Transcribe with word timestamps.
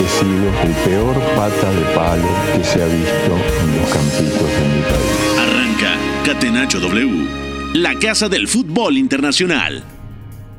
He 0.00 0.08
sido 0.08 0.48
el 0.62 0.72
peor 0.84 1.14
pata 1.36 1.70
de 1.72 1.94
palo 1.94 2.28
que 2.56 2.64
se 2.64 2.82
ha 2.82 2.86
visto 2.86 3.32
en 3.62 3.80
los 3.80 3.90
campitos 3.90 4.48
de 4.50 4.68
mi 4.68 4.82
país. 4.82 5.38
Arranca 5.38 5.96
Catenacho 6.24 6.80
W, 6.80 7.28
la 7.74 7.98
casa 7.98 8.28
del 8.28 8.48
fútbol 8.48 8.96
internacional. 8.98 9.84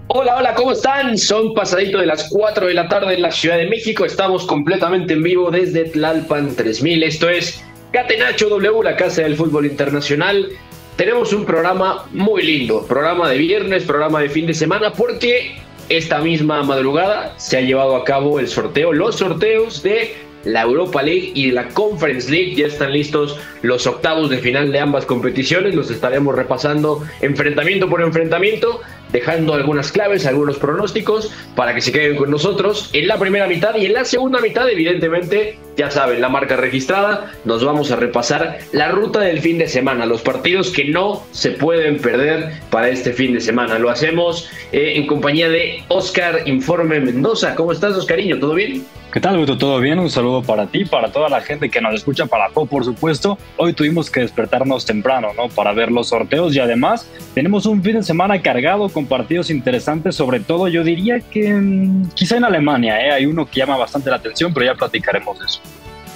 Hola, 0.07 0.37
hola, 0.37 0.53
¿cómo 0.53 0.71
están? 0.71 1.17
Son 1.17 1.53
pasadito 1.53 1.97
de 1.97 2.05
las 2.05 2.29
4 2.29 2.67
de 2.67 2.73
la 2.73 2.87
tarde 2.87 3.15
en 3.15 3.21
la 3.23 3.31
Ciudad 3.31 3.57
de 3.57 3.67
México. 3.67 4.05
Estamos 4.05 4.45
completamente 4.45 5.13
en 5.13 5.23
vivo 5.23 5.51
desde 5.51 5.85
Tlalpan 5.85 6.55
3000. 6.55 7.03
Esto 7.03 7.27
es 7.27 7.63
Catenacho 7.91 8.47
W, 8.49 8.83
la 8.83 8.95
casa 8.95 9.23
del 9.23 9.35
fútbol 9.35 9.65
internacional. 9.65 10.49
Tenemos 10.95 11.33
un 11.33 11.43
programa 11.43 12.05
muy 12.13 12.43
lindo, 12.43 12.85
programa 12.85 13.29
de 13.29 13.37
viernes, 13.37 13.83
programa 13.83 14.21
de 14.21 14.29
fin 14.29 14.45
de 14.45 14.53
semana, 14.53 14.93
porque 14.93 15.57
esta 15.89 16.19
misma 16.19 16.63
madrugada 16.63 17.33
se 17.37 17.57
ha 17.57 17.61
llevado 17.61 17.95
a 17.95 18.03
cabo 18.03 18.39
el 18.39 18.47
sorteo, 18.47 18.91
los 18.91 19.17
sorteos 19.17 19.83
de 19.83 20.15
la 20.45 20.61
Europa 20.61 21.01
League 21.01 21.31
y 21.33 21.51
la 21.51 21.67
Conference 21.69 22.31
League. 22.31 22.55
Ya 22.55 22.67
están 22.67 22.93
listos 22.93 23.37
los 23.61 23.85
octavos 23.87 24.29
de 24.29 24.37
final 24.37 24.71
de 24.71 24.79
ambas 24.79 25.05
competiciones. 25.05 25.75
Los 25.75 25.91
estaremos 25.91 26.35
repasando 26.35 27.03
enfrentamiento 27.21 27.89
por 27.89 28.01
enfrentamiento, 28.01 28.81
dejando 29.11 29.53
algunas 29.53 29.91
claves, 29.91 30.25
algunos 30.25 30.57
pronósticos 30.57 31.31
para 31.55 31.73
que 31.73 31.81
se 31.81 31.91
queden 31.91 32.15
con 32.15 32.31
nosotros 32.31 32.89
en 32.93 33.07
la 33.07 33.17
primera 33.17 33.47
mitad 33.47 33.75
y 33.75 33.85
en 33.85 33.93
la 33.93 34.05
segunda 34.05 34.39
mitad, 34.39 34.69
evidentemente, 34.69 35.57
ya 35.77 35.89
saben, 35.91 36.21
la 36.21 36.29
marca 36.29 36.55
registrada. 36.55 37.31
Nos 37.43 37.63
vamos 37.63 37.91
a 37.91 37.95
repasar 37.95 38.59
la 38.71 38.89
ruta 38.89 39.21
del 39.21 39.39
fin 39.39 39.57
de 39.57 39.67
semana, 39.67 40.05
los 40.05 40.21
partidos 40.21 40.69
que 40.69 40.85
no 40.85 41.23
se 41.31 41.51
pueden 41.51 41.97
perder 41.97 42.61
para 42.69 42.89
este 42.89 43.13
fin 43.13 43.33
de 43.33 43.41
semana. 43.41 43.79
Lo 43.79 43.89
hacemos 43.89 44.49
eh, 44.71 44.93
en 44.95 45.07
compañía 45.07 45.49
de 45.49 45.83
Oscar 45.87 46.41
Informe 46.45 46.99
Mendoza. 46.99 47.55
¿Cómo 47.55 47.71
estás, 47.71 47.95
Oscariño? 47.95 48.39
¿Todo 48.39 48.53
bien? 48.53 48.85
¿Qué 49.15 49.21
tal, 49.21 49.37
Beto? 49.37 49.57
¿Todo 49.57 49.79
bien? 49.79 49.97
Un 49.99 50.09
saludo 50.09 50.34
para 50.41 50.67
ti, 50.67 50.85
para 50.85 51.11
toda 51.11 51.29
la 51.29 51.41
gente 51.41 51.69
que 51.69 51.81
nos 51.81 51.95
escucha, 51.95 52.25
para 52.25 52.49
Po, 52.49 52.65
por 52.65 52.83
supuesto. 52.83 53.37
Hoy 53.57 53.73
tuvimos 53.73 54.09
que 54.09 54.21
despertarnos 54.21 54.85
temprano, 54.85 55.29
¿no? 55.35 55.49
Para 55.49 55.73
ver 55.73 55.91
los 55.91 56.09
sorteos 56.09 56.55
y 56.55 56.59
además 56.59 57.09
tenemos 57.33 57.65
un 57.65 57.81
fin 57.81 57.95
de 57.95 58.03
semana 58.03 58.41
cargado 58.41 58.89
con 58.89 59.05
partidos 59.05 59.49
interesantes, 59.49 60.15
sobre 60.15 60.39
todo 60.39 60.67
yo 60.67 60.83
diría 60.83 61.19
que 61.19 61.53
mm, 61.53 62.09
quizá 62.15 62.37
en 62.37 62.45
Alemania, 62.45 62.99
¿eh? 63.05 63.11
Hay 63.11 63.25
uno 63.25 63.45
que 63.45 63.59
llama 63.59 63.77
bastante 63.77 64.09
la 64.09 64.17
atención, 64.17 64.53
pero 64.53 64.65
ya 64.65 64.75
platicaremos 64.75 65.37
eso. 65.41 65.61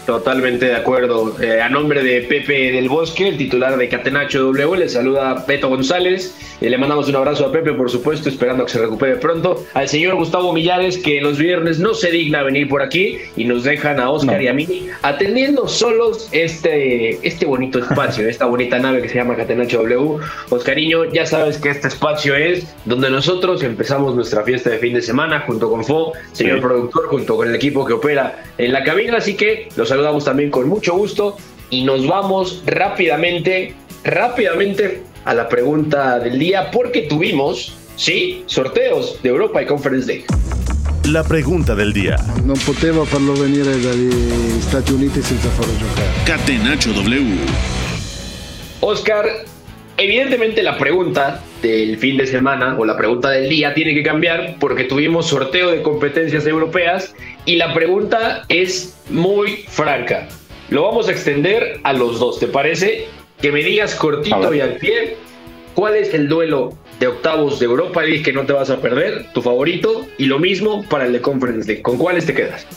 Totalmente 0.09 0.65
de 0.65 0.75
acuerdo. 0.75 1.35
Eh, 1.39 1.61
a 1.61 1.69
nombre 1.69 2.01
de 2.01 2.21
Pepe 2.21 2.71
del 2.71 2.89
Bosque, 2.89 3.27
el 3.27 3.37
titular 3.37 3.77
de 3.77 3.87
Catenacho 3.87 4.39
W, 4.39 4.75
le 4.79 4.89
saluda 4.89 5.45
Beto 5.47 5.69
González. 5.69 6.33
y 6.61 6.67
le 6.67 6.77
mandamos 6.77 7.07
un 7.07 7.15
abrazo 7.15 7.45
a 7.45 7.51
Pepe, 7.53 7.71
por 7.73 7.89
supuesto, 7.91 8.27
esperando 8.27 8.65
que 8.65 8.71
se 8.71 8.79
recupere 8.79 9.15
pronto. 9.17 9.63
Al 9.75 9.87
señor 9.87 10.15
Gustavo 10.15 10.51
Millares, 10.51 10.97
que 10.97 11.21
los 11.21 11.37
viernes 11.37 11.79
no 11.79 11.93
se 11.93 12.09
digna 12.11 12.41
venir 12.43 12.67
por 12.67 12.81
aquí 12.81 13.17
y 13.37 13.45
nos 13.45 13.63
dejan 13.63 13.99
a 13.99 14.09
Oscar 14.09 14.41
y 14.41 14.47
a 14.49 14.53
mí 14.53 14.87
atendiendo 15.03 15.67
solos 15.69 16.27
este, 16.33 17.25
este 17.25 17.45
bonito 17.45 17.79
espacio, 17.79 18.27
esta 18.27 18.45
bonita 18.45 18.77
nave 18.79 19.01
que 19.01 19.07
se 19.09 19.15
llama 19.15 19.35
Catenacho 19.37 19.77
W. 19.83 20.17
Oscariño, 20.49 21.05
ya 21.13 21.25
sabes 21.25 21.59
que 21.59 21.69
este 21.69 21.87
espacio 21.87 22.35
es 22.35 22.65
donde 22.83 23.09
nosotros 23.09 23.63
empezamos 23.63 24.15
nuestra 24.15 24.43
fiesta 24.43 24.71
de 24.71 24.79
fin 24.79 24.93
de 24.95 25.01
semana 25.01 25.41
junto 25.47 25.69
con 25.69 25.85
Fo, 25.85 26.13
señor 26.33 26.57
Sí. 26.57 26.61
productor, 26.63 27.07
junto 27.07 27.37
con 27.37 27.47
el 27.47 27.55
equipo 27.55 27.85
que 27.85 27.93
opera 27.93 28.43
en 28.57 28.73
la 28.73 28.83
cabina. 28.83 29.17
Así 29.17 29.35
que 29.37 29.69
los 29.77 29.91
saludamos 29.99 30.23
también 30.23 30.49
con 30.49 30.69
mucho 30.69 30.95
gusto 30.95 31.35
y 31.69 31.83
nos 31.83 32.07
vamos 32.07 32.63
rápidamente, 32.65 33.75
rápidamente 34.05 35.03
a 35.25 35.33
la 35.33 35.49
pregunta 35.49 36.19
del 36.19 36.39
día 36.39 36.71
porque 36.71 37.01
tuvimos, 37.01 37.75
sí, 37.97 38.43
sorteos 38.45 39.21
de 39.21 39.27
Europa 39.27 39.61
y 39.61 39.65
Conference 39.65 40.07
League. 40.07 40.25
La 41.03 41.23
pregunta 41.23 41.75
del 41.75 41.91
día. 41.91 42.15
Non 42.45 42.55
potevo 42.63 43.03
farlo 43.03 43.33
venire 43.35 43.75
dagli 43.81 44.13
Stati 44.63 44.93
Uniti 44.93 45.19
senza 45.19 45.49
farlo 45.51 45.75
giocare. 45.75 46.07
Catenacho 46.23 46.93
W. 46.93 47.35
Oscar, 48.79 49.25
evidentemente 49.99 50.63
la 50.63 50.77
pregunta 50.77 51.43
del 51.61 51.97
fin 51.97 52.17
de 52.17 52.25
semana 52.25 52.77
o 52.77 52.85
la 52.85 52.97
pregunta 52.97 53.29
del 53.29 53.49
día 53.49 53.73
tiene 53.73 53.93
que 53.93 54.03
cambiar 54.03 54.55
porque 54.59 54.85
tuvimos 54.85 55.27
sorteo 55.27 55.71
de 55.71 55.81
competencias 55.81 56.47
europeas 56.47 57.13
y 57.45 57.57
la 57.57 57.73
pregunta 57.73 58.43
es 58.47 58.97
muy 59.09 59.57
franca. 59.67 60.27
Lo 60.69 60.83
vamos 60.83 61.09
a 61.09 61.11
extender 61.11 61.79
a 61.83 61.93
los 61.93 62.19
dos, 62.19 62.39
¿te 62.39 62.47
parece? 62.47 63.07
Que 63.41 63.51
me 63.51 63.61
digas 63.61 63.95
cortito 63.95 64.53
y 64.53 64.61
al 64.61 64.75
pie 64.75 65.17
cuál 65.73 65.95
es 65.95 66.13
el 66.13 66.29
duelo 66.29 66.73
de 66.99 67.07
octavos 67.07 67.59
de 67.59 67.65
Europa 67.65 68.03
League 68.03 68.23
que 68.23 68.33
no 68.33 68.45
te 68.45 68.53
vas 68.53 68.69
a 68.69 68.81
perder, 68.81 69.31
tu 69.33 69.41
favorito, 69.41 70.05
y 70.17 70.25
lo 70.25 70.39
mismo 70.39 70.83
para 70.89 71.05
el 71.05 71.13
de 71.13 71.21
Conference 71.21 71.67
League. 71.67 71.81
¿Con 71.81 71.97
cuáles 71.97 72.25
te 72.25 72.33
quedas? 72.33 72.67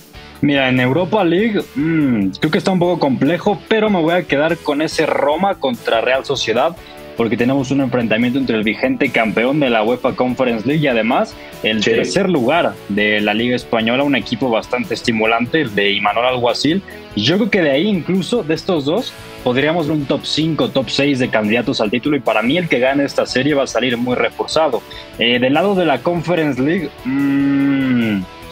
Mira, 0.40 0.68
en 0.68 0.80
Europa 0.80 1.24
League 1.24 1.60
mm, 1.74 2.30
creo 2.40 2.50
que 2.50 2.58
está 2.58 2.72
un 2.72 2.78
poco 2.78 2.98
complejo, 2.98 3.60
pero 3.68 3.90
me 3.90 4.00
voy 4.00 4.14
a 4.14 4.22
quedar 4.24 4.56
con 4.58 4.82
ese 4.82 5.06
Roma 5.06 5.56
contra 5.56 6.00
Real 6.00 6.24
Sociedad, 6.24 6.76
porque 7.22 7.36
tenemos 7.36 7.70
un 7.70 7.80
enfrentamiento 7.80 8.40
entre 8.40 8.56
el 8.56 8.64
vigente 8.64 9.08
campeón 9.10 9.60
de 9.60 9.70
la 9.70 9.84
UEFA 9.84 10.16
Conference 10.16 10.66
League 10.66 10.82
y 10.82 10.88
además 10.88 11.36
el 11.62 11.80
Sí. 11.80 11.90
tercer 11.90 12.28
lugar 12.28 12.74
de 12.88 13.20
la 13.20 13.32
Liga 13.32 13.54
Española, 13.54 14.02
un 14.02 14.16
equipo 14.16 14.50
bastante 14.50 14.94
estimulante, 14.94 15.60
el 15.60 15.72
de 15.72 15.92
Imanol 15.92 16.26
Alguacil. 16.26 16.82
Yo 17.14 17.36
creo 17.36 17.48
que 17.48 17.60
de 17.60 17.70
ahí, 17.70 17.86
incluso 17.86 18.42
de 18.42 18.54
estos 18.54 18.86
dos, 18.86 19.12
podríamos 19.44 19.86
ver 19.86 19.98
un 19.98 20.04
top 20.06 20.22
5, 20.24 20.70
top 20.70 20.88
6 20.90 21.20
de 21.20 21.28
candidatos 21.28 21.80
al 21.80 21.92
título. 21.92 22.16
Y 22.16 22.20
para 22.20 22.42
mí, 22.42 22.58
el 22.58 22.68
que 22.68 22.80
gane 22.80 23.04
esta 23.04 23.24
serie 23.24 23.54
va 23.54 23.62
a 23.62 23.66
salir 23.68 23.96
muy 23.96 24.16
reforzado. 24.16 24.82
Eh, 25.20 25.38
del 25.38 25.54
lado 25.54 25.76
de 25.76 25.84
la 25.84 25.98
Conference 25.98 26.60
League, 26.60 26.88
mm, 27.04 28.01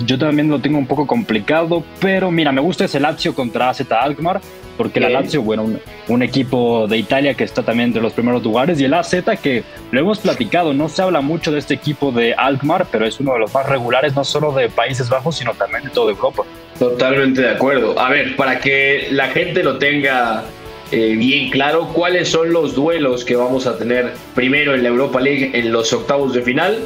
yo 0.07 0.19
también 0.19 0.49
lo 0.49 0.61
tengo 0.61 0.79
un 0.79 0.87
poco 0.87 1.07
complicado, 1.07 1.83
pero 2.01 2.31
mira, 2.31 2.53
me 2.53 2.61
gusta 2.61 2.85
ese 2.85 3.01
Lazio 3.01 3.35
contra 3.35 3.71
AZ 3.71 3.83
Alkmaar, 3.91 4.41
porque 4.77 5.01
la 5.01 5.09
Bien. 5.09 5.23
Lazio, 5.23 5.43
bueno, 5.43 5.65
un, 5.65 5.81
un 6.09 6.23
equipo 6.23 6.87
de 6.89 6.97
Italia 6.97 7.35
que 7.35 7.45
está 7.45 7.63
también 7.63 7.89
entre 7.89 8.03
los 8.03 8.13
primeros 8.13 8.43
lugares, 8.43 8.81
y 8.81 8.85
el 8.85 8.95
AZ 8.95 9.15
que 9.43 9.63
lo 9.91 10.01
hemos 10.01 10.19
platicado, 10.21 10.73
no 10.73 10.89
se 10.89 11.03
habla 11.03 11.21
mucho 11.21 11.53
de 11.53 11.59
este 11.59 11.75
equipo 11.75 12.13
de 12.13 12.35
Alkmaar, 12.35 12.87
pero 12.91 13.07
es 13.07 13.21
uno 13.21 13.35
de 13.35 13.41
los 13.41 13.53
más 13.53 13.69
regulares, 13.69 14.15
no 14.15 14.25
solo 14.25 14.53
de 14.53 14.69
Países 14.69 15.09
Bajos, 15.09 15.37
sino 15.37 15.55
también 15.55 15.85
de 15.85 15.91
toda 15.91 16.13
Europa. 16.13 16.45
Totalmente 16.79 17.43
de 17.43 17.51
acuerdo. 17.51 17.99
A 17.99 18.09
ver, 18.09 18.37
para 18.37 18.59
que 18.59 19.09
la 19.11 19.29
gente 19.29 19.63
lo 19.63 19.77
tenga 19.79 20.45
eh, 20.93 21.15
bien 21.17 21.51
claro, 21.51 21.89
¿cuáles 21.89 22.29
son 22.29 22.53
los 22.53 22.75
duelos 22.75 23.25
que 23.25 23.37
vamos 23.37 23.67
a 23.67 23.79
tener 23.79 24.13
primero 24.35 24.75
en 24.75 24.83
la 24.83 24.89
Europa 24.89 25.21
League 25.21 25.51
en 25.55 25.73
los 25.73 25.93
octavos 25.93 26.33
de 26.33 26.43
final? 26.43 26.79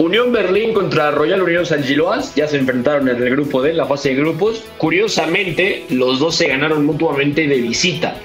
Unión 0.00 0.32
Berlín 0.32 0.72
contra 0.72 1.10
Royal 1.10 1.42
Unión 1.42 1.66
San 1.66 1.84
Giloas 1.84 2.34
ya 2.34 2.46
se 2.46 2.56
enfrentaron 2.56 3.06
en 3.10 3.22
el 3.22 3.28
grupo 3.28 3.60
D, 3.60 3.72
en 3.72 3.76
la 3.76 3.84
fase 3.84 4.08
de 4.08 4.14
grupos. 4.14 4.64
Curiosamente, 4.78 5.84
los 5.90 6.18
dos 6.18 6.36
se 6.36 6.48
ganaron 6.48 6.86
mutuamente 6.86 7.46
de 7.46 7.60
visita. 7.60 8.16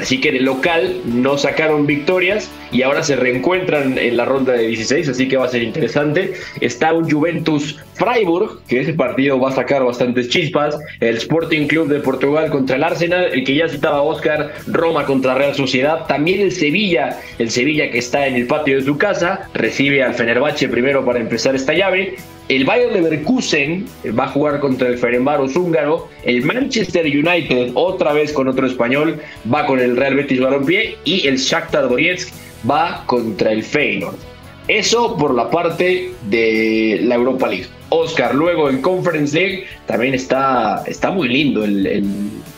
Así 0.00 0.20
que 0.20 0.32
de 0.32 0.40
local 0.40 1.00
no 1.04 1.38
sacaron 1.38 1.86
victorias 1.86 2.50
y 2.70 2.82
ahora 2.82 3.02
se 3.02 3.16
reencuentran 3.16 3.98
en 3.98 4.16
la 4.16 4.24
ronda 4.24 4.52
de 4.52 4.68
16, 4.68 5.08
así 5.08 5.28
que 5.28 5.36
va 5.36 5.46
a 5.46 5.48
ser 5.48 5.62
interesante. 5.62 6.34
Está 6.60 6.92
un 6.92 7.10
Juventus 7.10 7.78
Freiburg, 7.94 8.60
que 8.68 8.80
ese 8.80 8.92
partido 8.92 9.40
va 9.40 9.50
a 9.50 9.52
sacar 9.52 9.84
bastantes 9.84 10.28
chispas. 10.28 10.78
El 11.00 11.16
Sporting 11.16 11.66
Club 11.66 11.88
de 11.88 12.00
Portugal 12.00 12.50
contra 12.50 12.76
el 12.76 12.84
Arsenal, 12.84 13.30
el 13.32 13.44
que 13.44 13.56
ya 13.56 13.68
citaba 13.68 14.02
Oscar, 14.02 14.52
Roma 14.66 15.04
contra 15.04 15.34
Real 15.34 15.54
Sociedad. 15.54 16.06
También 16.06 16.40
el 16.40 16.52
Sevilla, 16.52 17.20
el 17.38 17.50
Sevilla 17.50 17.90
que 17.90 17.98
está 17.98 18.26
en 18.26 18.34
el 18.34 18.46
patio 18.46 18.76
de 18.76 18.82
su 18.82 18.96
casa, 18.98 19.48
recibe 19.54 20.02
al 20.02 20.14
Fenerbahce 20.14 20.68
primero 20.68 21.04
para 21.04 21.18
empezar 21.18 21.54
esta 21.54 21.72
llave. 21.72 22.16
El 22.48 22.64
Bayern 22.64 22.94
Leverkusen 22.94 23.84
va 24.18 24.24
a 24.24 24.28
jugar 24.28 24.58
contra 24.60 24.88
el 24.88 24.96
Ferencváros 24.98 25.54
húngaro. 25.54 26.08
El 26.24 26.42
Manchester 26.44 27.04
United, 27.04 27.72
otra 27.74 28.12
vez 28.14 28.32
con 28.32 28.48
otro 28.48 28.66
español, 28.66 29.20
va 29.52 29.66
con 29.66 29.80
el 29.80 29.96
Real 29.96 30.14
Betis 30.14 30.40
Balompié. 30.40 30.96
Y 31.04 31.26
el 31.26 31.36
Shakhtar 31.36 31.88
Donetsk 31.90 32.32
va 32.68 33.02
contra 33.06 33.52
el 33.52 33.62
Feyenoord. 33.62 34.16
Eso 34.66 35.16
por 35.16 35.34
la 35.34 35.50
parte 35.50 36.10
de 36.28 37.00
la 37.04 37.14
Europa 37.16 37.48
League. 37.48 37.66
Oscar, 37.90 38.34
luego 38.34 38.68
en 38.68 38.82
Conference 38.82 39.34
League 39.38 39.64
también 39.86 40.12
está, 40.14 40.82
está 40.86 41.10
muy 41.10 41.28
lindo 41.28 41.64
el, 41.64 41.86
el- 41.86 42.04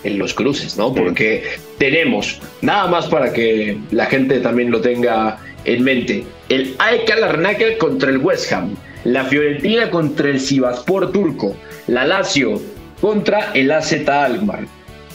en 0.02 0.18
los 0.18 0.32
cruces, 0.34 0.76
¿no? 0.78 0.92
Porque 0.94 1.44
tenemos, 1.78 2.40
nada 2.62 2.88
más 2.88 3.06
para 3.06 3.32
que 3.32 3.76
la 3.90 4.06
gente 4.06 4.40
también 4.40 4.70
lo 4.70 4.80
tenga 4.80 5.38
en 5.66 5.84
mente, 5.84 6.24
el 6.48 6.74
AEK 6.78 7.18
Larnaca 7.20 7.64
contra 7.78 8.10
el 8.10 8.16
West 8.18 8.50
Ham, 8.52 8.74
la 9.04 9.24
Fiorentina 9.24 9.90
contra 9.90 10.28
el 10.28 10.40
Sivaspor 10.40 11.12
turco, 11.12 11.56
la 11.86 12.06
Lazio 12.06 12.60
contra 13.00 13.52
el 13.54 13.70
AZ 13.70 13.92
Alkmaar, 14.08 14.66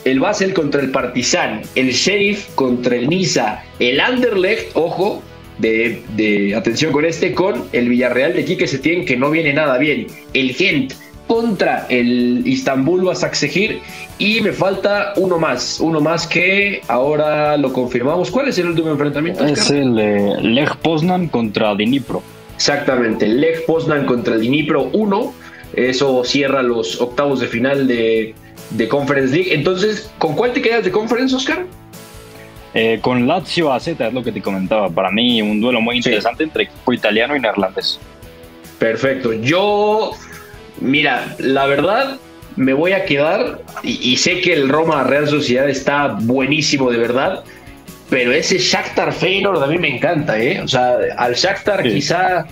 el 0.05 0.19
Basel 0.19 0.53
contra 0.53 0.81
el 0.81 0.91
Partizan, 0.91 1.61
el 1.75 1.91
Sheriff 1.91 2.53
contra 2.55 2.95
el 2.95 3.09
Niza, 3.09 3.63
el 3.79 3.99
Anderlecht, 3.99 4.75
ojo, 4.75 5.21
de, 5.57 6.01
de, 6.15 6.55
atención 6.55 6.91
con 6.91 7.05
este, 7.05 7.33
con 7.33 7.63
el 7.71 7.89
Villarreal 7.89 8.33
de 8.33 8.45
Quique 8.45 8.67
Setién, 8.67 9.05
que 9.05 9.17
no 9.17 9.31
viene 9.31 9.53
nada 9.53 9.77
bien, 9.77 10.07
el 10.33 10.53
Gent 10.53 10.93
contra 11.27 11.87
el 11.89 12.43
Istanbul 12.45 13.03
Basaksehir 13.03 13.79
y 14.19 14.41
me 14.41 14.51
falta 14.51 15.13
uno 15.17 15.39
más, 15.39 15.79
uno 15.79 15.99
más 15.99 16.27
que 16.27 16.81
ahora 16.87 17.57
lo 17.57 17.73
confirmamos. 17.73 18.29
¿Cuál 18.29 18.49
es 18.49 18.57
el 18.59 18.67
último 18.67 18.91
enfrentamiento? 18.91 19.43
Es 19.45 19.69
el 19.71 19.97
eh, 19.97 20.37
Lech 20.41 20.75
Poznan 20.77 21.27
contra 21.27 21.73
Dnipro. 21.73 22.21
Exactamente, 22.56 23.28
Lech 23.28 23.66
Poznan 23.66 24.06
contra 24.06 24.38
Dnipro 24.38 24.90
1. 24.94 25.34
Eso 25.74 26.24
cierra 26.24 26.63
los 26.63 27.02
octavos 27.02 27.42
de 27.42 27.48
final 27.48 27.88
de, 27.88 28.34
de 28.72 28.88
Conference 28.88 29.36
League. 29.36 29.54
Entonces, 29.54 30.12
¿con 30.18 30.36
cuál 30.36 30.54
te 30.54 30.62
quedas 30.62 30.86
de 30.86 30.92
Conference, 30.92 31.36
Oscar? 31.36 31.66
Eh, 32.74 33.00
con 33.02 33.25
Lazio 33.25 33.72
AZ 33.72 33.88
es 33.88 34.13
lo 34.13 34.22
que 34.24 34.31
te 34.31 34.42
comentaba. 34.42 34.90
Para 34.90 35.10
mí, 35.10 35.42
un 35.42 35.62
duelo 35.62 35.80
muy 35.80 35.98
interesante 35.98 36.44
entre 36.44 36.63
equipo 36.63 36.94
italiano 36.94 37.36
y 37.36 37.40
neerlandés. 37.40 38.00
Perfecto. 38.80 39.31
Yo, 39.31 40.12
mira, 40.81 41.36
la 41.40 41.66
verdad, 41.68 42.18
me 42.57 42.74
voy 42.74 42.92
a 42.92 43.06
quedar, 43.06 43.62
y, 43.84 44.18
sé 44.18 44.42
que 44.42 44.54
el 44.54 44.69
Roma 44.69 45.04
Real 45.04 45.28
Sociedad 45.28 45.69
está 45.69 46.18
buenísimo 46.19 46.92
de 46.92 46.98
verdad, 46.98 47.44
pero 48.10 48.31
ese 48.31 48.57
Shakhtar 48.57 49.13
Feyenoord 49.13 49.63
a 49.63 49.68
mí 49.68 49.78
me 49.78 49.96
encanta, 49.96 50.40
¿eh? 50.40 50.62
O 50.62 50.68
sea, 50.68 50.98
al 51.18 51.34
Shakhtar 51.34 51.84
quizá 51.84 52.46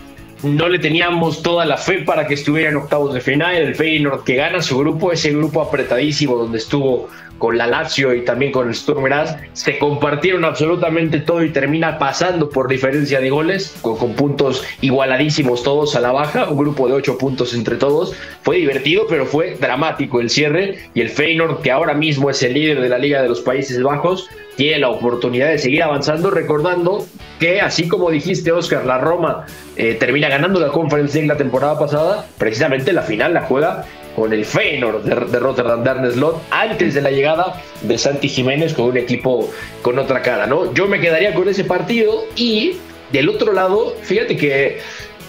no 0.44 0.68
le 0.68 0.80
teníamos 0.80 1.42
toda 1.42 1.66
la 1.66 1.78
fe 1.78 2.00
para 2.00 2.28
que 2.28 2.34
estuviera 2.34 2.70
en 2.70 2.76
octavos 2.76 3.14
de 3.14 3.22
final, 3.22 3.56
el 3.56 3.76
Feyenoord 3.76 4.24
que 4.24 4.36
gana 4.36 4.62
su 4.62 4.78
grupo, 4.78 5.12
ese 5.12 5.32
grupo 5.32 5.62
apretadísimo 5.62 6.36
donde 6.36 6.58
estuvo 6.58 7.10
con 7.38 7.58
la 7.58 7.68
Lazio 7.68 8.14
y 8.14 8.24
también 8.24 8.52
con 8.52 8.68
el 8.68 8.76
Sturm 8.76 9.04
Graz, 9.04 9.38
se 9.54 9.78
compartieron 9.78 10.46
absolutamente 10.46 11.20
todo 11.20 11.44
y 11.44 11.52
termina 11.52 11.98
pasando 12.00 12.50
por 12.50 12.68
diferencia 12.68 13.20
de 13.20 13.30
goles, 13.30 13.76
con, 13.82 14.14
puntos 14.14 14.64
igualadísimos 14.82 15.64
todos 15.64 15.96
a 15.96 16.00
la 16.00 16.12
baja, 16.12 16.50
un 16.50 16.58
grupo 16.58 16.88
de 16.88 16.94
ocho 16.94 17.18
puntos 17.18 17.54
entre 17.54 17.76
todos. 17.76 18.16
Fue 18.44 18.58
divertido, 18.58 19.06
pero 19.10 19.26
fue 19.26 19.58
dramático 19.60 20.22
el 20.22 20.30
cierre 20.30 20.90
y 20.94 21.02
el 21.02 21.10
Feyenoord, 21.10 21.62
que 21.62 21.72
ahora 21.72 21.94
mismo 21.94 22.30
es 22.30 22.42
el 22.44 22.54
líder 22.54 22.82
de 22.82 22.90
la 22.90 22.98
Liga 22.98 23.22
de 23.22 23.30
los 23.30 23.42
Países 23.42 23.82
Bajos, 23.82 24.30
tiene 24.56 24.80
la 24.80 24.90
oportunidad 24.90 25.50
de 25.50 25.58
seguir 25.58 25.84
avanzando, 25.84 26.30
recordando 26.30 27.06
que 27.40 27.60
así 27.60 27.88
como 27.88 28.12
dijiste 28.12 28.52
Oscar, 28.52 28.86
la 28.86 29.00
Roma 29.00 29.46
eh, 29.76 29.96
termina 29.96 30.30
ganando 30.30 30.60
la 30.60 30.70
Conference 30.70 31.14
League 31.14 31.28
la 31.28 31.38
temporada 31.38 31.78
pasada, 31.78 32.26
precisamente 32.38 32.94
la 32.94 33.02
final 33.02 33.34
la 33.34 33.42
juega 33.42 33.86
con 34.16 34.34
el 34.34 34.46
Feyenoord 34.46 35.04
de, 35.04 35.40
Rotterdam 35.40 36.12
Slot 36.12 36.42
antes 36.52 36.94
de 36.94 37.02
la 37.02 37.12
llegada 37.12 37.62
de 37.82 37.98
Santi 37.98 38.30
Jiménez 38.30 38.74
con 38.74 38.86
un 38.86 38.98
equipo 38.98 39.50
con 39.82 40.00
otra 40.00 40.22
cara, 40.22 40.48
¿no? 40.48 40.74
Yo 40.74 40.88
me 40.88 41.00
quedaría 41.00 41.34
con 41.34 41.48
ese 41.48 41.64
partido 41.64 42.26
y 42.36 42.78
del 43.12 43.30
otro 43.30 43.54
lado, 43.54 43.96
fíjate 44.02 44.38
que 44.38 44.80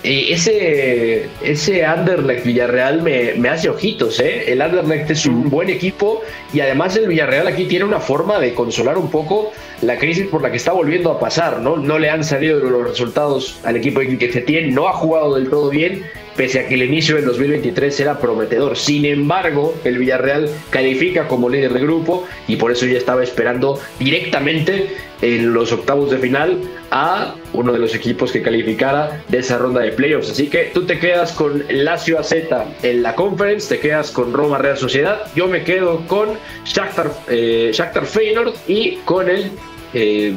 eh, 0.05 0.33
ese, 0.33 1.29
ese 1.43 1.85
Anderlecht 1.85 2.45
Villarreal 2.45 3.01
me, 3.01 3.35
me, 3.35 3.49
hace 3.49 3.71
ojitos, 3.71 4.21
¿eh? 4.21 4.53
El 4.53 4.61
Anderlecht 4.61 5.11
es 5.11 5.25
un 5.25 5.49
buen 5.49 5.71
equipo 5.71 6.21
y 6.53 6.61
además 6.61 6.95
el 6.97 7.09
Villarreal 7.09 7.47
aquí 7.47 7.65
tiene 7.65 7.87
una 7.87 8.01
forma 8.01 8.39
de 8.39 8.53
consolar 8.53 8.99
un 8.99 9.11
poco 9.11 9.53
la 9.81 9.97
crisis 9.97 10.27
por 10.27 10.43
la 10.43 10.51
que 10.51 10.59
está 10.59 10.73
volviendo 10.73 11.11
a 11.11 11.19
pasar, 11.19 11.61
¿no? 11.61 11.77
No 11.77 11.99
le 11.99 12.11
han 12.11 12.23
salido 12.23 12.59
los 12.59 12.87
resultados 12.87 13.61
al 13.65 13.77
equipo 13.77 14.01
que 14.01 14.31
se 14.31 14.43
tiene, 14.43 14.73
no 14.73 14.89
ha 14.89 14.93
jugado 14.93 15.37
del 15.37 15.49
todo 15.49 15.71
bien 15.71 16.05
pese 16.37 16.61
a 16.61 16.69
que 16.69 16.75
el 16.75 16.83
inicio 16.83 17.17
del 17.17 17.25
2023 17.27 18.01
era 18.01 18.19
prometedor. 18.19 18.77
Sin 18.77 19.05
embargo, 19.05 19.75
el 19.85 19.99
Villarreal 19.99 20.51
califica 20.71 21.29
como 21.29 21.49
líder 21.49 21.73
de 21.73 21.81
grupo 21.81 22.27
y 22.49 22.57
por 22.57 22.73
eso 22.73 22.87
ya 22.87 22.99
estaba 22.99 23.23
esperando 23.23 23.81
directamente 23.99 24.97
en 25.23 25.55
los 25.55 25.73
octavos 25.73 26.11
de 26.11 26.19
final 26.19 26.59
a 26.91 27.35
uno 27.53 27.73
de 27.73 27.79
los 27.79 27.95
equipos 27.95 28.31
que 28.31 28.43
calificara 28.43 29.23
de 29.29 29.39
esa 29.39 29.59
ronda 29.59 29.81
de 29.81 29.93
playoffs. 29.93 30.31
Así 30.31 30.49
que 30.49 30.71
tú 30.75 30.85
te 30.85 30.99
quedas 30.99 31.33
con 31.33 31.65
Lazio 31.69 32.19
AZ 32.19 32.35
en 32.83 33.03
la 33.03 33.15
conference, 33.15 33.75
te 33.77 33.81
quedas 33.81 34.11
con 34.11 34.33
Roma 34.33 34.59
Real 34.59 34.77
Sociedad, 34.77 35.23
yo 35.35 35.49
me 35.49 35.65
quedo 35.65 36.07
con 36.07 36.31
Shakhtar, 36.65 37.11
eh, 37.29 37.71
Shakhtar 37.73 38.07
Feyenoord 38.07 38.55
y 38.69 38.97
con 39.05 39.29
el... 39.29 39.51
Eh, 39.95 40.35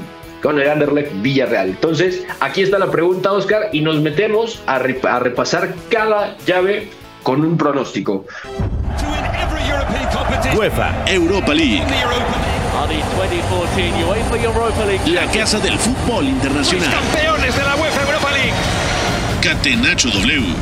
con 0.47 0.61
el 0.61 0.69
Anderlecht 0.69 1.11
Villarreal. 1.15 1.71
Entonces, 1.71 2.25
aquí 2.39 2.61
está 2.61 2.79
la 2.79 2.89
pregunta, 2.89 3.33
Oscar, 3.33 3.67
y 3.73 3.81
nos 3.81 3.99
metemos 3.99 4.63
a, 4.65 4.75
a 4.75 5.19
repasar 5.19 5.75
cada 5.91 6.37
llave 6.45 6.87
con 7.21 7.43
un 7.43 7.57
pronóstico. 7.57 8.23
UEFA 10.55 11.03
Europa 11.05 11.53
League. 11.53 11.83
La 15.07 15.29
casa 15.33 15.59
del 15.59 15.77
fútbol 15.77 16.23
internacional. 16.23 16.91
Campeones 16.91 17.53
de 17.53 17.63
la 17.63 17.75
UEFA 17.75 18.01
Europa 18.03 18.31
League. 18.31 18.53
Catenacho 19.41 20.07
W. 20.11 20.55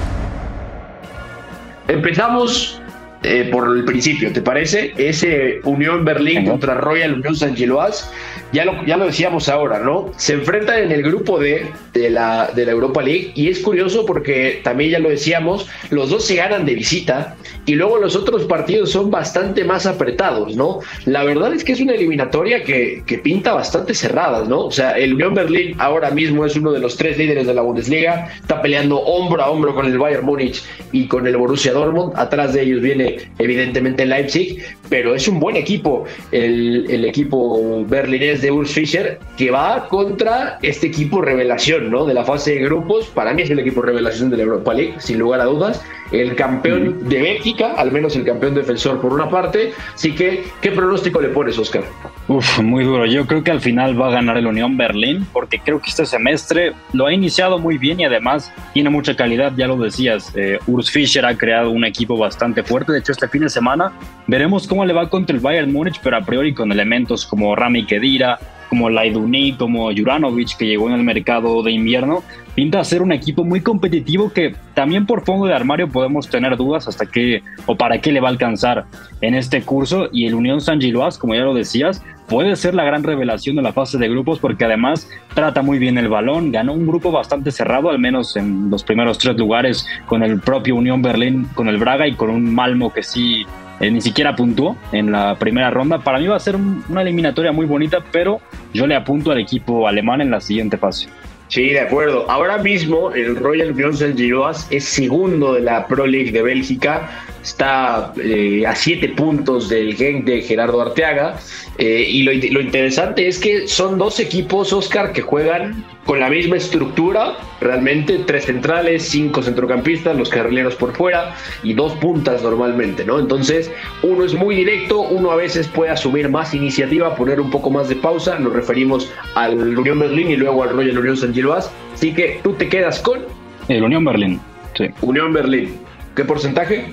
Empezamos 1.89 2.81
eh, 3.25 3.49
por 3.51 3.75
el 3.75 3.83
principio, 3.85 4.31
¿te 4.31 4.41
parece? 4.41 4.93
Ese 4.97 5.59
Unión 5.63 6.05
Berlín 6.05 6.45
contra 6.45 6.75
Royal 6.75 7.15
Unión 7.15 7.35
San 7.35 7.55
Giloas, 7.55 8.11
ya 8.53 8.65
lo, 8.65 8.85
ya 8.85 8.97
lo 8.97 9.05
decíamos 9.05 9.49
ahora, 9.49 9.79
¿no? 9.79 10.11
Se 10.17 10.33
enfrentan 10.33 10.79
en 10.79 10.91
el 10.91 11.03
grupo 11.03 11.39
D 11.39 11.65
de 11.93 12.09
la, 12.09 12.51
de 12.55 12.65
la 12.65 12.71
Europa 12.71 13.01
League 13.01 13.31
y 13.35 13.49
es 13.49 13.59
curioso 13.59 14.05
porque 14.05 14.61
también 14.63 14.91
ya 14.91 14.99
lo 14.99 15.09
decíamos, 15.09 15.67
los 15.89 16.09
dos 16.09 16.25
se 16.25 16.35
ganan 16.35 16.65
de 16.65 16.75
visita 16.75 17.35
y 17.65 17.75
luego 17.75 17.97
los 17.97 18.15
otros 18.15 18.43
partidos 18.43 18.91
son 18.91 19.09
bastante 19.09 19.63
más 19.63 19.85
apretados, 19.85 20.55
¿no? 20.55 20.79
La 21.05 21.23
verdad 21.23 21.53
es 21.53 21.63
que 21.63 21.71
es 21.71 21.81
una 21.81 21.93
eliminatoria 21.93 22.63
que, 22.63 23.03
que 23.05 23.17
pinta 23.17 23.53
bastante 23.53 23.93
cerrada, 23.93 24.45
¿no? 24.45 24.65
O 24.65 24.71
sea, 24.71 24.91
el 24.91 25.15
Unión 25.15 25.33
Berlín 25.33 25.75
ahora 25.79 26.11
mismo 26.11 26.45
es 26.45 26.55
uno 26.55 26.71
de 26.71 26.79
los 26.79 26.95
tres 26.95 27.17
líderes 27.17 27.47
de 27.47 27.53
la 27.53 27.61
Bundesliga, 27.61 28.29
está 28.39 28.61
peleando 28.61 28.99
hombro 28.99 29.41
a 29.41 29.49
hombro 29.49 29.73
con 29.73 29.85
el 29.85 29.97
Bayern 29.97 30.25
Múnich 30.25 30.63
y 30.91 31.07
con 31.07 31.25
el 31.27 31.37
Borussia 31.37 31.73
Dortmund, 31.73 32.13
atrás 32.15 32.53
de 32.53 32.61
ellos 32.61 32.81
viene 32.81 33.14
evidentemente 33.37 34.05
Leipzig, 34.05 34.63
pero 34.89 35.15
es 35.15 35.27
un 35.27 35.39
buen 35.39 35.55
equipo 35.55 36.05
el, 36.31 36.85
el, 36.89 37.05
equipo 37.05 37.85
berlinés 37.85 38.41
de 38.41 38.51
Urs 38.51 38.71
Fischer 38.71 39.19
que 39.37 39.51
va 39.51 39.87
contra 39.87 40.59
este 40.61 40.87
equipo 40.87 41.21
revelación 41.21 41.89
¿no? 41.89 42.05
de 42.05 42.13
la 42.13 42.23
fase 42.23 42.55
de 42.55 42.65
grupos. 42.65 43.07
Para 43.07 43.33
mí 43.33 43.41
es 43.41 43.49
el 43.49 43.59
equipo 43.59 43.81
revelación 43.81 44.29
de 44.29 44.37
la 44.37 44.43
Europa 44.43 44.73
League, 44.73 44.95
sin 44.99 45.19
lugar 45.19 45.41
a 45.41 45.45
dudas. 45.45 45.83
El 46.11 46.35
campeón 46.35 47.09
de 47.09 47.21
Bélgica, 47.21 47.73
al 47.73 47.91
menos 47.91 48.15
el 48.15 48.23
campeón 48.23 48.53
defensor 48.53 49.01
por 49.01 49.11
una 49.11 49.29
parte. 49.29 49.73
Así 49.93 50.13
que, 50.13 50.43
¿qué 50.61 50.71
pronóstico 50.71 51.19
le 51.19 51.29
pones, 51.29 51.57
Oscar? 51.57 51.83
Uf, 52.27 52.59
muy 52.59 52.83
duro. 52.83 53.05
Yo 53.05 53.25
creo 53.25 53.43
que 53.43 53.51
al 53.51 53.61
final 53.61 53.99
va 53.99 54.07
a 54.07 54.11
ganar 54.11 54.37
el 54.37 54.47
Unión 54.47 54.77
Berlín 54.77 55.25
porque 55.33 55.59
creo 55.59 55.81
que 55.81 55.89
este 55.89 56.05
semestre 56.05 56.73
lo 56.93 57.07
ha 57.07 57.13
iniciado 57.13 57.57
muy 57.59 57.77
bien 57.77 57.99
y 57.99 58.05
además 58.05 58.51
tiene 58.73 58.89
mucha 58.89 59.15
calidad, 59.15 59.53
ya 59.57 59.67
lo 59.67 59.77
decías. 59.77 60.31
Eh, 60.35 60.59
Urs 60.67 60.91
Fischer 60.91 61.25
ha 61.25 61.35
creado 61.37 61.71
un 61.71 61.85
equipo 61.85 62.17
bastante 62.17 62.63
fuerte. 62.63 62.93
Hecho, 63.05 63.11
este 63.11 63.27
fin 63.27 63.41
de 63.41 63.49
semana 63.49 63.91
veremos 64.25 64.65
cómo 64.65 64.83
le 64.83 64.91
va 64.91 65.07
contra 65.11 65.35
el 65.35 65.39
Bayern 65.39 65.71
Múnich, 65.71 65.99
pero 66.01 66.17
a 66.17 66.21
priori 66.21 66.55
con 66.55 66.71
elementos 66.71 67.23
como 67.23 67.55
Rami 67.55 67.85
Kedira, 67.85 68.39
como 68.67 68.89
Laiduni, 68.89 69.53
como 69.53 69.91
Juranovic, 69.93 70.57
que 70.57 70.65
llegó 70.65 70.89
en 70.89 70.95
el 70.95 71.03
mercado 71.03 71.61
de 71.61 71.71
invierno, 71.71 72.23
pinta 72.55 72.79
a 72.79 72.83
ser 72.83 73.03
un 73.03 73.11
equipo 73.11 73.43
muy 73.43 73.61
competitivo 73.61 74.33
que 74.33 74.55
también 74.73 75.05
por 75.05 75.23
fondo 75.23 75.45
de 75.45 75.53
armario 75.53 75.87
podemos 75.87 76.27
tener 76.27 76.57
dudas 76.57 76.87
hasta 76.87 77.05
qué 77.05 77.43
o 77.67 77.77
para 77.77 78.01
qué 78.01 78.11
le 78.11 78.21
va 78.21 78.29
a 78.29 78.31
alcanzar 78.31 78.85
en 79.21 79.35
este 79.35 79.61
curso. 79.61 80.09
Y 80.11 80.25
el 80.25 80.33
Unión 80.33 80.59
San 80.59 80.81
Giloas, 80.81 81.19
como 81.19 81.35
ya 81.35 81.41
lo 81.41 81.53
decías, 81.53 82.01
puede 82.27 82.55
ser 82.55 82.75
la 82.75 82.83
gran 82.83 83.03
revelación 83.03 83.55
de 83.55 83.61
la 83.61 83.73
fase 83.73 83.97
de 83.97 84.09
grupos 84.09 84.39
porque 84.39 84.65
además 84.65 85.09
trata 85.33 85.61
muy 85.61 85.79
bien 85.79 85.97
el 85.97 86.09
balón, 86.09 86.51
ganó 86.51 86.73
un 86.73 86.87
grupo 86.87 87.11
bastante 87.11 87.51
cerrado, 87.51 87.89
al 87.89 87.99
menos 87.99 88.35
en 88.35 88.69
los 88.69 88.83
primeros 88.83 89.17
tres 89.17 89.37
lugares, 89.37 89.85
con 90.07 90.23
el 90.23 90.39
propio 90.39 90.75
Unión 90.75 91.01
Berlín, 91.01 91.47
con 91.55 91.67
el 91.67 91.77
Braga 91.77 92.07
y 92.07 92.13
con 92.13 92.29
un 92.29 92.53
Malmo 92.53 92.91
que 92.91 93.03
sí 93.03 93.45
eh, 93.79 93.91
ni 93.91 94.01
siquiera 94.01 94.35
puntuó 94.35 94.77
en 94.91 95.11
la 95.11 95.35
primera 95.35 95.69
ronda. 95.69 95.99
Para 95.99 96.19
mí 96.19 96.27
va 96.27 96.37
a 96.37 96.39
ser 96.39 96.55
una 96.55 97.01
eliminatoria 97.01 97.51
muy 97.51 97.65
bonita, 97.65 98.03
pero 98.11 98.39
yo 98.73 98.87
le 98.87 98.95
apunto 98.95 99.31
al 99.31 99.39
equipo 99.39 99.87
alemán 99.87 100.21
en 100.21 100.31
la 100.31 100.39
siguiente 100.39 100.77
fase. 100.77 101.09
Sí, 101.47 101.69
de 101.69 101.79
acuerdo. 101.79 102.29
Ahora 102.29 102.57
mismo 102.57 103.11
el 103.11 103.35
Royal 103.35 103.75
Saint 103.95 104.17
Giroas 104.17 104.67
es 104.71 104.85
segundo 104.85 105.53
de 105.53 105.61
la 105.61 105.85
Pro 105.85 106.07
League 106.07 106.31
de 106.31 106.41
Bélgica 106.41 107.07
está 107.45 108.11
eh, 108.17 108.65
a 108.65 108.75
siete 108.75 109.09
puntos 109.09 109.69
del 109.69 109.95
Genk 109.95 110.25
de 110.25 110.41
Gerardo 110.41 110.81
Arteaga. 110.81 111.37
Eh, 111.77 112.05
y 112.09 112.23
lo, 112.23 112.31
lo, 112.53 112.61
interesante 112.61 113.27
es 113.27 113.37
que 113.37 113.67
son 113.67 113.97
dos 113.97 114.19
equipos, 114.19 114.71
Oscar, 114.71 115.11
que 115.11 115.21
juegan 115.21 115.83
con 116.05 116.19
la 116.19 116.29
misma 116.29 116.55
estructura, 116.55 117.35
realmente 117.59 118.19
tres 118.25 118.45
centrales, 118.45 119.03
cinco 119.03 119.41
centrocampistas, 119.41 120.15
los 120.15 120.29
carrileros 120.29 120.75
por 120.75 120.93
fuera 120.93 121.35
y 121.63 121.73
dos 121.73 121.93
puntas 121.93 122.43
normalmente, 122.43 123.03
¿no? 123.03 123.19
Entonces, 123.19 123.71
uno 124.03 124.23
es 124.23 124.33
muy 124.33 124.55
directo, 124.55 125.01
uno 125.01 125.31
a 125.31 125.35
veces 125.35 125.67
puede 125.67 125.91
asumir 125.91 126.29
más 126.29 126.53
iniciativa, 126.53 127.15
poner 127.15 127.41
un 127.41 127.49
poco 127.49 127.69
más 127.69 127.89
de 127.89 127.95
pausa, 127.95 128.39
nos 128.39 128.53
referimos 128.53 129.11
al 129.33 129.77
Unión 129.77 129.99
Berlín 129.99 130.29
y 130.29 130.37
luego 130.37 130.63
al 130.63 130.69
Royal 130.69 130.97
Unión 130.97 131.17
San 131.17 131.33
Giloas, 131.33 131.71
así 131.93 132.13
que 132.13 132.39
tú 132.41 132.53
te 132.53 132.69
quedas 132.69 132.99
con... 132.99 133.19
El 133.67 133.83
Unión 133.83 134.05
Berlín, 134.05 134.39
sí. 134.77 134.85
Unión 135.01 135.33
Berlín. 135.33 135.75
¿Qué 136.15 136.23
porcentaje? 136.23 136.85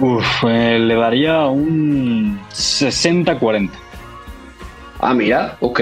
Uf, 0.00 0.44
eh, 0.46 0.78
le 0.78 0.94
daría 0.94 1.46
un 1.46 2.38
60-40. 2.52 3.70
Ah, 5.00 5.14
mira, 5.14 5.56
ok. 5.60 5.80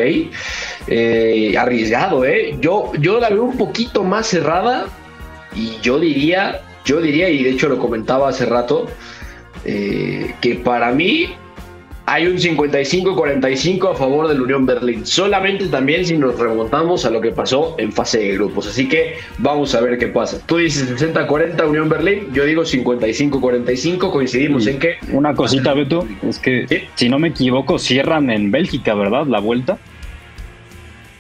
Eh, 0.87 1.55
arriesgado, 1.59 2.25
¿eh? 2.25 2.57
Yo, 2.61 2.93
yo 2.99 3.21
la 3.21 3.29
veo 3.29 3.45
un 3.45 3.57
poquito 3.57 4.05
más 4.05 4.27
cerrada 4.27 4.87
y 5.55 5.79
yo 5.83 5.99
diría, 5.99 6.63
yo 6.85 7.01
diría, 7.01 7.29
y 7.29 7.43
de 7.43 7.51
hecho 7.51 7.69
lo 7.69 7.79
comentaba 7.79 8.29
hace 8.29 8.47
rato, 8.47 8.87
eh, 9.65 10.35
que 10.41 10.55
para 10.57 10.93
mí 10.93 11.35
hay 12.09 12.29
un 12.29 12.37
55-45 12.37 13.91
a 13.91 13.97
favor 13.97 14.29
del 14.29 14.41
Unión 14.41 14.65
Berlín. 14.65 15.05
Solamente 15.05 15.67
también 15.67 16.07
si 16.07 16.17
nos 16.17 16.39
remontamos 16.39 17.05
a 17.05 17.11
lo 17.11 17.21
que 17.21 17.33
pasó 17.33 17.75
en 17.79 17.93
fase 17.93 18.21
de 18.21 18.35
grupos. 18.35 18.69
Así 18.69 18.89
que 18.89 19.17
vamos 19.39 19.75
a 19.75 19.81
ver 19.81 19.99
qué 19.99 20.07
pasa. 20.07 20.41
Tú 20.47 20.59
dices 20.59 20.89
60-40 20.89 21.69
Unión 21.69 21.89
Berlín, 21.89 22.29
yo 22.33 22.45
digo 22.45 22.63
55-45. 22.63 24.13
Coincidimos 24.13 24.69
en 24.69 24.79
que. 24.79 24.99
Una 25.11 25.35
cosita, 25.35 25.75
Beto, 25.75 26.07
es 26.23 26.39
que 26.39 26.87
si 26.95 27.09
no 27.09 27.19
me 27.19 27.29
equivoco, 27.29 27.77
cierran 27.77 28.31
en 28.31 28.53
Bélgica, 28.53 28.95
¿verdad? 28.95 29.27
La 29.27 29.41
vuelta. 29.41 29.77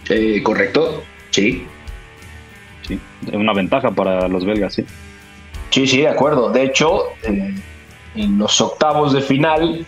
Eh, 0.09 0.40
correcto, 0.45 1.02
sí. 1.31 1.66
Sí, 2.83 3.00
una 3.33 3.52
ventaja 3.52 3.90
para 3.90 4.28
los 4.28 4.45
belgas, 4.45 4.75
sí. 4.75 4.85
Sí, 5.71 5.88
sí, 5.88 6.02
de 6.02 6.09
acuerdo. 6.09 6.52
De 6.52 6.62
hecho, 6.62 7.07
en 7.25 8.38
los 8.38 8.61
octavos 8.61 9.12
de 9.12 9.21
final 9.21 9.85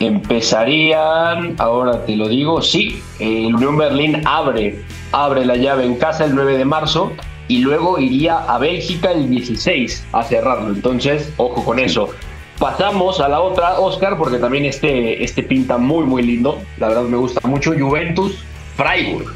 empezarían, 0.00 1.54
ahora 1.58 2.04
te 2.06 2.16
lo 2.16 2.28
digo, 2.28 2.62
sí, 2.62 3.02
el 3.18 3.54
Unión 3.54 3.76
Berlín 3.76 4.22
abre, 4.24 4.82
abre 5.12 5.44
la 5.44 5.56
llave 5.56 5.84
en 5.84 5.96
casa 5.96 6.24
el 6.24 6.34
9 6.34 6.56
de 6.56 6.64
marzo 6.64 7.12
y 7.48 7.58
luego 7.58 7.98
iría 7.98 8.38
a 8.38 8.58
Bélgica 8.58 9.12
el 9.12 9.28
16 9.28 10.06
a 10.12 10.22
cerrarlo. 10.22 10.68
Entonces, 10.68 11.32
ojo 11.36 11.64
con 11.64 11.78
eso. 11.78 12.08
Pasamos 12.58 13.20
a 13.20 13.28
la 13.28 13.40
otra, 13.40 13.80
Oscar, 13.80 14.16
porque 14.16 14.38
también 14.38 14.64
este, 14.64 15.22
este 15.22 15.42
pinta 15.42 15.76
muy, 15.76 16.04
muy 16.04 16.22
lindo. 16.22 16.60
La 16.78 16.88
verdad 16.88 17.02
me 17.02 17.16
gusta 17.16 17.46
mucho. 17.46 17.72
Juventus, 17.78 18.38
Freiburg. 18.76 19.34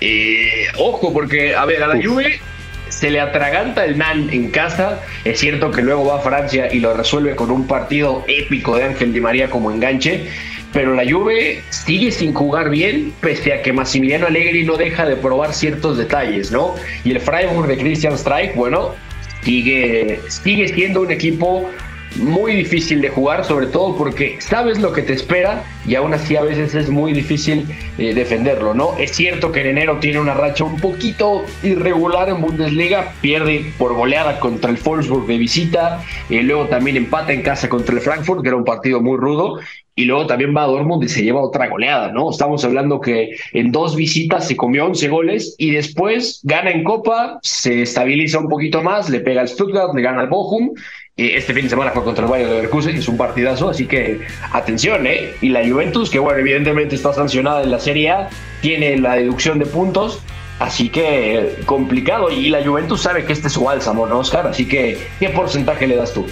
Eh, 0.00 0.66
ojo, 0.78 1.12
porque, 1.12 1.54
a 1.54 1.64
ver, 1.64 1.82
a 1.82 1.88
la 1.88 2.02
Juve 2.02 2.40
se 2.88 3.10
le 3.10 3.20
atraganta 3.20 3.84
el 3.84 3.98
NAN 3.98 4.30
en 4.30 4.50
casa. 4.50 5.00
Es 5.24 5.40
cierto 5.40 5.70
que 5.70 5.82
luego 5.82 6.06
va 6.06 6.16
a 6.16 6.20
Francia 6.20 6.72
y 6.72 6.80
lo 6.80 6.94
resuelve 6.94 7.36
con 7.36 7.50
un 7.50 7.66
partido 7.66 8.24
épico 8.28 8.76
de 8.76 8.84
Ángel 8.84 9.12
Di 9.12 9.20
María 9.20 9.50
como 9.50 9.70
enganche. 9.70 10.26
Pero 10.72 10.94
la 10.94 11.10
Juve 11.10 11.62
sigue 11.70 12.10
sin 12.10 12.34
jugar 12.34 12.68
bien, 12.70 13.12
pese 13.20 13.54
a 13.54 13.62
que 13.62 13.72
Massimiliano 13.72 14.26
Allegri 14.26 14.64
no 14.64 14.76
deja 14.76 15.06
de 15.06 15.16
probar 15.16 15.54
ciertos 15.54 15.96
detalles, 15.96 16.50
¿no? 16.50 16.74
Y 17.04 17.12
el 17.12 17.20
Freiburg 17.20 17.66
de 17.66 17.78
Christian 17.78 18.18
Streich, 18.18 18.54
bueno, 18.54 18.94
sigue, 19.42 20.20
sigue 20.28 20.68
siendo 20.68 21.02
un 21.02 21.12
equipo 21.12 21.70
muy 22.18 22.54
difícil 22.54 23.00
de 23.00 23.08
jugar, 23.08 23.44
sobre 23.44 23.66
todo 23.66 23.96
porque 23.96 24.36
sabes 24.40 24.78
lo 24.78 24.92
que 24.92 25.02
te 25.02 25.12
espera 25.12 25.64
y 25.86 25.94
aún 25.94 26.14
así 26.14 26.36
a 26.36 26.42
veces 26.42 26.74
es 26.74 26.90
muy 26.90 27.12
difícil 27.12 27.66
eh, 27.98 28.14
defenderlo, 28.14 28.74
¿no? 28.74 28.96
Es 28.98 29.12
cierto 29.12 29.52
que 29.52 29.60
en 29.60 29.68
enero 29.68 29.98
tiene 30.00 30.18
una 30.20 30.34
racha 30.34 30.64
un 30.64 30.80
poquito 30.80 31.44
irregular 31.62 32.28
en 32.28 32.40
Bundesliga, 32.40 33.12
pierde 33.20 33.72
por 33.78 33.94
goleada 33.94 34.40
contra 34.40 34.70
el 34.70 34.76
Wolfsburg 34.76 35.26
de 35.26 35.38
visita, 35.38 36.02
y 36.28 36.40
luego 36.42 36.66
también 36.66 36.96
empata 36.96 37.32
en 37.32 37.42
casa 37.42 37.68
contra 37.68 37.94
el 37.94 38.00
Frankfurt, 38.00 38.42
que 38.42 38.48
era 38.48 38.56
un 38.56 38.64
partido 38.64 39.00
muy 39.00 39.16
rudo, 39.16 39.58
y 39.94 40.04
luego 40.04 40.26
también 40.26 40.54
va 40.54 40.64
a 40.64 40.66
Dortmund 40.66 41.02
y 41.04 41.08
se 41.08 41.22
lleva 41.22 41.40
otra 41.40 41.68
goleada, 41.68 42.12
¿no? 42.12 42.30
Estamos 42.30 42.62
hablando 42.64 43.00
que 43.00 43.30
en 43.52 43.72
dos 43.72 43.96
visitas 43.96 44.46
se 44.46 44.54
comió 44.54 44.84
11 44.84 45.08
goles 45.08 45.54
y 45.56 45.70
después 45.70 46.40
gana 46.44 46.70
en 46.70 46.84
Copa, 46.84 47.38
se 47.42 47.82
estabiliza 47.82 48.38
un 48.38 48.48
poquito 48.48 48.82
más, 48.82 49.08
le 49.08 49.20
pega 49.20 49.40
al 49.40 49.48
Stuttgart, 49.48 49.94
le 49.94 50.02
gana 50.02 50.20
al 50.20 50.28
Bochum 50.28 50.74
este 51.18 51.54
fin 51.54 51.64
de 51.64 51.70
semana 51.70 51.92
fue 51.92 52.04
contra 52.04 52.26
el 52.26 52.30
Bayern 52.30 52.50
de 52.50 52.56
Leverkusen, 52.56 52.94
es 52.94 53.08
un 53.08 53.16
partidazo, 53.16 53.70
así 53.70 53.86
que 53.86 54.20
atención, 54.52 55.06
¿eh? 55.06 55.30
Y 55.40 55.48
la 55.48 55.66
Juventus, 55.66 56.10
que 56.10 56.18
bueno, 56.18 56.38
evidentemente 56.38 56.94
está 56.94 57.14
sancionada 57.14 57.62
en 57.62 57.70
la 57.70 57.78
Serie 57.78 58.10
A, 58.10 58.28
tiene 58.60 58.98
la 58.98 59.14
deducción 59.14 59.58
de 59.58 59.64
puntos, 59.64 60.20
así 60.58 60.90
que 60.90 61.56
complicado. 61.64 62.30
Y 62.30 62.50
la 62.50 62.62
Juventus 62.62 63.00
sabe 63.00 63.24
que 63.24 63.32
este 63.32 63.46
es 63.46 63.54
su 63.54 63.64
bálsamo, 63.64 64.06
¿no, 64.06 64.18
Oscar? 64.18 64.46
Así 64.46 64.68
que, 64.68 64.98
¿qué 65.18 65.30
porcentaje 65.30 65.86
le 65.86 65.96
das 65.96 66.12
tú? 66.12 66.26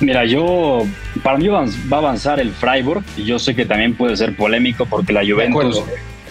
Mira, 0.00 0.26
yo, 0.26 0.84
para 1.22 1.38
mí 1.38 1.48
va 1.48 1.64
a 1.64 1.96
avanzar 1.96 2.38
el 2.38 2.50
Freiburg, 2.50 3.02
y 3.16 3.24
yo 3.24 3.38
sé 3.38 3.54
que 3.54 3.64
también 3.64 3.94
puede 3.94 4.18
ser 4.18 4.36
polémico 4.36 4.84
porque 4.84 5.14
la 5.14 5.22
Juventus 5.24 5.82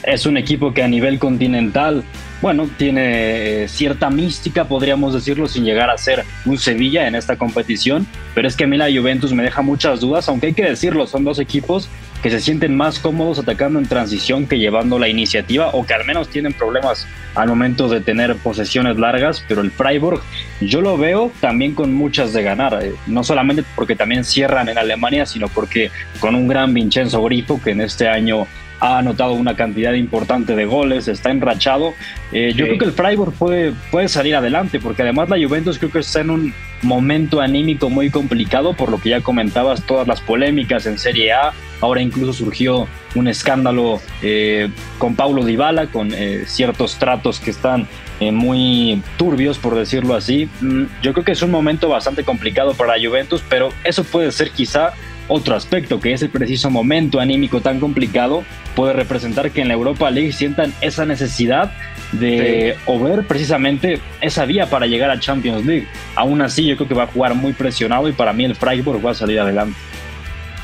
es 0.03 0.27
un 0.27 0.37
equipo 0.37 0.75
que 0.75 0.83
a 0.83 0.87
nivel 0.87 1.17
continental, 1.17 2.03
bueno, 2.41 2.69
tiene 2.77 3.63
eh, 3.63 3.67
cierta 3.67 4.09
mística, 4.09 4.65
podríamos 4.65 5.13
decirlo, 5.13 5.47
sin 5.47 5.65
llegar 5.65 5.89
a 5.89 5.97
ser 5.97 6.23
un 6.45 6.57
Sevilla 6.57 7.07
en 7.07 7.15
esta 7.15 7.37
competición, 7.37 8.07
pero 8.33 8.47
es 8.47 8.55
que 8.55 8.65
a 8.65 8.67
mí 8.67 8.77
la 8.77 8.91
Juventus 8.91 9.33
me 9.33 9.43
deja 9.43 9.61
muchas 9.61 9.99
dudas, 9.99 10.27
aunque 10.29 10.47
hay 10.47 10.53
que 10.53 10.63
decirlo, 10.63 11.07
son 11.07 11.23
dos 11.23 11.39
equipos 11.39 11.89
que 12.21 12.29
se 12.31 12.39
sienten 12.39 12.75
más 12.75 12.99
cómodos 12.99 13.39
atacando 13.39 13.77
en 13.77 13.85
transición 13.85 14.47
que 14.47 14.57
llevando 14.57 14.97
la 14.97 15.07
iniciativa 15.07 15.69
o 15.73 15.85
que 15.85 15.93
al 15.93 16.05
menos 16.05 16.29
tienen 16.29 16.53
problemas 16.53 17.07
al 17.35 17.49
momento 17.49 17.87
de 17.87 18.01
tener 18.01 18.35
posesiones 18.37 18.97
largas, 18.97 19.43
pero 19.47 19.61
el 19.61 19.71
Freiburg 19.71 20.21
yo 20.59 20.81
lo 20.81 20.97
veo 20.97 21.31
también 21.39 21.75
con 21.75 21.93
muchas 21.93 22.33
de 22.33 22.41
ganar, 22.41 22.79
eh, 22.81 22.93
no 23.07 23.23
solamente 23.23 23.63
porque 23.75 23.95
también 23.95 24.23
cierran 24.23 24.69
en 24.69 24.77
Alemania, 24.77 25.25
sino 25.25 25.47
porque 25.49 25.91
con 26.19 26.33
un 26.33 26.47
gran 26.47 26.73
Vincenzo 26.73 27.21
Grifo 27.23 27.61
que 27.61 27.71
en 27.71 27.81
este 27.81 28.07
año 28.07 28.47
ha 28.79 28.97
anotado 28.97 29.33
una 29.33 29.55
cantidad 29.55 29.93
importante 29.93 30.55
de 30.55 30.65
goles, 30.65 31.07
está 31.07 31.31
enrachado. 31.31 31.93
Eh, 32.31 32.53
yo 32.55 32.65
creo 32.65 32.77
que 32.77 32.85
el 32.85 32.91
Freiburg 32.91 33.33
puede, 33.33 33.73
puede 33.91 34.09
salir 34.09 34.35
adelante, 34.35 34.79
porque 34.79 35.03
además 35.03 35.29
la 35.29 35.37
Juventus 35.37 35.77
creo 35.77 35.91
que 35.91 35.99
está 35.99 36.21
en 36.21 36.29
un 36.29 36.53
momento 36.81 37.41
anímico 37.41 37.89
muy 37.89 38.09
complicado, 38.09 38.73
por 38.73 38.89
lo 38.89 38.99
que 38.99 39.09
ya 39.09 39.21
comentabas, 39.21 39.83
todas 39.85 40.07
las 40.07 40.21
polémicas 40.21 40.85
en 40.85 40.99
Serie 40.99 41.33
A. 41.33 41.53
Ahora 41.81 42.01
incluso 42.01 42.33
surgió 42.33 42.87
un 43.15 43.27
escándalo 43.27 44.01
eh, 44.21 44.69
con 44.97 45.15
Paulo 45.15 45.43
Dybala, 45.43 45.87
con 45.87 46.13
eh, 46.13 46.43
ciertos 46.45 46.97
tratos 46.97 47.39
que 47.39 47.51
están 47.51 47.87
muy 48.19 49.01
turbios, 49.17 49.57
por 49.57 49.75
decirlo 49.75 50.15
así. 50.15 50.49
Mm, 50.61 50.83
yo 51.01 51.11
creo 51.13 51.25
que 51.25 51.33
es 51.33 51.41
un 51.41 51.51
momento 51.51 51.89
bastante 51.89 52.23
complicado 52.23 52.73
para 52.73 52.97
la 52.97 53.07
Juventus, 53.07 53.43
pero 53.49 53.69
eso 53.83 54.03
puede 54.05 54.31
ser 54.31 54.51
quizá 54.51 54.93
otro 55.27 55.55
aspecto, 55.55 55.99
que 55.99 56.13
es 56.13 56.21
el 56.21 56.29
preciso 56.29 56.69
momento 56.69 57.19
anímico 57.19 57.61
tan 57.61 57.79
complicado, 57.79 58.43
puede 58.75 58.93
representar 58.93 59.51
que 59.51 59.61
en 59.61 59.67
la 59.67 59.73
Europa 59.73 60.09
League 60.11 60.31
sientan 60.31 60.73
esa 60.81 61.05
necesidad 61.05 61.71
de 62.11 62.75
o 62.85 62.99
ver 62.99 63.25
precisamente 63.25 63.99
esa 64.21 64.45
vía 64.45 64.69
para 64.69 64.85
llegar 64.85 65.09
a 65.09 65.19
Champions 65.19 65.65
League. 65.65 65.87
Aún 66.15 66.41
así, 66.41 66.65
yo 66.65 66.75
creo 66.75 66.87
que 66.87 66.95
va 66.95 67.03
a 67.03 67.07
jugar 67.07 67.35
muy 67.35 67.53
presionado 67.53 68.07
y 68.07 68.13
para 68.13 68.33
mí 68.33 68.45
el 68.45 68.55
Freiburg 68.55 69.05
va 69.05 69.11
a 69.11 69.15
salir 69.15 69.39
adelante. 69.39 69.77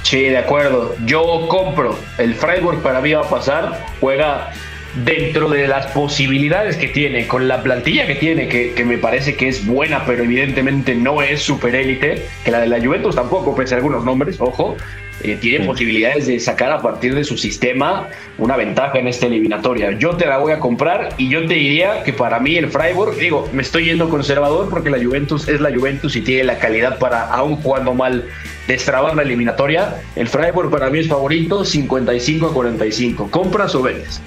Sí, 0.03 0.24
de 0.24 0.38
acuerdo. 0.38 0.96
Yo 1.06 1.48
compro. 1.48 1.98
El 2.18 2.36
Freiburg 2.36 2.82
para 2.82 3.01
mí 3.01 3.13
va 3.13 3.22
a 3.22 3.30
pasar. 3.30 3.86
Juega 4.00 4.51
dentro 4.95 5.50
de 5.50 5.67
las 5.67 5.88
posibilidades 5.88 6.75
que 6.75 6.88
tiene, 6.88 7.27
con 7.27 7.48
la 7.48 7.63
plantilla 7.63 8.05
que 8.05 8.15
tiene, 8.15 8.48
que, 8.48 8.83
me 8.86 8.98
parece 8.98 9.36
que 9.36 9.48
es 9.48 9.65
buena, 9.65 10.05
pero 10.05 10.24
evidentemente 10.24 10.95
no 10.95 11.21
es 11.21 11.41
super 11.41 11.75
élite, 11.75 12.25
que 12.43 12.51
la 12.51 12.60
de 12.60 12.67
la 12.67 12.79
Juventus 12.79 13.15
tampoco, 13.15 13.55
pese 13.55 13.75
a 13.75 13.77
algunos 13.77 14.03
nombres, 14.03 14.38
ojo, 14.39 14.75
eh, 15.24 15.38
tiene 15.39 15.65
posibilidades 15.65 16.25
de 16.25 16.39
sacar 16.39 16.71
a 16.71 16.81
partir 16.81 17.13
de 17.13 17.24
su 17.24 17.38
sistema 17.38 18.07
una 18.39 18.57
ventaja 18.57 18.98
en 18.98 19.07
esta 19.07 19.27
eliminatoria. 19.27 19.91
Yo 19.91 20.17
te 20.17 20.25
la 20.25 20.39
voy 20.39 20.51
a 20.51 20.60
comprar 20.60 21.10
y 21.17 21.29
yo 21.29 21.45
te 21.45 21.53
diría 21.53 22.03
que 22.03 22.12
para 22.12 22.39
mí 22.39 22.55
el 22.57 22.69
Freiburg, 22.69 23.15
digo, 23.17 23.48
me 23.53 23.62
estoy 23.62 23.86
yendo 23.86 24.10
conservador 24.10 24.69
porque 24.69 24.89
la 24.89 24.98
Juventus 24.98 25.48
es 25.48 25.62
la 25.62 25.71
Juventus 25.71 26.15
y 26.15 26.21
tiene 26.21 26.45
la 26.45 26.57
calidad 26.57 26.98
para, 26.98 27.27
aún 27.27 27.57
jugando 27.57 27.93
mal, 27.93 28.25
destrabar 28.67 29.15
la 29.15 29.21
eliminatoria. 29.21 30.01
El 30.15 30.27
Freiburg 30.27 30.71
para 30.71 30.89
mí 30.89 31.00
es 31.00 31.07
favorito, 31.07 31.63
55 31.65 32.48
a 32.48 32.53
45. 32.53 33.29
¿Compras 33.29 33.75
o 33.75 33.83
vendes? 33.83 34.21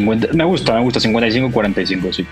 Me 0.00 0.44
gusta, 0.44 0.74
me 0.74 0.80
gusta, 0.80 1.00
55-45, 1.00 2.12
sí. 2.12 2.26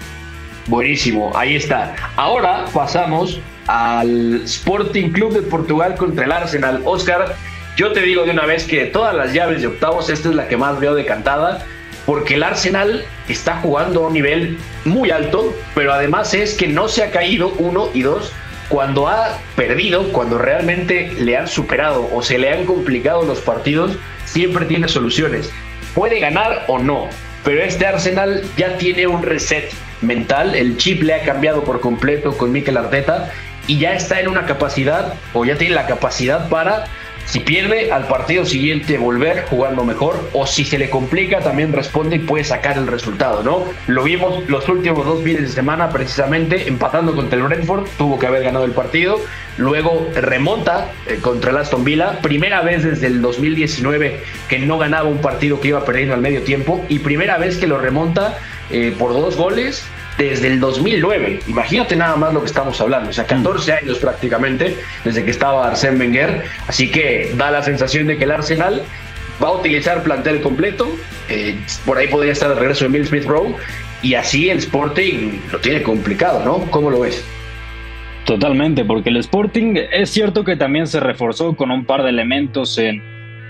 Buenísimo, 0.67 1.33
ahí 1.35 1.57
está. 1.57 1.97
Ahora 2.17 2.67
pasamos 2.73 3.41
al 3.67 4.43
Sporting 4.45 5.11
Club 5.11 5.33
de 5.33 5.43
Portugal 5.43 5.97
contra 5.97 6.25
el 6.25 6.33
Arsenal. 6.33 6.83
Oscar, 6.85 7.35
yo 7.77 7.93
te 7.93 8.03
digo 8.03 8.25
de 8.25 8.31
una 8.31 8.47
vez 8.47 8.65
que 8.65 8.87
todas 8.87 9.15
las 9.15 9.33
llaves 9.33 9.63
de 9.63 9.69
octavos, 9.69 10.11
esta 10.11 10.29
es 10.29 10.35
la 10.35 10.49
que 10.49 10.57
más 10.57 10.79
veo 10.79 10.95
decantada, 10.95 11.65
porque 12.07 12.35
el 12.35 12.43
Arsenal 12.43 13.05
está 13.29 13.57
jugando 13.61 14.05
a 14.05 14.09
un 14.09 14.15
nivel 14.15 14.59
muy 14.85 15.11
alto, 15.11 15.55
pero 15.75 15.93
además 15.93 16.35
es 16.35 16.55
que 16.55 16.69
no 16.69 16.89
se 16.89 17.03
ha 17.03 17.11
caído, 17.11 17.53
uno 17.59 17.89
y 17.95 18.03
dos, 18.03 18.33
cuando 18.69 19.09
ha 19.09 19.39
perdido, 19.57 20.13
cuando 20.13 20.39
realmente 20.39 21.13
le 21.19 21.37
han 21.37 21.49
superado 21.49 22.09
o 22.13 22.23
se 22.23 22.39
le 22.39 22.53
han 22.53 22.65
complicado 22.65 23.23
los 23.23 23.41
partidos, 23.41 23.97
siempre 24.25 24.67
tiene 24.67 24.87
soluciones. 24.89 25.51
Puede 25.95 26.21
ganar 26.21 26.65
o 26.69 26.79
no, 26.79 27.09
pero 27.45 27.63
este 27.63 27.87
Arsenal 27.87 28.43
ya 28.57 28.77
tiene 28.77 29.07
un 29.07 29.23
reset 29.23 29.71
mental, 30.03 30.55
el 30.55 30.77
chip 30.77 31.03
le 31.03 31.15
ha 31.15 31.25
cambiado 31.25 31.65
por 31.65 31.81
completo 31.81 32.37
con 32.37 32.53
Mikel 32.53 32.77
Arteta 32.77 33.31
y 33.67 33.79
ya 33.79 33.95
está 33.95 34.21
en 34.21 34.29
una 34.29 34.47
capacidad 34.47 35.15
o 35.33 35.45
ya 35.45 35.57
tiene 35.57 35.75
la 35.75 35.87
capacidad 35.87 36.49
para 36.49 36.87
Si 37.27 37.41
pierde, 37.41 37.93
al 37.93 38.09
partido 38.09 38.45
siguiente 38.45 38.99
volver 38.99 39.45
jugando 39.49 39.85
mejor, 39.85 40.29
o 40.33 40.47
si 40.47 40.65
se 40.65 40.79
le 40.79 40.91
complica, 40.91 41.41
también 41.41 41.73
responde 41.73 42.17
y 42.17 42.19
puede 42.21 42.45
sacar 42.45 42.77
el 42.77 42.87
resultado, 42.87 43.43
¿no? 43.43 43.65
Lo 43.87 44.03
vimos 44.03 44.49
los 44.49 44.69
últimos 44.69 45.07
dos 45.07 45.23
fines 45.23 45.43
de 45.43 45.49
semana, 45.49 45.91
precisamente, 45.91 46.67
empatando 46.67 47.15
contra 47.15 47.39
el 47.39 47.45
Brentford, 47.45 47.89
tuvo 47.97 48.19
que 48.19 48.27
haber 48.27 48.43
ganado 48.43 48.65
el 48.65 48.73
partido, 48.73 49.21
luego 49.59 50.09
remonta 50.15 50.91
eh, 51.07 51.19
contra 51.21 51.53
el 51.53 51.59
Aston 51.59 51.85
Villa, 51.85 52.19
primera 52.21 52.63
vez 52.63 52.83
desde 52.83 53.07
el 53.07 53.23
2019 53.23 54.21
que 54.49 54.59
no 54.59 54.79
ganaba 54.79 55.09
un 55.09 55.19
partido 55.19 55.61
que 55.61 55.69
iba 55.69 55.85
perdiendo 55.85 56.15
al 56.15 56.21
medio 56.21 56.43
tiempo, 56.43 56.85
y 56.89 56.99
primera 56.99 57.39
vez 57.39 57.59
que 57.59 57.69
lo 57.69 57.79
remonta 57.79 58.39
eh, 58.71 58.95
por 58.99 59.13
dos 59.13 59.37
goles 59.37 59.85
desde 60.21 60.49
el 60.49 60.61
2009. 60.61 61.41
Imagínate 61.49 61.97
nada 61.97 62.17
más 62.17 62.35
lo 62.35 62.41
que 62.41 62.47
estamos 62.47 62.79
hablando, 62.81 63.09
o 63.09 63.13
sea, 63.13 63.27
14 63.27 63.73
años 63.73 63.99
prácticamente 63.99 64.77
desde 65.03 65.25
que 65.25 65.31
estaba 65.31 65.73
Arsène 65.73 65.99
Wenger, 65.99 66.45
así 66.67 66.91
que 66.91 67.33
da 67.37 67.51
la 67.51 67.63
sensación 67.63 68.07
de 68.07 68.19
que 68.19 68.25
el 68.25 68.33
Arsenal 68.33 68.83
va 69.43 69.49
a 69.49 69.53
utilizar 69.53 70.03
plantel 70.03 70.43
completo, 70.43 70.87
eh, 71.31 71.57
por 71.87 71.97
ahí 71.97 72.09
podría 72.09 72.33
estar 72.33 72.51
el 72.51 72.59
regreso 72.59 72.85
de 72.85 72.91
Bill 72.91 73.07
Smith 73.07 73.25
Rowe, 73.25 73.57
y 74.03 74.15
así 74.15 74.51
el 74.51 74.59
Sporting 74.59 75.41
lo 75.53 75.59
tiene 75.59 75.83
complicado, 75.83 76.45
¿no? 76.45 76.71
¿Cómo 76.71 76.91
lo 76.91 77.01
ves? 77.01 77.25
Totalmente, 78.27 78.85
porque 78.85 79.09
el 79.09 79.17
Sporting 79.17 79.77
es 79.91 80.11
cierto 80.11 80.45
que 80.45 80.57
también 80.57 80.87
se 80.87 81.01
reforzó 81.01 81.57
con 81.57 81.71
un 81.71 81.87
par 81.87 82.03
de 82.03 82.11
elementos 82.11 82.77
en 82.77 83.03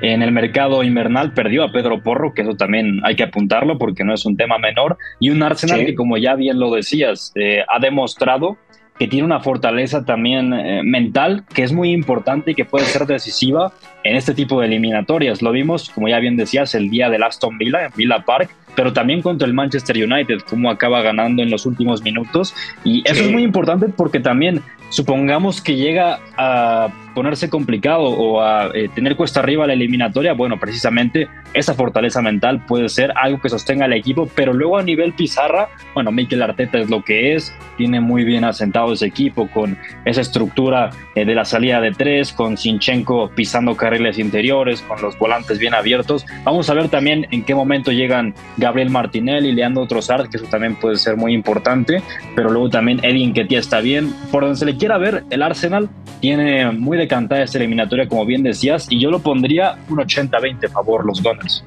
en 0.03 0.23
el 0.23 0.33
mercado 0.33 0.83
invernal 0.83 1.33
perdió 1.33 1.65
a 1.65 1.73
Pedro 1.73 2.03
Porro, 2.03 2.33
que 2.35 2.43
eso 2.43 2.55
también 2.55 3.01
hay 3.05 3.17
que 3.17 3.25
apuntarlo 3.25 3.79
porque 3.79 4.05
no 4.05 4.15
es 4.15 4.25
un 4.25 4.37
tema 4.37 4.59
menor, 4.59 4.97
y 5.19 5.31
un 5.31 5.43
Arsenal 5.43 5.85
que 5.85 5.95
como 5.95 6.17
ya 6.17 6.35
bien 6.35 6.59
lo 6.59 6.71
decías, 6.71 7.33
eh, 7.35 7.65
ha 7.69 7.79
demostrado 7.79 8.57
que 8.99 9.09
tiene 9.09 9.25
una 9.25 9.41
fortaleza 9.41 10.05
también 10.05 10.53
eh, 10.53 10.83
mental 10.85 11.45
que 11.55 11.63
es 11.63 11.73
muy 11.73 11.91
importante 11.91 12.51
y 12.51 12.55
que 12.55 12.67
puede 12.67 12.85
ser 12.85 13.07
decisiva 13.07 13.73
en 14.05 14.17
este 14.17 14.35
tipo 14.35 14.61
de 14.61 14.67
eliminatorias. 14.67 15.43
Lo 15.43 15.53
vimos, 15.53 15.91
como 15.91 16.09
ya 16.09 16.19
bien 16.19 16.37
decías, 16.37 16.75
el 16.75 16.91
día 16.91 17.09
del 17.11 17.23
Aston 17.23 17.59
Villa 17.59 17.87
en 17.87 17.93
Villa 17.97 18.25
Park, 18.25 18.51
pero 18.75 18.93
también 18.93 19.23
contra 19.23 19.47
el 19.47 19.55
Manchester 19.55 19.97
United, 19.97 20.39
cómo 20.49 20.71
acaba 20.71 21.03
ganando 21.03 21.43
en 21.43 21.51
los 21.51 21.67
últimos 21.67 22.03
minutos. 22.03 22.55
Y 22.85 23.03
eso 23.09 23.23
es 23.23 23.31
muy 23.31 23.43
importante 23.43 23.87
porque 23.89 24.21
también 24.21 24.63
supongamos 24.91 25.61
que 25.61 25.77
llega 25.77 26.21
a 26.37 26.89
ponerse 27.15 27.49
complicado 27.49 28.03
o 28.03 28.41
a 28.41 28.71
eh, 28.75 28.89
tener 28.95 29.17
cuesta 29.17 29.41
arriba 29.41 29.67
la 29.67 29.73
eliminatoria, 29.73 30.33
bueno, 30.33 30.59
precisamente 30.61 31.29
esa 31.55 31.75
fortaleza 31.75 32.23
mental 32.23 32.65
puede 32.67 32.89
ser 32.89 33.13
algo 33.17 33.41
que 33.41 33.49
sostenga 33.49 33.87
al 33.87 33.93
equipo, 33.93 34.29
pero 34.35 34.53
luego 34.53 34.79
a 34.79 34.83
nivel 34.83 35.13
pizarra, 35.13 35.69
bueno, 35.95 36.13
Mikel 36.13 36.43
Arteta 36.43 36.79
es 36.79 36.89
lo 36.89 37.03
que 37.03 37.35
es, 37.35 37.53
tiene 37.77 38.01
muy 38.01 38.25
bien 38.25 38.45
asentado 38.45 38.93
ese 38.93 39.07
equipo 39.07 39.49
con 39.49 39.77
esa 40.05 40.21
estructura 40.21 40.91
eh, 41.15 41.25
de 41.25 41.35
la 41.35 41.45
salida 41.45 41.81
de 41.81 41.93
tres, 41.93 42.33
con 42.33 42.57
Sinchenko 42.57 43.31
pisando 43.35 43.77
carriles 43.91 44.21
interiores, 44.21 44.83
con 44.83 45.03
los 45.03 45.19
volantes 45.19 45.59
bien 45.59 45.75
abiertos. 45.75 46.25
Vamos 46.45 46.71
a 46.71 46.75
ver 46.75 46.89
también 46.89 47.27
en 47.33 47.43
qué 47.43 47.57
momento 47.57 47.91
llegan 47.91 48.35
Gabriel 48.57 48.89
Martinelli 48.89 49.49
y 49.49 49.53
Leandro 49.53 49.85
Trossard, 49.87 50.29
que 50.29 50.37
eso 50.37 50.47
también 50.47 50.77
puede 50.77 50.95
ser 50.95 51.17
muy 51.17 51.35
importante, 51.35 52.01
pero 52.37 52.51
luego 52.51 52.71
también 52.71 53.01
Edin 53.03 53.33
Ketia 53.33 53.59
está 53.59 53.81
bien. 53.81 54.15
Por 54.31 54.45
donde 54.45 54.57
se 54.57 54.65
le 54.65 54.77
quiera 54.77 54.97
ver, 54.97 55.25
el 55.31 55.43
Arsenal 55.43 55.91
tiene 56.21 56.71
muy 56.71 56.99
decantada 56.99 57.43
esta 57.43 57.59
eliminatoria, 57.59 58.07
como 58.07 58.25
bien 58.25 58.45
decías, 58.45 58.87
y 58.89 59.01
yo 59.01 59.11
lo 59.11 59.19
pondría 59.19 59.77
un 59.89 59.99
80-20 59.99 60.67
a 60.67 60.69
favor 60.69 61.05
los 61.05 61.21
Gunners. 61.21 61.65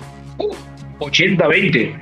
80-20. 1.00 1.94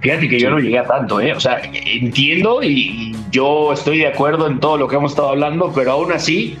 Fíjate 0.00 0.28
que 0.28 0.40
yo 0.40 0.50
no 0.50 0.58
llegué 0.58 0.78
a 0.78 0.84
tanto, 0.84 1.20
¿eh? 1.20 1.32
O 1.32 1.40
sea, 1.40 1.60
entiendo 1.72 2.64
y 2.64 3.14
yo 3.30 3.72
estoy 3.72 3.98
de 3.98 4.08
acuerdo 4.08 4.48
en 4.48 4.58
todo 4.58 4.76
lo 4.76 4.88
que 4.88 4.96
hemos 4.96 5.12
estado 5.12 5.28
hablando, 5.28 5.72
pero 5.72 5.92
aún 5.92 6.12
así, 6.12 6.56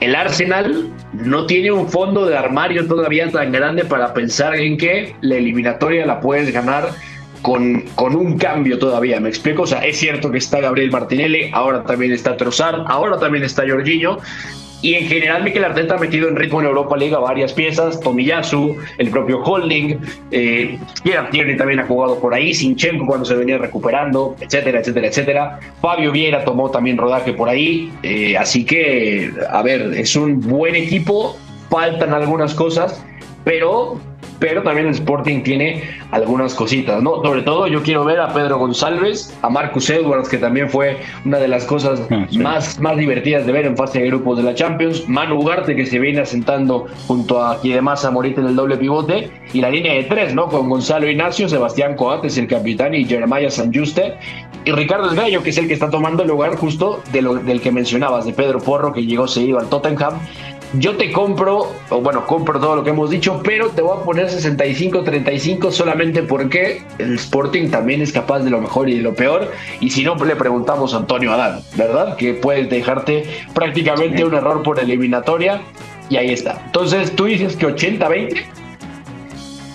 el 0.00 0.14
Arsenal 0.14 0.88
no 1.12 1.46
tiene 1.46 1.72
un 1.72 1.88
fondo 1.88 2.26
de 2.26 2.36
armario 2.36 2.86
todavía 2.86 3.30
tan 3.30 3.50
grande 3.52 3.84
para 3.84 4.14
pensar 4.14 4.54
en 4.56 4.76
que 4.76 5.14
la 5.20 5.36
eliminatoria 5.36 6.06
la 6.06 6.20
puedes 6.20 6.52
ganar 6.52 6.90
con, 7.42 7.82
con, 7.94 8.14
un 8.14 8.36
cambio 8.36 8.78
todavía, 8.78 9.20
¿me 9.20 9.28
explico? 9.28 9.62
O 9.62 9.66
sea, 9.66 9.84
es 9.84 9.98
cierto 9.98 10.30
que 10.30 10.38
está 10.38 10.60
Gabriel 10.60 10.90
Martinelli, 10.90 11.50
ahora 11.52 11.84
también 11.84 12.12
está 12.12 12.36
Trossard, 12.36 12.82
ahora 12.86 13.18
también 13.18 13.44
está 13.44 13.64
Jorginho, 13.68 14.18
y 14.80 14.94
en 14.94 15.06
general 15.06 15.42
Mikel 15.42 15.64
Arteta 15.64 15.94
ha 15.94 15.98
metido 15.98 16.28
en 16.28 16.36
ritmo 16.36 16.60
en 16.60 16.66
Europa 16.66 16.96
League 16.96 17.14
varias 17.16 17.52
piezas, 17.52 18.00
Tomiyasu, 18.00 18.76
el 18.98 19.10
propio 19.10 19.42
Holding, 19.42 19.98
eh, 20.30 20.78
Tierney 21.30 21.56
también 21.56 21.80
ha 21.80 21.86
jugado 21.86 22.18
por 22.20 22.34
ahí, 22.34 22.54
Sinchenko 22.54 23.06
cuando 23.06 23.24
se 23.24 23.34
venía 23.34 23.58
recuperando, 23.58 24.36
etcétera, 24.40 24.80
etcétera, 24.80 25.08
etcétera. 25.08 25.60
Fabio 25.80 26.12
Vieira 26.12 26.44
tomó 26.44 26.70
también 26.70 26.96
rodaje 26.96 27.32
por 27.32 27.48
ahí, 27.48 27.92
eh, 28.02 28.36
así 28.36 28.64
que, 28.64 29.32
a 29.50 29.62
ver, 29.62 29.94
es 29.94 30.14
un 30.14 30.40
buen 30.40 30.76
equipo, 30.76 31.36
faltan 31.70 32.14
algunas 32.14 32.54
cosas, 32.54 33.04
pero 33.48 33.98
pero 34.38 34.62
también 34.62 34.86
el 34.86 34.94
Sporting 34.94 35.42
tiene 35.42 35.82
algunas 36.12 36.54
cositas, 36.54 37.02
¿no? 37.02 37.22
Sobre 37.24 37.42
todo 37.42 37.66
yo 37.66 37.82
quiero 37.82 38.04
ver 38.04 38.20
a 38.20 38.32
Pedro 38.32 38.58
González, 38.58 39.36
a 39.42 39.48
Marcus 39.48 39.90
Edwards, 39.90 40.28
que 40.28 40.38
también 40.38 40.70
fue 40.70 40.98
una 41.24 41.38
de 41.38 41.48
las 41.48 41.64
cosas 41.64 42.02
ah, 42.10 42.26
más, 42.38 42.78
más 42.78 42.96
divertidas 42.96 43.46
de 43.46 43.52
ver 43.52 43.66
en 43.66 43.76
fase 43.76 43.98
de 43.98 44.06
grupos 44.06 44.36
de 44.36 44.44
la 44.44 44.54
Champions, 44.54 45.08
Manu 45.08 45.40
Ugarte, 45.40 45.74
que 45.74 45.86
se 45.86 45.98
viene 45.98 46.20
asentando 46.20 46.86
junto 47.08 47.42
a 47.42 47.60
Kidemasa 47.60 48.12
Morita 48.12 48.40
en 48.40 48.46
el 48.46 48.54
doble 48.54 48.76
pivote, 48.76 49.28
y 49.52 49.60
la 49.60 49.70
línea 49.70 49.94
de 49.94 50.04
tres, 50.04 50.34
¿no? 50.34 50.46
Con 50.46 50.68
Gonzalo 50.68 51.10
Ignacio, 51.10 51.48
Sebastián 51.48 51.96
Coates, 51.96 52.38
el 52.38 52.46
capitán, 52.46 52.94
y 52.94 53.06
Jeremiah 53.06 53.50
Sanjuste, 53.50 54.14
y 54.64 54.70
Ricardo 54.70 55.10
Esgallo, 55.10 55.42
que 55.42 55.50
es 55.50 55.58
el 55.58 55.66
que 55.66 55.74
está 55.74 55.90
tomando 55.90 56.22
el 56.22 56.28
lugar 56.28 56.54
justo 56.56 57.02
de 57.10 57.22
lo, 57.22 57.36
del 57.36 57.60
que 57.60 57.72
mencionabas, 57.72 58.24
de 58.24 58.32
Pedro 58.32 58.60
Porro, 58.60 58.92
que 58.92 59.04
llegó 59.04 59.26
seguido 59.26 59.58
al 59.58 59.68
Tottenham, 59.68 60.14
yo 60.74 60.96
te 60.96 61.10
compro, 61.12 61.72
o 61.88 62.00
bueno, 62.00 62.26
compro 62.26 62.60
todo 62.60 62.76
lo 62.76 62.84
que 62.84 62.90
hemos 62.90 63.10
dicho, 63.10 63.40
pero 63.42 63.68
te 63.70 63.82
voy 63.82 63.98
a 63.98 64.04
poner 64.04 64.26
65-35 64.28 65.70
solamente 65.70 66.22
porque 66.22 66.82
el 66.98 67.14
Sporting 67.14 67.70
también 67.70 68.02
es 68.02 68.12
capaz 68.12 68.40
de 68.40 68.50
lo 68.50 68.60
mejor 68.60 68.88
y 68.88 68.96
de 68.96 69.02
lo 69.02 69.14
peor. 69.14 69.50
Y 69.80 69.90
si 69.90 70.04
no, 70.04 70.14
le 70.16 70.36
preguntamos 70.36 70.94
a 70.94 70.98
Antonio 70.98 71.32
Adán, 71.32 71.60
¿verdad? 71.76 72.16
Que 72.16 72.34
puedes 72.34 72.68
dejarte 72.68 73.24
prácticamente 73.54 74.24
un 74.24 74.34
error 74.34 74.62
por 74.62 74.78
eliminatoria. 74.78 75.62
Y 76.10 76.16
ahí 76.16 76.30
está. 76.30 76.62
Entonces, 76.66 77.14
tú 77.14 77.26
dices 77.26 77.56
que 77.56 77.66
80-20. 77.66 78.42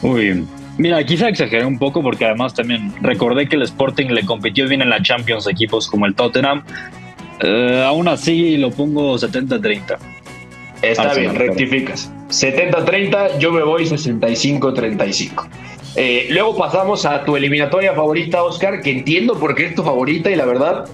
Uy, 0.01 0.45
Mira, 0.77 1.03
quizá 1.03 1.29
exageré 1.29 1.65
un 1.65 1.77
poco 1.77 2.01
porque 2.01 2.25
además 2.25 2.55
también 2.55 2.91
recordé 3.01 3.47
que 3.47 3.55
el 3.55 3.61
Sporting 3.61 4.07
le 4.07 4.25
compitió 4.25 4.67
bien 4.67 4.81
en 4.81 4.89
la 4.89 5.01
Champions 5.03 5.47
equipos 5.47 5.87
como 5.87 6.07
el 6.07 6.15
Tottenham. 6.15 6.63
Eh, 7.41 7.83
aún 7.85 8.07
así 8.07 8.57
lo 8.57 8.71
pongo 8.71 9.15
70-30. 9.15 10.12
Está 10.83 11.13
bien, 11.13 11.33
rectificas. 11.33 12.11
70-30, 12.29 13.37
yo 13.39 13.51
me 13.51 13.63
voy 13.63 13.85
65-35. 13.85 15.47
Eh, 15.95 16.27
luego 16.29 16.57
pasamos 16.57 17.05
a 17.05 17.23
tu 17.23 17.37
eliminatoria 17.37 17.93
favorita, 17.93 18.43
Oscar, 18.43 18.81
que 18.81 18.91
entiendo 18.91 19.39
por 19.39 19.55
qué 19.55 19.67
es 19.67 19.75
tu 19.75 19.83
favorita 19.83 20.29
y 20.29 20.35
la 20.35 20.45
verdad, 20.45 20.85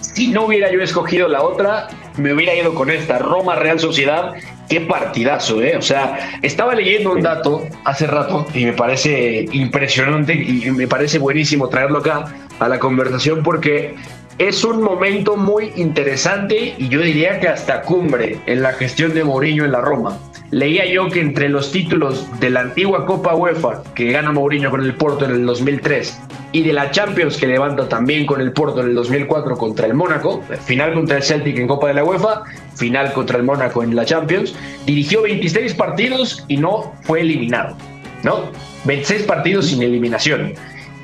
si 0.00 0.28
no 0.28 0.46
hubiera 0.46 0.72
yo 0.72 0.82
escogido 0.82 1.28
la 1.28 1.42
otra, 1.42 1.88
me 2.16 2.32
hubiera 2.32 2.54
ido 2.54 2.74
con 2.74 2.90
esta, 2.90 3.18
Roma 3.18 3.54
Real 3.54 3.78
Sociedad. 3.78 4.32
Qué 4.68 4.80
partidazo, 4.80 5.62
¿eh? 5.62 5.76
O 5.76 5.82
sea, 5.82 6.40
estaba 6.42 6.74
leyendo 6.74 7.12
un 7.12 7.22
dato 7.22 7.64
hace 7.84 8.06
rato 8.06 8.46
y 8.54 8.64
me 8.66 8.72
parece 8.72 9.46
impresionante 9.52 10.34
y 10.34 10.70
me 10.72 10.86
parece 10.86 11.18
buenísimo 11.18 11.68
traerlo 11.68 12.00
acá 12.00 12.34
a 12.58 12.68
la 12.68 12.78
conversación 12.78 13.42
porque 13.42 13.94
es 14.38 14.62
un 14.62 14.82
momento 14.82 15.36
muy 15.36 15.72
interesante 15.74 16.76
y 16.78 16.88
yo 16.88 17.00
diría 17.00 17.40
que 17.40 17.48
hasta 17.48 17.82
cumbre 17.82 18.38
en 18.46 18.62
la 18.62 18.72
gestión 18.72 19.12
de 19.12 19.24
Mourinho 19.24 19.64
en 19.64 19.72
la 19.72 19.80
Roma. 19.80 20.16
Leía 20.52 20.86
yo 20.86 21.08
que 21.08 21.20
entre 21.20 21.48
los 21.48 21.72
títulos 21.72 22.24
de 22.38 22.50
la 22.50 22.60
antigua 22.60 23.04
Copa 23.04 23.34
UEFA 23.34 23.82
que 23.94 24.12
gana 24.12 24.30
Mourinho 24.30 24.70
con 24.70 24.82
el 24.84 24.94
Porto 24.94 25.24
en 25.24 25.32
el 25.32 25.44
2003 25.44 26.20
y 26.52 26.62
de 26.62 26.72
la 26.72 26.92
Champions 26.92 27.36
que 27.36 27.48
levanta 27.48 27.88
también 27.88 28.26
con 28.26 28.40
el 28.40 28.52
Porto 28.52 28.80
en 28.80 28.90
el 28.90 28.94
2004 28.94 29.58
contra 29.58 29.86
el 29.88 29.94
Mónaco, 29.94 30.40
final 30.64 30.94
contra 30.94 31.16
el 31.16 31.24
Celtic 31.24 31.58
en 31.58 31.66
Copa 31.66 31.88
de 31.88 31.94
la 31.94 32.04
UEFA, 32.04 32.44
final 32.76 33.12
contra 33.12 33.38
el 33.38 33.42
Mónaco 33.42 33.82
en 33.82 33.96
la 33.96 34.04
Champions, 34.04 34.54
dirigió 34.86 35.22
26 35.22 35.74
partidos 35.74 36.44
y 36.46 36.58
no 36.58 36.94
fue 37.02 37.22
eliminado, 37.22 37.76
¿no? 38.22 38.52
26 38.84 39.24
partidos 39.24 39.66
sin 39.66 39.82
eliminación 39.82 40.54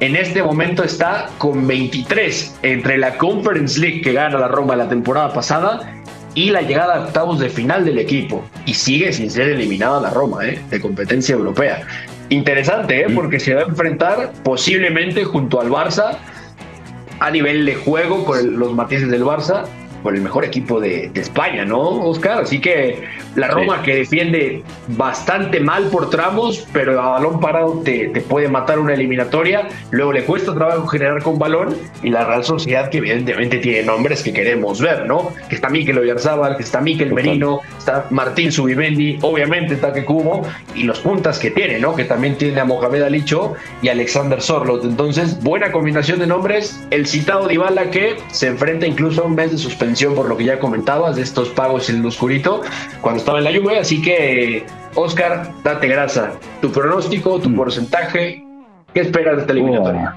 en 0.01 0.17
este 0.17 0.43
momento 0.43 0.83
está 0.83 1.31
con 1.39 1.67
23 1.67 2.59
entre 2.63 2.99
la 2.99 3.17
Conference 3.17 3.79
League 3.79 4.01
que 4.03 4.13
gana 4.13 4.39
la 4.39 4.49
Roma 4.49 4.75
la 4.75 4.89
temporada 4.89 5.33
pasada 5.33 6.03
y 6.35 6.51
la 6.51 6.63
llegada 6.63 6.97
a 6.97 7.01
octavos 7.05 7.39
de 7.39 7.49
final 7.49 7.85
del 7.85 7.99
equipo. 7.99 8.45
Y 8.67 8.75
sigue 8.75 9.13
sin 9.13 9.31
ser 9.31 9.49
eliminada 9.51 10.01
la 10.01 10.11
Roma, 10.11 10.47
¿eh? 10.47 10.61
de 10.69 10.81
competencia 10.81 11.35
europea. 11.35 11.87
Interesante, 12.29 13.03
¿eh? 13.03 13.07
porque 13.15 13.39
se 13.39 13.55
va 13.55 13.63
a 13.63 13.65
enfrentar 13.65 14.33
posiblemente 14.43 15.25
junto 15.25 15.61
al 15.61 15.69
Barça 15.69 16.17
a 17.21 17.31
nivel 17.31 17.65
de 17.65 17.77
juego 17.77 18.25
con 18.25 18.59
los 18.59 18.73
matices 18.75 19.09
del 19.11 19.23
Barça 19.23 19.65
por 20.05 20.14
el 20.14 20.21
mejor 20.21 20.45
equipo 20.45 20.81
de, 20.81 21.11
España, 21.14 21.64
¿no, 21.64 21.81
Oscar? 21.81 22.43
Así 22.43 22.61
que 22.61 23.05
la 23.37 23.49
Roma 23.49 23.83
que 23.83 23.97
defiende 23.97 24.62
bastante 24.88 25.61
mal 25.61 25.85
por 25.85 26.11
tramos, 26.11 26.69
pero 26.75 27.01
a 27.01 27.12
balón 27.12 27.40
parado 27.40 27.81
te, 27.83 28.09
te, 28.09 28.21
puede 28.21 28.49
matar 28.49 28.79
una 28.79 28.93
eliminatoria. 28.93 29.67
Luego 29.93 30.12
le 30.12 30.25
cuesta 30.25 30.55
trabajo 30.55 30.87
generar 30.87 31.23
con 31.23 31.38
balón 31.38 31.75
y 32.03 32.11
la 32.11 32.27
Real 32.27 32.45
Sociedad 32.45 32.90
que 32.90 32.99
evidentemente 32.99 33.59
tiene 33.59 33.83
nombres 33.83 34.23
que 34.23 34.35
queremos 34.35 34.79
ver, 34.79 35.07
¿no? 35.07 35.33
Que 35.49 35.55
está 35.55 35.71
Mikel 35.71 35.97
Oyarzábal, 35.97 36.59
que 36.59 36.64
está 36.64 36.83
Mikel 36.83 37.14
Merino, 37.14 37.61
está 37.79 38.07
Martín 38.11 38.53
Subimendi, 38.53 39.19
obviamente 39.23 39.77
Taque 39.77 40.05
Cubo 40.05 40.43
y 40.75 40.83
los 40.83 41.01
puntas 41.01 41.38
que 41.38 41.51
tiene, 41.51 41.79
¿no? 41.79 41.97
Que 41.97 42.05
también 42.05 42.37
tiene 42.37 42.61
a 42.61 42.67
Mohamed 42.67 43.05
Alicho 43.05 43.55
y 43.81 43.88
Alexander 43.88 44.43
Sorlot. 44.43 44.85
Entonces, 44.85 45.43
buena 45.43 45.73
combinación 45.73 46.19
de 46.19 46.27
nombres. 46.27 46.79
El 46.90 47.07
citado 47.07 47.49
Dybala 47.49 47.90
que 47.90 48.17
se 48.31 48.49
enfrenta 48.49 48.87
incluso 48.87 49.23
a 49.23 49.25
un 49.25 49.35
mes 49.35 49.51
de 49.51 49.57
suspensión 49.57 49.94
por 50.15 50.29
lo 50.29 50.37
que 50.37 50.45
ya 50.45 50.59
comentabas 50.59 51.17
de 51.17 51.23
estos 51.23 51.49
pagos 51.51 51.89
en 51.89 52.01
el 52.01 52.07
oscurito 52.07 52.63
cuando 53.01 53.19
estaba 53.19 53.39
en 53.39 53.45
la 53.45 53.53
lluvia. 53.53 53.81
Así 53.81 54.03
que, 54.03 54.67
Oscar, 54.95 55.51
date 55.63 55.89
grasa. 55.89 56.33
Tu 56.61 56.71
pronóstico, 56.71 57.39
tu 57.39 57.51
mm. 57.51 57.57
porcentaje, 57.57 58.45
¿qué 58.93 59.01
esperas 59.01 59.37
de 59.37 59.41
esta 59.43 59.53
eliminatoria? 59.53 60.17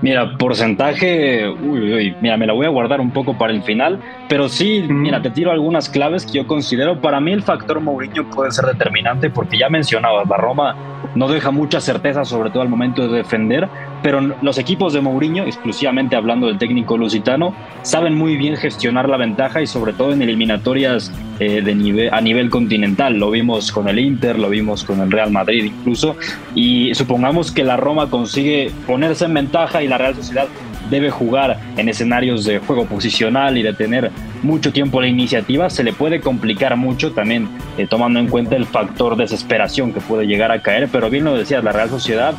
Mira, 0.00 0.36
porcentaje, 0.38 1.48
uy, 1.48 1.92
uy, 1.92 2.16
mira, 2.20 2.36
me 2.36 2.46
la 2.46 2.52
voy 2.52 2.66
a 2.66 2.68
guardar 2.68 3.00
un 3.00 3.10
poco 3.10 3.36
para 3.36 3.52
el 3.52 3.64
final, 3.64 3.98
pero 4.28 4.48
sí, 4.48 4.84
mira, 4.88 5.20
te 5.20 5.30
tiro 5.30 5.50
algunas 5.50 5.88
claves 5.88 6.24
que 6.24 6.34
yo 6.34 6.46
considero. 6.46 7.00
Para 7.00 7.18
mí 7.18 7.32
el 7.32 7.42
factor 7.42 7.80
Mourinho 7.80 8.30
puede 8.30 8.52
ser 8.52 8.66
determinante 8.66 9.28
porque 9.28 9.58
ya 9.58 9.68
mencionabas, 9.68 10.28
la 10.28 10.36
Roma 10.36 10.76
no 11.16 11.26
deja 11.26 11.50
mucha 11.50 11.80
certeza, 11.80 12.24
sobre 12.24 12.50
todo 12.50 12.62
al 12.62 12.68
momento 12.68 13.08
de 13.08 13.18
defender, 13.18 13.68
pero 14.02 14.20
los 14.20 14.58
equipos 14.58 14.92
de 14.92 15.00
Mourinho, 15.00 15.44
exclusivamente 15.44 16.16
hablando 16.16 16.46
del 16.46 16.58
técnico 16.58 16.96
lusitano, 16.96 17.54
saben 17.82 18.14
muy 18.14 18.36
bien 18.36 18.56
gestionar 18.56 19.08
la 19.08 19.16
ventaja 19.16 19.60
y 19.60 19.66
sobre 19.66 19.92
todo 19.92 20.12
en 20.12 20.22
eliminatorias 20.22 21.12
eh, 21.40 21.62
de 21.62 21.74
nivel, 21.74 22.12
a 22.12 22.20
nivel 22.20 22.50
continental. 22.50 23.16
Lo 23.16 23.30
vimos 23.30 23.72
con 23.72 23.88
el 23.88 23.98
Inter, 23.98 24.38
lo 24.38 24.48
vimos 24.48 24.84
con 24.84 25.00
el 25.00 25.10
Real 25.10 25.30
Madrid 25.30 25.64
incluso, 25.64 26.16
y 26.54 26.94
supongamos 26.94 27.52
que 27.52 27.64
la 27.64 27.76
Roma 27.76 28.10
consigue 28.10 28.70
ponerse 28.86 29.24
en 29.24 29.34
ventaja 29.34 29.82
y 29.82 29.88
la 29.88 29.98
Real 29.98 30.14
Sociedad 30.14 30.46
debe 30.90 31.10
jugar 31.10 31.58
en 31.76 31.88
escenarios 31.88 32.44
de 32.44 32.58
juego 32.60 32.86
posicional 32.86 33.58
y 33.58 33.62
de 33.62 33.72
tener 33.74 34.10
mucho 34.42 34.72
tiempo 34.72 35.00
la 35.00 35.08
iniciativa, 35.08 35.68
se 35.68 35.84
le 35.84 35.92
puede 35.92 36.20
complicar 36.20 36.76
mucho 36.76 37.12
también 37.12 37.48
eh, 37.76 37.86
tomando 37.86 38.20
en 38.20 38.28
cuenta 38.28 38.56
el 38.56 38.66
factor 38.66 39.16
desesperación 39.16 39.92
que 39.92 40.00
puede 40.00 40.26
llegar 40.26 40.52
a 40.52 40.62
caer, 40.62 40.88
pero 40.90 41.10
bien 41.10 41.24
lo 41.24 41.36
decías, 41.36 41.62
la 41.64 41.72
Real 41.72 41.90
Sociedad 41.90 42.34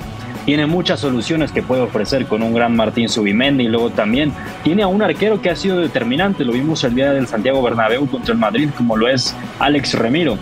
tiene 0.50 0.66
muchas 0.66 1.00
soluciones 1.00 1.52
que 1.52 1.62
puede 1.62 1.84
ofrecer 1.84 2.26
con 2.26 2.42
un 2.42 2.56
gran 2.56 2.76
Martín 2.76 3.08
Subimendi 3.08 3.66
y 3.66 3.68
luego 3.68 3.92
también 3.92 4.34
tiene 4.64 4.82
a 4.82 4.88
un 4.88 5.04
arquero 5.04 5.44
que 5.44 5.52
ha 5.52 5.56
sido 5.56 5.78
determinante, 5.78 6.44
lo 6.44 6.54
vimos 6.54 6.84
el 6.84 6.96
día 6.96 7.14
del 7.14 7.28
Santiago 7.28 7.62
Bernabéu 7.62 8.08
contra 8.08 8.34
el 8.34 8.40
Madrid 8.40 8.68
como 8.76 8.98
lo 8.98 9.08
es 9.08 9.36
Alex 9.60 9.94
Remiro. 9.94 10.40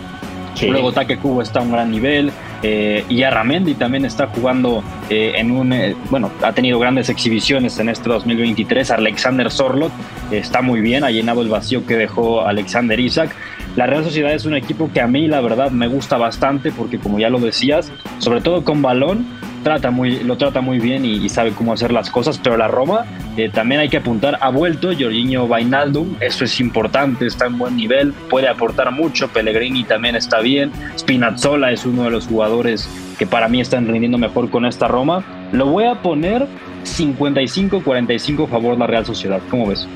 Luego 0.62 0.92
Taque 0.92 1.18
Cubo 1.18 1.42
está 1.42 1.60
a 1.60 1.62
un 1.62 1.72
gran 1.72 1.90
nivel, 1.90 2.32
eh, 2.62 3.04
y 3.08 3.22
Arramendi 3.22 3.74
también 3.74 4.04
está 4.04 4.28
jugando 4.28 4.82
eh, 5.10 5.34
en 5.36 5.50
un, 5.50 5.72
eh, 5.72 5.94
bueno, 6.10 6.32
ha 6.42 6.52
tenido 6.52 6.78
grandes 6.78 7.08
exhibiciones 7.08 7.78
en 7.78 7.88
este 7.88 8.08
2023. 8.08 8.90
Alexander 8.90 9.50
Sorlot 9.50 9.92
está 10.32 10.62
muy 10.62 10.80
bien, 10.80 11.04
ha 11.04 11.10
llenado 11.10 11.42
el 11.42 11.48
vacío 11.48 11.86
que 11.86 11.96
dejó 11.96 12.46
Alexander 12.46 12.98
Isaac. 12.98 13.30
La 13.76 13.86
Real 13.86 14.02
Sociedad 14.02 14.32
es 14.32 14.44
un 14.44 14.56
equipo 14.56 14.90
que 14.92 15.00
a 15.00 15.06
mí 15.06 15.28
la 15.28 15.40
verdad 15.40 15.70
me 15.70 15.86
gusta 15.86 16.16
bastante 16.16 16.72
porque 16.72 16.98
como 16.98 17.20
ya 17.20 17.28
lo 17.28 17.38
decías, 17.38 17.92
sobre 18.18 18.40
todo 18.40 18.64
con 18.64 18.82
balón, 18.82 19.37
trata 19.62 19.90
muy, 19.90 20.20
lo 20.20 20.36
trata 20.36 20.60
muy 20.60 20.78
bien 20.78 21.04
y, 21.04 21.28
sabe 21.28 21.52
cómo 21.52 21.72
hacer 21.72 21.92
las 21.92 22.10
cosas, 22.10 22.38
pero 22.38 22.56
la 22.56 22.68
Roma 22.68 23.04
eh, 23.36 23.50
también 23.52 23.80
hay 23.80 23.88
que 23.88 23.98
apuntar, 23.98 24.38
ha 24.40 24.50
vuelto 24.50 24.88
Jorginho 24.88 25.46
Vainaldum, 25.46 26.16
eso 26.20 26.44
es 26.44 26.58
importante, 26.60 27.26
está 27.26 27.46
en 27.46 27.58
buen 27.58 27.76
nivel, 27.76 28.12
puede 28.30 28.48
aportar 28.48 28.90
mucho, 28.92 29.28
Pellegrini 29.28 29.84
también 29.84 30.16
está 30.16 30.40
bien, 30.40 30.72
Spinazzola 30.98 31.70
es 31.70 31.84
uno 31.84 32.04
de 32.04 32.10
los 32.10 32.26
jugadores 32.26 32.88
que 33.18 33.26
para 33.26 33.48
mí 33.48 33.60
están 33.60 33.86
rindiendo 33.86 34.16
mejor 34.16 34.48
con 34.48 34.64
esta 34.64 34.88
Roma. 34.88 35.24
Lo 35.52 35.66
voy 35.66 35.84
a 35.84 36.00
poner 36.02 36.46
55-45 36.84 38.44
a 38.44 38.48
favor 38.48 38.74
de 38.74 38.78
la 38.78 38.86
Real 38.86 39.04
Sociedad, 39.04 39.40
¿cómo 39.50 39.66
ves? 39.66 39.86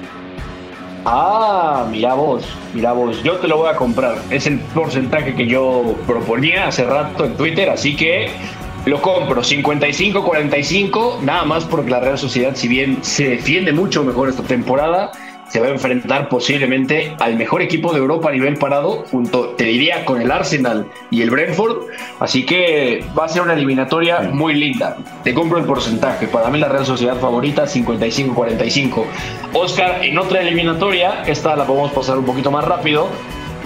Ah, 1.05 1.87
mira 1.90 2.14
vos, 2.14 2.44
mira 2.75 2.92
vos, 2.92 3.22
yo 3.25 3.37
te 3.38 3.48
lo 3.48 3.57
voy 3.59 3.70
a 3.70 3.77
comprar. 3.77 4.18
Es 4.31 4.46
el 4.46 4.59
porcentaje 4.59 5.35
que 5.35 5.46
yo 5.46 5.96
proponía 6.07 6.68
hace 6.68 6.85
rato 6.85 7.25
en 7.25 7.37
Twitter, 7.37 7.70
así 7.70 7.96
que 7.96 8.31
lo 8.84 9.00
compro 9.00 9.42
55-45, 9.42 11.20
nada 11.20 11.44
más 11.44 11.64
porque 11.64 11.90
la 11.90 12.00
Real 12.00 12.18
Sociedad, 12.18 12.54
si 12.54 12.68
bien 12.68 12.98
se 13.02 13.28
defiende 13.30 13.72
mucho 13.72 14.02
mejor 14.02 14.28
esta 14.28 14.42
temporada, 14.42 15.12
se 15.48 15.60
va 15.60 15.66
a 15.66 15.70
enfrentar 15.70 16.28
posiblemente 16.28 17.14
al 17.20 17.36
mejor 17.36 17.60
equipo 17.60 17.92
de 17.92 17.98
Europa 17.98 18.30
a 18.30 18.32
nivel 18.32 18.56
parado, 18.56 19.04
junto, 19.10 19.50
te 19.50 19.64
diría, 19.64 20.04
con 20.06 20.20
el 20.20 20.30
Arsenal 20.30 20.86
y 21.10 21.20
el 21.20 21.30
Brentford. 21.30 21.88
Así 22.20 22.46
que 22.46 23.04
va 23.16 23.26
a 23.26 23.28
ser 23.28 23.42
una 23.42 23.52
eliminatoria 23.52 24.22
muy 24.32 24.54
linda. 24.54 24.96
Te 25.22 25.34
compro 25.34 25.58
el 25.58 25.64
porcentaje. 25.64 26.26
Para 26.26 26.48
mí 26.48 26.58
la 26.58 26.68
Real 26.68 26.86
Sociedad 26.86 27.18
favorita, 27.18 27.66
55-45. 27.66 29.04
Oscar, 29.52 30.02
en 30.02 30.16
otra 30.16 30.40
eliminatoria, 30.40 31.22
esta 31.26 31.54
la 31.54 31.66
podemos 31.66 31.92
pasar 31.92 32.16
un 32.16 32.24
poquito 32.24 32.50
más 32.50 32.64
rápido 32.64 33.10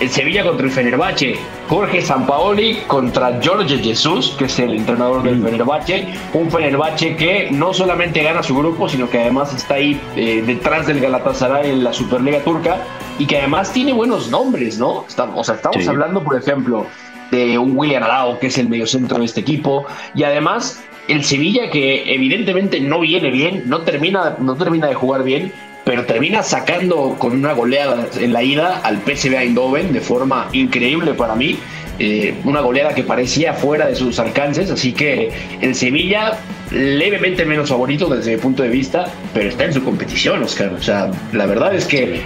el 0.01 0.11
Sevilla 0.11 0.45
contra 0.45 0.67
el 0.67 0.73
Fenerbahce, 0.73 1.37
Jorge 1.69 2.03
Sampaoli 2.03 2.79
contra 2.87 3.41
Jorge 3.43 3.79
Jesús, 3.79 4.35
que 4.39 4.45
es 4.45 4.59
el 4.59 4.75
entrenador 4.75 5.23
del 5.23 5.37
mm. 5.37 5.45
Fenerbahce, 5.45 6.07
un 6.35 6.51
Fenerbahce 6.51 7.17
que 7.17 7.49
no 7.51 7.73
solamente 7.73 8.23
gana 8.23 8.43
su 8.43 8.57
grupo, 8.57 8.89
sino 8.89 9.09
que 9.09 9.21
además 9.21 9.55
está 9.55 9.75
ahí 9.75 10.01
eh, 10.17 10.43
detrás 10.47 10.87
del 10.87 11.01
Galatasaray 11.01 11.71
en 11.71 11.85
la 11.85 11.93
Superliga 11.93 12.41
turca 12.41 12.79
y 13.19 13.27
que 13.27 13.39
además 13.39 13.73
tiene 13.73 13.93
buenos 13.93 14.31
nombres, 14.31 14.79
¿no? 14.79 15.05
Estamos, 15.09 15.39
o 15.39 15.45
sea, 15.45 15.55
estamos 15.55 15.87
hablando, 15.89 16.23
por 16.23 16.37
ejemplo, 16.37 16.87
de 17.31 17.59
un 17.59 17.77
William 17.77 18.03
Arao, 18.03 18.39
que 18.39 18.49
es 18.49 18.59
el 18.59 18.69
mediocentro 18.69 19.19
de 19.19 19.25
este 19.25 19.41
equipo, 19.41 19.87
y 20.15 20.23
además 20.23 20.83
el 21.09 21.25
Sevilla 21.25 21.71
que 21.71 22.13
evidentemente 22.13 22.81
no 22.81 23.01
viene 23.01 23.31
bien, 23.31 23.63
no 23.67 23.81
termina, 23.83 24.37
no 24.41 24.57
termina 24.57 24.89
de 24.89 24.95
jugar 24.95 25.23
bien, 25.23 25.53
pero 25.87 26.05
termina 26.05 26.42
sacando 26.42 27.14
con 27.16 27.33
una 27.33 27.53
goleada 27.53 28.09
en 28.18 28.33
la 28.33 28.42
ida 28.42 28.79
al 28.79 28.96
PSV 29.03 29.37
Eindhoven 29.37 29.92
de 29.92 30.01
forma 30.01 30.49
increíble 30.53 31.14
para 31.14 31.37
mí. 31.37 31.61
Eh, 32.01 32.35
una 32.42 32.61
goleada 32.61 32.92
que 32.92 33.05
parecía 33.05 33.55
fuera 33.55 33.87
de 33.87 33.94
sus 33.94 34.18
alcances, 34.18 34.68
así 34.68 34.92
que 34.92 35.31
el 35.61 35.77
Sevilla 35.77 36.40
levemente 36.72 37.44
menos 37.44 37.68
favorito 37.68 38.09
desde 38.09 38.33
mi 38.33 38.42
punto 38.42 38.64
de 38.64 38.68
vista, 38.68 39.05
pero 39.33 39.49
está 39.49 39.66
en 39.66 39.75
su 39.75 39.85
competición, 39.85 40.42
Oscar. 40.42 40.72
O 40.75 40.83
sea, 40.83 41.09
la 41.33 41.46
verdad 41.46 41.72
es 41.72 41.85
que 41.87 42.22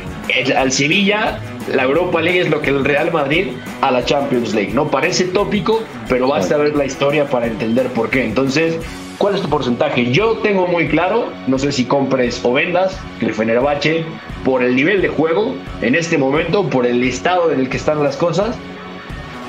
al 0.56 0.72
Sevilla 0.72 1.38
la 1.74 1.82
Europa 1.82 2.22
League 2.22 2.40
es 2.40 2.48
lo 2.48 2.62
que 2.62 2.70
el 2.70 2.82
Real 2.82 3.12
Madrid 3.12 3.48
a 3.82 3.90
la 3.90 4.02
Champions 4.06 4.54
League. 4.54 4.72
No 4.72 4.90
parece 4.90 5.24
tópico, 5.24 5.82
pero 6.08 6.28
basta 6.28 6.56
ver 6.56 6.74
la 6.74 6.86
historia 6.86 7.26
para 7.26 7.46
entender 7.46 7.88
por 7.88 8.08
qué. 8.08 8.24
Entonces, 8.24 8.78
¿Cuál 9.20 9.34
es 9.34 9.42
tu 9.42 9.50
porcentaje? 9.50 10.12
Yo 10.12 10.38
tengo 10.38 10.66
muy 10.66 10.88
claro, 10.88 11.30
no 11.46 11.58
sé 11.58 11.72
si 11.72 11.84
compres 11.84 12.40
o 12.42 12.54
vendas, 12.54 12.98
el 13.20 13.34
Fenerbahce, 13.34 14.06
por 14.46 14.64
el 14.64 14.74
nivel 14.74 15.02
de 15.02 15.08
juego, 15.08 15.54
en 15.82 15.94
este 15.94 16.16
momento, 16.16 16.70
por 16.70 16.86
el 16.86 17.04
estado 17.04 17.52
en 17.52 17.60
el 17.60 17.68
que 17.68 17.76
están 17.76 18.02
las 18.02 18.16
cosas, 18.16 18.56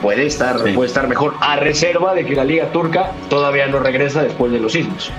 puede 0.01 0.25
estar, 0.25 0.57
puede 0.73 0.87
estar 0.87 1.07
mejor 1.07 1.35
a 1.39 1.55
reserva 1.55 2.13
de 2.13 2.25
que 2.25 2.35
la 2.35 2.43
liga 2.43 2.65
turca 2.73 3.13
todavía 3.29 3.65
no 3.67 3.79
regresa 3.79 4.21
después 4.23 4.51
de 4.51 4.59
los 4.59 4.73
sismos. 4.73 5.09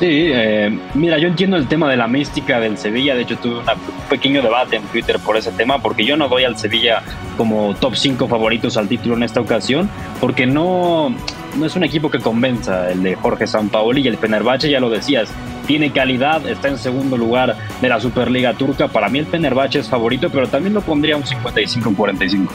Sí, 0.00 0.30
eh, 0.32 0.78
mira, 0.94 1.16
yo 1.18 1.28
entiendo 1.28 1.56
el 1.56 1.68
tema 1.68 1.88
de 1.88 1.96
la 1.96 2.08
mística 2.08 2.58
del 2.58 2.76
Sevilla. 2.76 3.14
De 3.14 3.22
hecho, 3.22 3.36
tuve 3.38 3.60
un 3.60 3.64
pequeño 4.10 4.42
debate 4.42 4.74
en 4.74 4.82
Twitter 4.82 5.18
por 5.20 5.36
ese 5.36 5.52
tema, 5.52 5.78
porque 5.78 6.04
yo 6.04 6.16
no 6.16 6.28
doy 6.28 6.42
al 6.42 6.58
Sevilla 6.58 7.02
como 7.36 7.74
top 7.76 7.94
5 7.94 8.26
favoritos 8.26 8.76
al 8.76 8.88
título 8.88 9.14
en 9.14 9.22
esta 9.22 9.40
ocasión, 9.40 9.88
porque 10.20 10.46
no, 10.46 11.14
no 11.56 11.66
es 11.66 11.76
un 11.76 11.84
equipo 11.84 12.10
que 12.10 12.20
convenza 12.20 12.90
el 12.90 13.02
de 13.02 13.14
Jorge 13.14 13.46
Sampaoli 13.46 14.02
y 14.02 14.08
el 14.08 14.18
Fenerbahce, 14.18 14.70
ya 14.70 14.80
lo 14.80 14.90
decías, 14.90 15.30
tiene 15.66 15.90
calidad, 15.90 16.46
está 16.46 16.68
en 16.68 16.78
segundo 16.78 17.16
lugar 17.16 17.56
de 17.80 17.88
la 17.88 18.00
Superliga 18.00 18.54
Turca. 18.54 18.88
Para 18.88 19.08
mí 19.08 19.18
el 19.18 19.26
Fenerbahce 19.26 19.80
es 19.80 19.88
favorito, 19.88 20.30
pero 20.30 20.48
también 20.48 20.74
lo 20.74 20.80
pondría 20.80 21.16
un 21.16 21.24
55-45. 21.24 22.48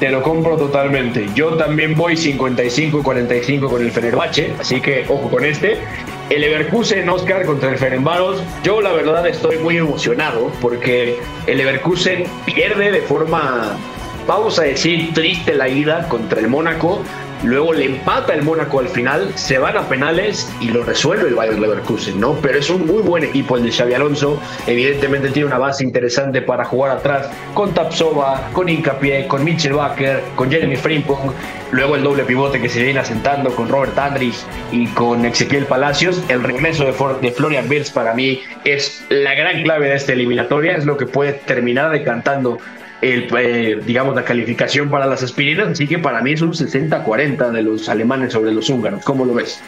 Te 0.00 0.10
lo 0.10 0.22
compro 0.22 0.56
totalmente. 0.56 1.26
Yo 1.34 1.56
también 1.56 1.96
voy 1.96 2.14
55-45 2.14 3.68
con 3.68 3.82
el 3.82 3.90
Fenerbahce, 3.90 4.54
así 4.60 4.80
que 4.80 5.04
ojo 5.08 5.28
con 5.28 5.44
este. 5.44 5.78
El 6.30 6.42
Leverkusen 6.42 7.08
Oscar 7.08 7.44
contra 7.44 7.70
el 7.70 7.78
Fenerbahce. 7.78 8.44
Yo 8.62 8.80
la 8.80 8.92
verdad 8.92 9.26
estoy 9.26 9.58
muy 9.58 9.76
emocionado 9.76 10.52
porque 10.60 11.18
el 11.46 11.58
Leverkusen 11.58 12.24
pierde 12.44 12.92
de 12.92 13.00
forma, 13.00 13.76
vamos 14.26 14.58
a 14.60 14.62
decir, 14.62 15.12
triste 15.14 15.54
la 15.54 15.68
ida 15.68 16.08
contra 16.08 16.38
el 16.38 16.46
Mónaco 16.46 17.02
luego 17.42 17.72
le 17.72 17.84
empata 17.84 18.34
el 18.34 18.42
Mónaco 18.42 18.80
al 18.80 18.88
final, 18.88 19.32
se 19.36 19.58
van 19.58 19.76
a 19.76 19.88
penales 19.88 20.50
y 20.60 20.68
lo 20.68 20.82
resuelve 20.82 21.28
el 21.28 21.34
Bayern 21.34 21.60
Leverkusen, 21.60 22.20
¿no? 22.20 22.34
Pero 22.34 22.58
es 22.58 22.70
un 22.70 22.86
muy 22.86 23.02
buen 23.02 23.24
equipo 23.24 23.56
el 23.56 23.64
de 23.64 23.72
Xavi 23.72 23.94
Alonso, 23.94 24.40
evidentemente 24.66 25.30
tiene 25.30 25.46
una 25.46 25.58
base 25.58 25.84
interesante 25.84 26.42
para 26.42 26.64
jugar 26.64 26.96
atrás 26.96 27.30
con 27.54 27.72
Tapsova, 27.74 28.48
con 28.52 28.68
Incapié, 28.68 29.26
con 29.26 29.44
Mitchell 29.44 29.74
Baker, 29.74 30.22
con 30.34 30.50
Jeremy 30.50 30.76
Frimpong, 30.76 31.32
luego 31.70 31.96
el 31.96 32.02
doble 32.02 32.24
pivote 32.24 32.60
que 32.60 32.68
se 32.68 32.82
viene 32.82 33.00
asentando 33.00 33.50
con 33.50 33.68
Robert 33.68 33.96
Andrich 33.98 34.36
y 34.72 34.86
con 34.88 35.24
Ezequiel 35.24 35.66
Palacios, 35.66 36.22
el 36.28 36.42
regreso 36.42 36.84
de, 36.84 36.92
de 37.20 37.32
Florian 37.32 37.68
Wirtz 37.68 37.90
para 37.90 38.14
mí 38.14 38.40
es 38.64 39.04
la 39.08 39.34
gran 39.34 39.62
clave 39.62 39.88
de 39.88 39.96
esta 39.96 40.12
eliminatoria, 40.12 40.76
es 40.76 40.84
lo 40.84 40.96
que 40.96 41.06
puede 41.06 41.32
terminar 41.32 41.90
decantando 41.90 42.58
el, 43.00 43.28
eh, 43.38 43.80
digamos, 43.84 44.14
la 44.14 44.24
calificación 44.24 44.90
para 44.90 45.06
las 45.06 45.22
aspirinas, 45.22 45.68
así 45.68 45.86
que 45.86 45.98
para 45.98 46.20
mí 46.22 46.32
es 46.32 46.42
un 46.42 46.52
60-40 46.52 47.50
de 47.50 47.62
los 47.62 47.88
alemanes 47.88 48.32
sobre 48.32 48.52
los 48.52 48.68
húngaros. 48.68 49.04
¿Cómo 49.04 49.24
lo 49.24 49.34
ves? 49.34 49.60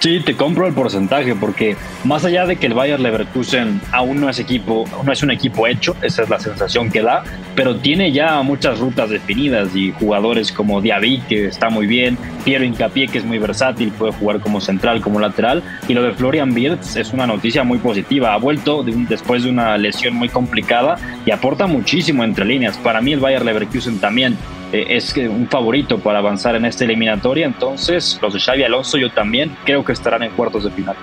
Sí, 0.00 0.20
te 0.20 0.34
compro 0.34 0.66
el 0.66 0.72
porcentaje 0.72 1.34
porque 1.34 1.76
más 2.04 2.24
allá 2.24 2.46
de 2.46 2.56
que 2.56 2.64
el 2.64 2.72
Bayern 2.72 3.02
Leverkusen 3.02 3.82
aún 3.92 4.18
no 4.18 4.30
es 4.30 4.38
equipo, 4.38 4.86
no 5.04 5.12
es 5.12 5.22
un 5.22 5.30
equipo 5.30 5.66
hecho, 5.66 5.94
esa 6.00 6.22
es 6.22 6.30
la 6.30 6.40
sensación 6.40 6.90
que 6.90 7.02
da, 7.02 7.22
pero 7.54 7.76
tiene 7.76 8.10
ya 8.10 8.40
muchas 8.40 8.78
rutas 8.78 9.10
definidas 9.10 9.76
y 9.76 9.92
jugadores 9.92 10.52
como 10.52 10.80
Diaby 10.80 11.18
que 11.28 11.44
está 11.48 11.68
muy 11.68 11.86
bien, 11.86 12.16
Piero 12.46 12.64
Incapié 12.64 13.08
que 13.08 13.18
es 13.18 13.26
muy 13.26 13.36
versátil, 13.36 13.92
puede 13.92 14.12
jugar 14.12 14.40
como 14.40 14.62
central, 14.62 15.02
como 15.02 15.20
lateral 15.20 15.62
y 15.86 15.92
lo 15.92 16.02
de 16.02 16.12
Florian 16.12 16.54
Wirtz 16.54 16.96
es 16.96 17.12
una 17.12 17.26
noticia 17.26 17.62
muy 17.62 17.76
positiva, 17.76 18.32
ha 18.32 18.38
vuelto 18.38 18.82
después 18.82 19.44
de 19.44 19.50
una 19.50 19.76
lesión 19.76 20.14
muy 20.14 20.30
complicada 20.30 20.96
y 21.26 21.30
aporta 21.30 21.66
muchísimo 21.66 22.24
entre 22.24 22.46
líneas. 22.46 22.78
Para 22.78 23.02
mí 23.02 23.12
el 23.12 23.20
Bayern 23.20 23.44
Leverkusen 23.44 23.98
también 23.98 24.38
es 24.72 25.16
un 25.16 25.48
favorito 25.48 25.98
para 25.98 26.18
avanzar 26.18 26.54
en 26.54 26.64
esta 26.64 26.84
eliminatoria. 26.84 27.46
Entonces, 27.46 28.18
los 28.22 28.34
de 28.34 28.40
Xavi 28.40 28.64
Alonso, 28.64 28.98
yo 28.98 29.10
también 29.10 29.56
creo 29.64 29.84
que 29.84 29.92
estarán 29.92 30.22
en 30.22 30.30
cuartos 30.32 30.64
de 30.64 30.70
final. 30.70 30.96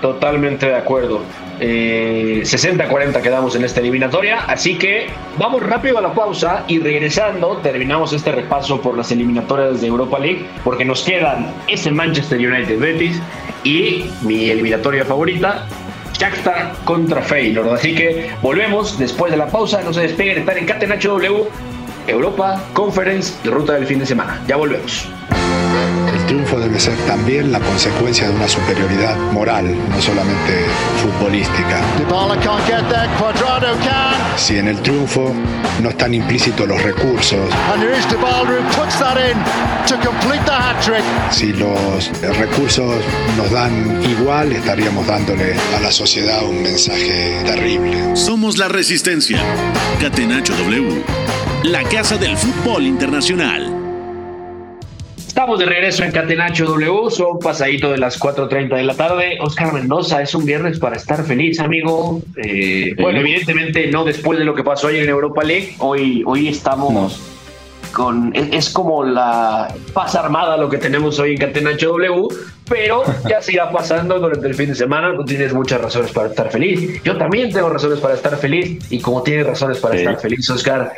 Totalmente 0.00 0.66
de 0.66 0.76
acuerdo. 0.76 1.22
60-40 1.58 3.16
eh, 3.16 3.22
quedamos 3.22 3.56
en 3.56 3.64
esta 3.64 3.80
eliminatoria, 3.80 4.40
así 4.48 4.76
que 4.76 5.06
vamos 5.38 5.62
rápido 5.62 5.98
a 5.98 6.02
la 6.02 6.12
pausa 6.12 6.64
y 6.66 6.78
regresando 6.80 7.58
terminamos 7.62 8.12
este 8.12 8.32
repaso 8.32 8.82
por 8.82 8.98
las 8.98 9.12
eliminatorias 9.12 9.80
de 9.80 9.86
Europa 9.86 10.18
League 10.18 10.44
porque 10.64 10.84
nos 10.84 11.04
quedan 11.04 11.46
ese 11.68 11.90
Manchester 11.90 12.38
United 12.38 12.78
Betis 12.78 13.20
y 13.62 14.04
mi 14.22 14.50
eliminatoria 14.50 15.04
favorita, 15.04 15.66
Shakhtar 16.18 16.74
contra 16.84 17.22
Feyenoord. 17.22 17.74
Así 17.74 17.94
que 17.94 18.30
volvemos 18.42 18.98
después 18.98 19.30
de 19.30 19.38
la 19.38 19.46
pausa, 19.46 19.80
no 19.82 19.92
se 19.94 20.02
despeguen, 20.02 20.38
están 20.38 20.58
en 20.58 20.66
Catenacho 20.66 21.12
W 21.12 21.44
Europa 22.06 22.62
Conference 22.72 23.34
y 23.44 23.48
ruta 23.48 23.74
del 23.74 23.86
fin 23.86 23.98
de 23.98 24.06
semana. 24.06 24.40
Ya 24.46 24.56
volvemos. 24.56 25.08
El 26.12 26.26
triunfo 26.26 26.58
debe 26.58 26.78
ser 26.78 26.96
también 27.06 27.52
la 27.52 27.60
consecuencia 27.60 28.28
de 28.28 28.34
una 28.34 28.48
superioridad 28.48 29.16
moral, 29.32 29.74
no 29.90 30.00
solamente 30.00 30.64
futbolística. 31.02 31.82
Si 34.36 34.58
en 34.58 34.68
el 34.68 34.80
triunfo 34.80 35.34
no 35.82 35.90
están 35.90 36.14
implícitos 36.14 36.66
los 36.66 36.82
recursos, 36.82 37.50
si 41.30 41.52
los 41.52 42.36
recursos 42.38 42.96
nos 43.36 43.50
dan 43.50 44.02
igual, 44.04 44.52
estaríamos 44.52 45.06
dándole 45.06 45.54
a 45.76 45.80
la 45.80 45.90
sociedad 45.90 46.42
un 46.44 46.62
mensaje 46.62 47.42
terrible. 47.44 48.16
Somos 48.16 48.56
la 48.56 48.68
resistencia. 48.68 49.42
Catenacho 50.00 50.54
W 50.56 51.53
la 51.64 51.82
Casa 51.82 52.18
del 52.18 52.36
Fútbol 52.36 52.82
Internacional. 52.82 53.72
Estamos 55.16 55.58
de 55.58 55.64
regreso 55.64 56.04
en 56.04 56.12
Catenacho 56.12 56.66
W, 56.66 57.10
son 57.10 57.38
pasadito 57.38 57.90
de 57.90 57.96
las 57.96 58.20
4.30 58.20 58.76
de 58.76 58.82
la 58.82 58.94
tarde. 58.94 59.38
Oscar 59.40 59.72
Mendoza, 59.72 60.20
es 60.20 60.34
un 60.34 60.44
viernes 60.44 60.78
para 60.78 60.96
estar 60.96 61.24
feliz, 61.24 61.58
amigo. 61.60 62.20
Eh, 62.36 62.94
bueno, 63.00 63.20
evidentemente 63.20 63.90
no 63.90 64.04
después 64.04 64.38
de 64.38 64.44
lo 64.44 64.54
que 64.54 64.62
pasó 64.62 64.88
ayer 64.88 65.04
en 65.04 65.08
Europa 65.08 65.42
League, 65.42 65.74
hoy, 65.78 66.22
hoy 66.26 66.48
estamos 66.48 67.18
con... 67.92 68.32
Es, 68.36 68.68
como 68.68 69.02
la 69.02 69.74
paz 69.94 70.14
armada 70.16 70.58
lo 70.58 70.68
que 70.68 70.76
tenemos 70.76 71.18
hoy 71.18 71.32
en 71.32 71.38
Catenacho 71.38 71.88
W, 71.92 72.28
pero 72.68 73.04
ya 73.28 73.40
se 73.40 73.54
irá 73.54 73.72
pasando 73.72 74.20
durante 74.20 74.46
el 74.46 74.54
fin 74.54 74.68
de 74.68 74.74
semana, 74.74 75.16
tú 75.16 75.24
tienes 75.24 75.54
muchas 75.54 75.80
razones 75.80 76.12
para 76.12 76.28
estar 76.28 76.50
feliz. 76.50 77.02
Yo 77.02 77.16
también 77.16 77.50
tengo 77.50 77.70
razones 77.70 78.00
para 78.00 78.14
estar 78.14 78.36
feliz 78.36 78.84
y 78.90 79.00
como 79.00 79.22
tienes 79.22 79.46
razones 79.46 79.78
para 79.78 79.96
estar 79.96 80.20
feliz, 80.20 80.48
Oscar, 80.50 80.92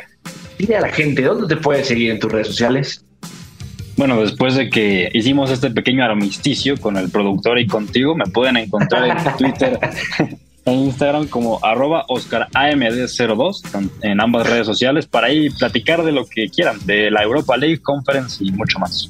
dile 0.57 0.77
a 0.77 0.81
la 0.81 0.89
gente, 0.89 1.21
¿dónde 1.21 1.53
te 1.53 1.61
puedes 1.61 1.87
seguir 1.87 2.11
en 2.11 2.19
tus 2.19 2.31
redes 2.31 2.47
sociales? 2.47 3.03
Bueno, 3.97 4.21
después 4.21 4.55
de 4.55 4.69
que 4.69 5.09
hicimos 5.13 5.49
este 5.49 5.71
pequeño 5.71 6.03
armisticio 6.03 6.77
con 6.77 6.97
el 6.97 7.09
productor 7.09 7.57
y 7.59 7.65
contigo, 7.65 8.15
me 8.15 8.25
pueden 8.25 8.57
encontrar 8.57 9.05
en 9.05 9.37
Twitter 9.37 9.79
e 10.65 10.71
Instagram 10.71 11.27
como 11.27 11.59
arroba 11.65 12.05
OscarAMD02 12.07 13.89
en 14.03 14.21
ambas 14.21 14.47
redes 14.47 14.67
sociales 14.67 15.07
para 15.07 15.27
ahí 15.27 15.49
platicar 15.49 16.03
de 16.03 16.11
lo 16.11 16.27
que 16.27 16.47
quieran, 16.49 16.77
de 16.85 17.09
la 17.09 17.23
Europa 17.23 17.57
League 17.57 17.81
Conference 17.81 18.43
y 18.43 18.51
mucho 18.51 18.77
más. 18.77 19.09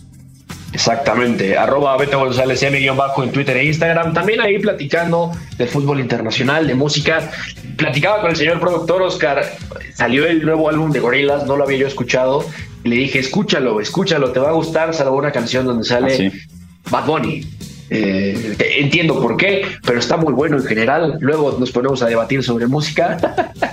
Exactamente, 0.71 1.57
arroba 1.57 1.97
Beto 1.97 2.19
González 2.19 2.61
M-bajo 2.61 3.23
en 3.23 3.31
Twitter 3.31 3.57
e 3.57 3.65
Instagram, 3.65 4.13
también 4.13 4.39
ahí 4.41 4.59
platicando 4.59 5.31
de 5.57 5.65
fútbol 5.65 5.99
internacional, 5.99 6.67
de 6.67 6.75
música. 6.75 7.31
Platicaba 7.77 8.21
con 8.21 8.31
el 8.31 8.35
señor 8.35 8.59
productor 8.59 9.01
Oscar, 9.03 9.55
salió 9.93 10.25
el 10.25 10.43
nuevo 10.43 10.67
álbum 10.67 10.91
de 10.91 10.99
Gorillaz, 10.99 11.45
no 11.45 11.55
lo 11.55 11.63
había 11.63 11.77
yo 11.77 11.87
escuchado, 11.87 12.43
y 12.83 12.89
le 12.89 12.95
dije, 12.95 13.19
escúchalo, 13.19 13.79
escúchalo, 13.79 14.31
te 14.31 14.39
va 14.39 14.49
a 14.49 14.53
gustar, 14.53 14.93
salvo 14.93 15.17
una 15.17 15.31
canción 15.31 15.65
donde 15.65 15.83
sale 15.83 16.33
ah, 16.33 16.89
Bad 16.89 17.05
Bunny. 17.05 17.47
Eh, 17.89 18.55
entiendo 18.77 19.21
por 19.21 19.37
qué, 19.37 19.65
pero 19.85 19.99
está 19.99 20.17
muy 20.17 20.33
bueno 20.33 20.57
en 20.57 20.63
general. 20.63 21.17
Luego 21.19 21.57
nos 21.59 21.71
ponemos 21.71 22.01
a 22.01 22.07
debatir 22.07 22.43
sobre 22.43 22.67
música, 22.67 23.17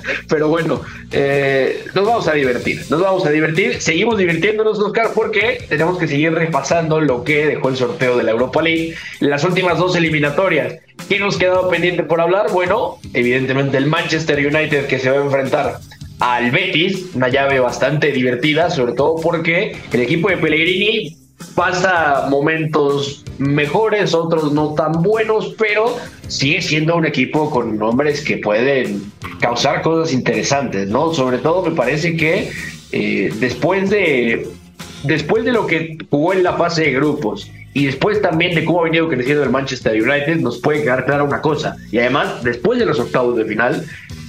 pero 0.29 0.49
bueno, 0.49 0.83
eh, 1.11 1.85
nos 1.95 2.07
vamos 2.07 2.29
a 2.29 2.33
divertir, 2.33 2.83
nos 2.91 3.01
vamos 3.01 3.27
a 3.27 3.31
divertir. 3.31 3.81
Seguimos 3.81 4.19
divirtiéndonos, 4.19 4.79
Oscar, 4.79 5.11
porque 5.15 5.65
tenemos 5.69 5.99
que 5.99 6.07
seguir 6.07 6.33
repasando 6.33 7.01
lo 7.01 7.25
que 7.25 7.47
dejó 7.47 7.69
el 7.69 7.77
sorteo 7.77 8.17
de 8.17 8.25
la 8.25 8.31
Europa 8.31 8.63
League, 8.63 8.95
las 9.21 9.45
últimas 9.45 9.79
dos 9.79 9.97
eliminatorias. 9.97 10.75
¿Qué 11.09 11.19
nos 11.19 11.37
quedado 11.37 11.69
pendiente 11.69 12.05
por 12.05 12.21
hablar? 12.21 12.47
Bueno, 12.53 12.99
evidentemente 13.13 13.77
el 13.77 13.87
Manchester 13.87 14.39
United 14.39 14.87
que 14.87 14.99
se 14.99 15.11
va 15.11 15.19
a 15.19 15.25
enfrentar 15.25 15.79
al 16.21 16.51
Betis, 16.53 17.15
una 17.15 17.29
llave 17.29 17.59
bastante 17.59 18.13
divertida, 18.13 18.71
sobre 18.71 18.93
todo 18.93 19.17
porque 19.17 19.77
el 19.93 20.01
equipo 20.01 20.31
de 20.31 20.37
Pellegrini 20.37 21.17
pasa 21.55 22.27
momentos 22.31 23.24
mejores, 23.39 24.15
otros 24.15 24.53
no 24.53 24.75
tan 24.75 24.93
buenos, 25.03 25.55
pero 25.59 25.97
sigue 26.29 26.63
siendo 26.63 26.97
un 26.97 27.07
equipo 27.07 27.51
con 27.51 27.79
nombres 27.79 28.23
que 28.23 28.39
pueden 28.39 29.13
causar 29.41 29.83
cosas 29.83 30.13
interesantes, 30.13 30.89
¿no? 30.89 31.13
Sobre 31.13 31.39
todo 31.39 31.69
me 31.69 31.75
parece 31.75 32.17
que 32.17 32.51
eh, 32.93 33.33
después 33.41 33.91
de 33.91 34.49
después 35.05 35.45
de 35.45 35.53
lo 35.53 35.67
que 35.67 35.99
jugó 36.11 36.33
en 36.33 36.43
la 36.43 36.55
fase 36.55 36.83
de 36.83 36.93
grupos 36.93 37.51
y 37.75 37.87
después 37.87 38.23
también 38.23 38.55
de 38.55 38.65
cómo 38.65 38.81
ha 38.81 38.85
venido 38.85 39.09
creciendo 39.09 39.43
el 39.43 39.51
Manchester 39.51 40.01
United, 40.01 40.37
nos 40.37 40.61
puede 40.61 40.83
quedar 40.83 41.05
clara 41.05 41.25
una 41.25 41.41
cosa. 41.41 41.77
Y 41.91 41.99
además, 41.99 42.45
después 42.45 42.79
de 42.79 42.87
los 42.87 43.01
octavos 43.01 43.37
de 43.37 43.45
final, 43.45 43.85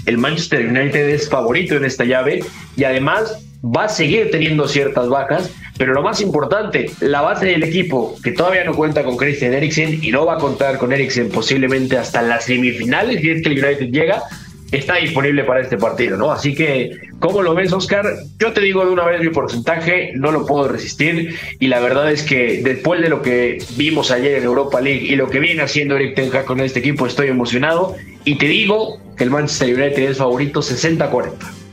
el 0.08 0.18
Manchester 0.18 0.68
United 0.68 1.10
es 1.10 1.30
favorito 1.30 1.76
en 1.76 1.86
esta 1.86 2.06
llave 2.06 2.44
y 2.76 2.84
además 2.84 3.46
va 3.66 3.86
a 3.86 3.90
seguir 3.90 4.30
teniendo 4.32 4.68
ciertas 4.68 5.10
bajas, 5.10 5.52
pero 5.78 5.94
lo 5.94 6.02
más 6.02 6.22
importante, 6.22 6.90
la 7.00 7.22
base 7.22 7.48
del 7.48 7.64
equipo, 7.64 8.16
que 8.24 8.32
todavía 8.32 8.64
no 8.64 8.76
cuenta 8.76 9.04
con 9.04 9.18
Christian 9.18 9.54
Eriksen 9.54 10.04
y 10.04 10.12
no 10.12 10.26
va 10.26 10.36
a 10.36 10.38
contar 10.38 10.78
con 10.78 10.94
Eriksen 10.94 11.30
posiblemente 11.30 11.98
hasta 11.98 12.22
las 12.22 12.46
semifinales, 12.46 13.22
si 13.22 13.32
es 13.32 13.42
que 13.42 13.50
el 13.50 13.66
United 13.66 13.90
llega, 13.90 14.24
está 14.72 14.96
disponible 14.96 15.44
para 15.44 15.62
este 15.62 15.78
partido, 15.78 16.18
¿no? 16.18 16.32
Así 16.32 16.54
que, 16.54 16.92
¿cómo 17.20 17.42
lo 17.42 17.56
ves, 17.56 17.72
Oscar? 17.74 18.06
Yo 18.40 18.54
te 18.54 18.62
digo 18.62 18.86
de 18.86 18.92
una 18.92 19.06
vez 19.06 19.22
mi 19.22 19.30
porcentaje, 19.30 20.12
no 20.16 20.32
lo 20.32 20.46
puedo 20.46 20.68
resistir, 20.68 21.36
y 21.60 21.68
la 21.68 21.80
verdad 21.80 22.12
es 22.12 22.24
que 22.24 22.62
después 22.64 23.02
de 23.02 23.10
lo 23.10 23.22
que 23.22 23.60
vimos 23.78 24.12
ayer 24.12 24.38
en 24.38 24.44
Europa 24.44 24.82
League 24.82 25.06
y 25.06 25.16
lo 25.16 25.30
que 25.30 25.40
viene 25.40 25.62
haciendo 25.62 25.96
Eric 25.96 26.16
Ten 26.16 26.30
con 26.46 26.60
este 26.60 26.80
equipo, 26.80 27.08
estoy 27.08 27.28
emocionado, 27.28 27.96
y 28.26 28.38
te 28.38 28.48
digo 28.48 29.00
que 29.18 29.24
el 29.24 29.30
Manchester 29.30 29.74
United 29.74 30.10
es 30.10 30.18
favorito 30.18 30.62
60-40. 30.62 31.65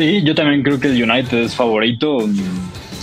Sí, 0.00 0.22
yo 0.22 0.34
también 0.34 0.62
creo 0.62 0.80
que 0.80 0.88
el 0.88 1.02
United 1.02 1.36
es 1.36 1.54
favorito. 1.54 2.26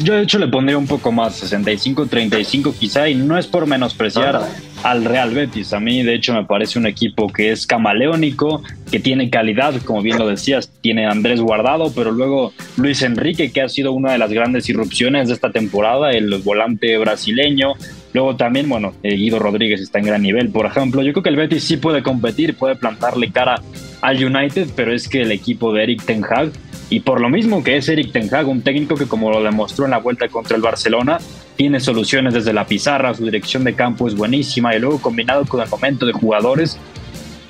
Yo 0.02 0.16
de 0.16 0.24
hecho 0.24 0.40
le 0.40 0.48
pondría 0.48 0.80
un 0.80 0.88
poco 0.88 1.12
más, 1.12 1.44
65-35 1.44 2.74
quizá, 2.74 3.08
y 3.08 3.14
no 3.14 3.38
es 3.38 3.46
por 3.46 3.68
menospreciar 3.68 4.42
al 4.82 5.06
Real 5.06 5.30
Betis. 5.30 5.74
A 5.74 5.80
mí 5.80 6.02
de 6.02 6.16
hecho 6.16 6.34
me 6.34 6.46
parece 6.46 6.80
un 6.80 6.88
equipo 6.88 7.28
que 7.28 7.52
es 7.52 7.68
camaleónico, 7.68 8.64
que 8.90 9.00
tiene 9.00 9.30
calidad, 9.30 9.80
como 9.84 10.02
bien 10.02 10.18
lo 10.18 10.28
decías, 10.28 10.72
tiene 10.82 11.06
Andrés 11.06 11.40
Guardado, 11.40 11.94
pero 11.94 12.12
luego 12.12 12.52
Luis 12.78 13.04
Enrique, 13.04 13.52
que 13.52 13.62
ha 13.62 13.70
sido 13.70 13.92
una 13.92 14.12
de 14.14 14.18
las 14.18 14.34
grandes 14.34 14.68
irrupciones 14.68 15.28
de 15.28 15.36
esta 15.36 15.52
temporada, 15.52 16.10
el 16.10 16.34
volante 16.40 16.98
brasileño. 16.98 17.74
Luego 18.14 18.36
también, 18.38 18.68
bueno, 18.70 18.94
eh, 19.04 19.14
Guido 19.14 19.38
Rodríguez 19.38 19.82
está 19.82 20.00
en 20.00 20.06
gran 20.06 20.24
nivel, 20.24 20.50
por 20.50 20.66
ejemplo. 20.66 21.04
Yo 21.04 21.14
creo 21.14 21.22
que 21.22 21.30
el 21.30 21.36
Betis 21.36 21.64
sí 21.64 21.78
puede 21.78 22.02
competir, 22.02 22.56
puede 22.56 22.76
plantarle 22.76 23.30
cara 23.30 23.62
al 24.02 24.24
United, 24.24 24.70
pero 24.76 24.92
es 24.92 25.08
que 25.08 25.22
el 25.22 25.32
equipo 25.32 25.72
de 25.74 25.84
Eric 25.84 26.04
Ten 26.04 26.24
Hag 26.24 26.52
Y 26.90 27.02
por 27.02 27.20
lo 27.20 27.30
mismo 27.30 27.64
que 27.64 27.78
es 27.78 27.90
Eric 27.90 28.12
Ten 28.14 28.34
Hag, 28.34 28.48
un 28.48 28.62
técnico 28.62 28.96
que 28.96 29.08
como 29.08 29.30
lo 29.30 29.44
demostró 29.44 29.86
en 29.86 29.92
la 29.92 29.98
vuelta 29.98 30.30
contra 30.30 30.56
el 30.56 30.62
Barcelona, 30.62 31.18
tiene 31.58 31.80
soluciones 31.80 32.34
desde 32.34 32.54
la 32.54 32.66
pizarra, 32.66 33.14
su 33.14 33.26
dirección 33.26 33.64
de 33.64 33.74
campo 33.74 34.08
es 34.08 34.16
buenísima 34.16 34.76
y 34.76 34.80
luego 34.80 35.02
combinado 35.02 35.46
con 35.46 35.62
el 35.62 35.70
momento 35.70 36.06
de 36.06 36.14
jugadores 36.14 36.80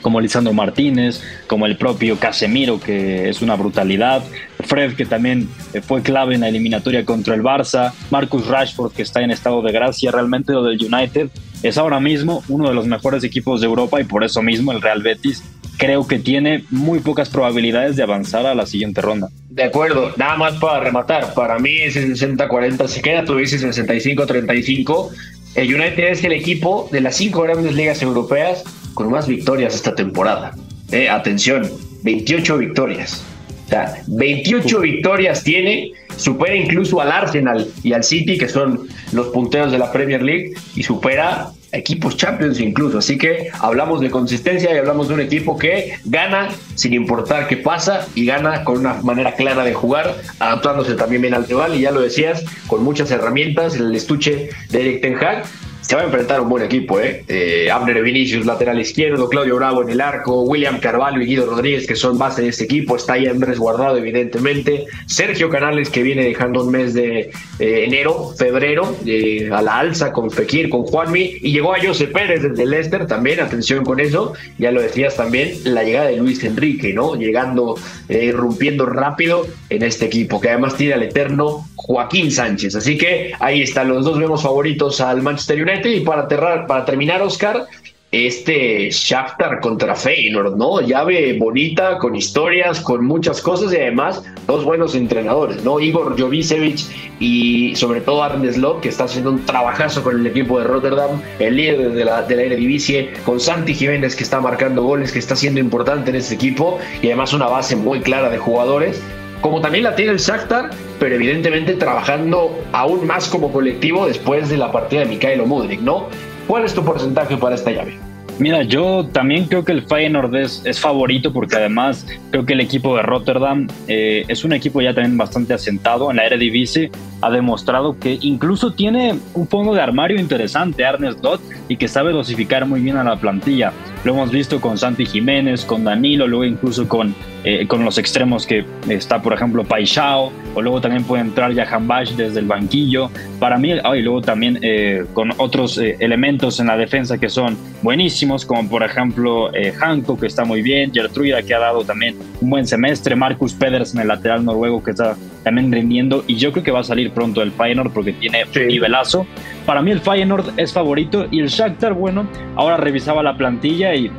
como 0.02 0.22
Lisandro 0.22 0.54
Martínez, 0.54 1.22
como 1.48 1.66
el 1.66 1.76
propio 1.76 2.18
Casemiro, 2.18 2.80
que 2.80 3.30
es 3.30 3.42
una 3.42 3.56
brutalidad, 3.56 4.24
Fred, 4.66 4.96
que 4.96 5.06
también 5.06 5.50
fue 5.86 6.02
clave 6.02 6.36
en 6.36 6.42
la 6.42 6.48
eliminatoria 6.48 7.04
contra 7.04 7.36
el 7.36 7.44
Barça, 7.44 7.92
Marcus 8.10 8.48
Rashford, 8.48 8.94
que 8.94 9.02
está 9.02 9.22
en 9.22 9.32
estado 9.32 9.62
de 9.62 9.72
gracia, 9.72 10.12
realmente 10.12 10.54
lo 10.54 10.64
del 10.64 10.80
United 10.82 11.30
es 11.64 11.78
ahora 11.78 12.00
mismo 12.00 12.44
uno 12.50 12.70
de 12.70 12.76
los 12.76 12.88
mejores 12.88 13.24
equipos 13.24 13.62
de 13.62 13.68
Europa 13.68 14.00
y 14.00 14.04
por 14.04 14.24
eso 14.24 14.42
mismo 14.42 14.72
el 14.72 14.82
Real 14.82 15.02
Betis 15.02 15.44
creo 15.78 16.08
que 16.08 16.20
tiene 16.20 16.64
muy 16.70 17.00
pocas 17.00 17.30
probabilidades 17.30 17.96
de 17.96 18.04
avanzar 18.04 18.46
a 18.46 18.56
la 18.56 18.66
siguiente 18.66 19.02
ronda. 19.02 19.30
De 19.50 19.64
acuerdo, 19.64 20.12
nada 20.18 20.36
más 20.36 20.56
para 20.56 20.80
rematar, 20.80 21.34
para 21.34 21.58
mí 21.60 21.78
ese 21.78 22.08
60-40 22.08 22.88
se 22.88 23.02
queda, 23.02 23.26
tú 23.26 23.38
dices 23.38 23.64
65-35. 23.64 25.10
El 25.56 25.74
United 25.74 26.12
es 26.12 26.24
el 26.24 26.34
equipo 26.34 26.90
de 26.92 27.02
las 27.02 27.16
cinco 27.16 27.42
grandes 27.42 27.74
ligas 27.74 28.02
europeas 28.02 28.64
con 28.94 29.10
más 29.10 29.28
victorias 29.28 29.74
esta 29.74 29.96
temporada. 29.96 30.54
Eh, 30.92 31.10
atención, 31.10 31.70
28 32.04 32.58
victorias. 32.58 33.24
O 33.66 33.70
sea, 33.70 34.02
28 34.08 34.80
victorias 34.80 35.44
tiene, 35.44 35.92
supera 36.16 36.56
incluso 36.56 37.02
al 37.02 37.12
Arsenal 37.12 37.68
y 37.84 37.94
al 37.94 38.04
City, 38.04 38.38
que 38.38 38.48
son 38.48 38.88
los 39.12 39.28
punteros 39.28 39.72
de 39.72 39.78
la 39.78 39.92
Premier 39.92 40.22
League, 40.22 40.54
y 40.76 40.84
supera 40.84 41.50
equipos 41.78 42.18
Champions 42.18 42.60
incluso. 42.60 42.98
Así 42.98 43.18
que 43.18 43.50
hablamos 43.60 44.02
de 44.02 44.10
consistencia 44.10 44.74
y 44.74 44.78
hablamos 44.78 45.08
de 45.08 45.14
un 45.16 45.22
equipo 45.22 45.58
que 45.58 45.94
gana 46.06 46.50
sin 46.76 46.94
importar 46.94 47.48
qué 47.48 47.58
pasa 47.58 48.08
y 48.16 48.26
gana 48.26 48.64
con 48.64 48.80
una 48.80 48.96
manera 48.96 49.34
clara 49.34 49.64
de 49.64 49.74
jugar, 49.74 50.16
adaptándose 50.40 50.96
también 50.96 51.22
bien 51.22 51.34
al 51.34 51.48
rival. 51.48 51.76
Y 51.76 51.82
ya 51.82 51.92
lo 51.92 52.02
decías, 52.02 52.44
con 52.68 52.84
muchas 52.84 53.12
herramientas, 53.12 53.76
el 53.76 53.96
estuche 53.96 54.50
de 54.70 54.82
Eric 54.82 55.02
Ten 55.02 55.16
Hag 55.16 55.46
se 55.88 55.96
va 55.96 56.02
a 56.02 56.06
enfrentar 56.06 56.42
un 56.42 56.50
buen 56.50 56.64
equipo, 56.64 57.00
¿eh? 57.00 57.24
eh 57.30 57.72
Abner 57.72 58.04
Vinicius, 58.04 58.46
lateral 58.46 58.78
izquierdo, 58.78 59.30
Claudio 59.30 59.56
Bravo 59.56 59.84
en 59.84 59.90
el 59.90 60.02
arco, 60.02 60.42
William 60.42 60.80
Carvalho 60.82 61.22
y 61.22 61.26
Guido 61.28 61.46
Rodríguez, 61.46 61.88
que 61.88 61.96
son 61.96 62.18
base 62.18 62.42
de 62.42 62.50
este 62.50 62.66
equipo, 62.66 62.98
está 62.98 63.14
ahí 63.14 63.26
en 63.26 63.40
resguardado, 63.40 63.96
evidentemente, 63.96 64.84
Sergio 65.06 65.50
Canales, 65.50 65.90
que 65.90 66.04
viene 66.04 66.26
dejando 66.26 66.66
un 66.66 66.72
mes 66.72 66.94
de 66.94 67.32
eh, 67.60 67.84
enero, 67.86 68.34
febrero, 68.38 68.98
eh, 69.06 69.50
a 69.50 69.62
la 69.62 69.80
alza 69.80 70.12
con 70.12 70.30
Fekir, 70.30 70.68
con 70.68 70.84
Juanmi, 70.84 71.38
y 71.42 71.54
llegó 71.54 71.74
a 71.74 71.80
José 71.82 72.08
Pérez 72.08 72.42
desde 72.42 72.66
Leicester 72.66 73.08
también, 73.08 73.40
atención 73.40 73.86
con 73.86 74.02
eso, 74.02 74.34
ya 74.58 74.74
lo 74.74 74.82
decías 74.82 75.16
también, 75.16 75.54
la 75.64 75.84
llegada 75.84 76.08
de 76.08 76.18
Luis 76.18 76.44
Enrique, 76.44 76.94
¿no? 76.94 77.16
Llegando, 77.16 77.78
irrumpiendo 78.10 78.86
rápido 78.86 79.48
en 79.70 79.84
este 79.84 80.08
equipo, 80.08 80.42
que 80.42 80.50
además 80.50 80.76
tiene 80.76 80.96
al 80.96 81.04
eterno 81.04 81.66
Joaquín 81.76 82.30
Sánchez, 82.30 82.76
así 82.76 82.98
que 82.98 83.32
ahí 83.40 83.62
están 83.62 83.88
los 83.88 84.04
dos 84.04 84.20
vemos 84.20 84.44
favoritos 84.44 85.00
al 85.00 85.22
Manchester 85.22 85.62
United 85.62 85.77
y 85.86 86.02
para, 86.02 86.28
para 86.68 86.86
terminar, 86.86 87.22
Oscar, 87.22 87.68
este 88.12 88.90
Shakhtar 88.90 89.60
contra 89.60 89.94
Feyenoord, 89.94 90.56
¿no? 90.56 90.80
Llave 90.80 91.38
bonita, 91.38 91.98
con 91.98 92.16
historias, 92.16 92.80
con 92.80 93.06
muchas 93.06 93.42
cosas 93.42 93.74
y 93.74 93.76
además 93.76 94.24
dos 94.48 94.64
buenos 94.64 94.96
entrenadores, 94.96 95.64
¿no? 95.64 95.80
Igor 95.80 96.20
Jovicevic 96.20 96.80
y 97.20 97.76
sobre 97.76 98.00
todo 98.00 98.24
Arne 98.24 98.52
Slot, 98.52 98.80
que 98.80 98.90
está 98.90 99.06
haciendo 99.06 99.32
un 99.32 99.46
trabajazo 99.46 100.04
con 100.04 100.20
el 100.20 100.26
equipo 100.26 100.58
de 100.60 100.66
Rotterdam, 100.66 101.22
el 101.40 101.58
líder 101.58 101.92
de 101.92 102.06
la, 102.06 102.22
de 102.22 102.36
la 102.38 102.44
Eredivisie, 102.44 103.12
con 103.26 103.42
Santi 103.42 103.74
Jiménez 103.74 104.16
que 104.16 104.24
está 104.24 104.40
marcando 104.40 104.84
goles, 104.84 105.12
que 105.12 105.20
está 105.20 105.36
siendo 105.36 105.60
importante 105.60 106.10
en 106.10 106.16
este 106.16 106.36
equipo 106.36 106.80
y 107.02 107.08
además 107.08 107.34
una 107.34 107.48
base 107.48 107.76
muy 107.76 108.00
clara 108.00 108.30
de 108.30 108.38
jugadores 108.38 109.02
como 109.42 109.62
también 109.62 109.84
la 109.84 109.96
tiene 109.96 110.12
el 110.12 110.18
Shakhtar, 110.18 110.72
pero 111.00 111.16
evidentemente 111.16 111.74
trabajando 111.74 112.58
aún 112.72 113.06
más 113.06 113.30
como 113.30 113.52
colectivo 113.52 114.08
después 114.08 114.50
de 114.50 114.58
la 114.58 114.72
partida 114.72 115.02
de 115.02 115.08
Mikhailo 115.08 115.46
Mudrik, 115.46 115.82
¿no? 115.82 116.08
¿Cuál 116.48 116.66
es 116.66 116.74
tu 116.74 116.84
porcentaje 116.84 117.38
para 117.38 117.56
esta 117.56 117.72
llave? 117.72 117.98
Mira, 118.40 118.62
yo 118.62 119.08
también 119.12 119.46
creo 119.46 119.66
que 119.66 119.72
el 119.72 119.82
Feyenoord 119.82 120.36
es, 120.36 120.62
es 120.64 120.80
favorito 120.80 121.34
porque 121.34 121.56
además 121.56 122.06
creo 122.30 122.46
que 122.46 122.54
el 122.54 122.62
equipo 122.62 122.96
de 122.96 123.02
Rotterdam 123.02 123.68
eh, 123.88 124.26
es 124.28 124.44
un 124.46 124.54
equipo 124.54 124.80
ya 124.80 124.94
también 124.94 125.18
bastante 125.18 125.56
asentado 125.56 126.12
en 126.12 126.18
la 126.18 126.26
Eredivisie. 126.26 126.92
Ha 127.22 127.32
demostrado 127.32 127.98
que 127.98 128.20
incluso 128.22 128.74
tiene 128.74 129.18
un 129.34 129.48
fondo 129.48 129.74
de 129.74 129.82
armario 129.82 130.20
interesante, 130.20 130.84
Ernest 130.84 131.20
Dot, 131.20 131.42
y 131.68 131.78
que 131.78 131.88
sabe 131.88 132.12
dosificar 132.12 132.68
muy 132.68 132.80
bien 132.80 132.98
a 132.98 133.04
la 133.04 133.16
plantilla. 133.16 133.74
Lo 134.04 134.14
hemos 134.14 134.30
visto 134.30 134.62
con 134.62 134.78
Santi 134.78 135.08
Jiménez, 135.08 135.66
con 135.66 135.84
Danilo, 135.84 136.28
luego 136.28 136.46
incluso 136.46 136.88
con, 136.88 137.16
eh, 137.50 137.66
con 137.66 137.86
los 137.86 137.98
extremos 137.98 138.46
que 138.46 138.66
está, 138.90 139.22
por 139.22 139.32
ejemplo, 139.32 139.64
Paixao, 139.64 140.34
o 140.54 140.62
luego 140.62 140.82
también 140.82 141.06
puede 141.06 141.22
entrar 141.22 141.56
Jahan 141.56 141.88
Bash 141.88 142.12
desde 142.12 142.42
el 142.42 142.46
banquillo. 142.46 143.10
Para 143.40 143.58
mí, 143.58 143.72
y 143.72 144.02
luego 144.02 144.22
también 144.22 144.60
eh, 144.62 145.06
con 145.14 145.32
otros 145.38 145.78
elementos 145.78 146.60
en 146.60 146.68
la 146.68 146.76
defensa 146.76 147.18
que 147.18 147.30
son 147.30 147.58
buenísimos 147.82 148.46
como 148.46 148.68
por 148.68 148.84
ejemplo 148.84 149.54
eh, 149.54 149.72
Hanko, 149.80 150.20
que 150.20 150.28
está 150.28 150.44
muy 150.44 150.62
bien, 150.62 150.92
Gertruida, 150.94 151.42
que 151.42 151.54
ha 151.54 151.60
dado 151.60 151.86
también 151.86 152.18
un 152.42 152.50
buen 152.50 152.68
semestre, 152.68 153.16
Marcus 153.16 153.54
Pedersen, 153.54 154.02
el 154.02 154.10
lateral 154.10 154.44
noruego, 154.44 154.84
que 154.84 154.92
está 154.92 155.16
también 155.46 155.72
rindiendo, 155.72 156.26
y 156.28 156.36
yo 156.36 156.52
creo 156.52 156.66
que 156.66 156.72
va 156.72 156.82
a 156.82 156.84
salir 156.84 157.12
pronto 157.12 157.42
el 157.42 157.54
Feyenoord 157.54 157.94
porque 157.94 158.12
tiene 158.12 158.44
un 158.44 158.68
nivelazo. 158.68 159.26
Para 159.66 159.82
mí 159.82 159.92
el 159.92 160.02
Feyenoord 160.02 160.60
es 160.60 160.74
favorito 160.74 161.28
y 161.32 161.40
el 161.40 161.48
Shakhtar, 161.48 161.94
bueno, 161.94 162.28
ahora 162.58 162.76
revisaba 162.76 163.24
la 163.24 163.38
plantilla 163.38 163.96
y 163.96 164.12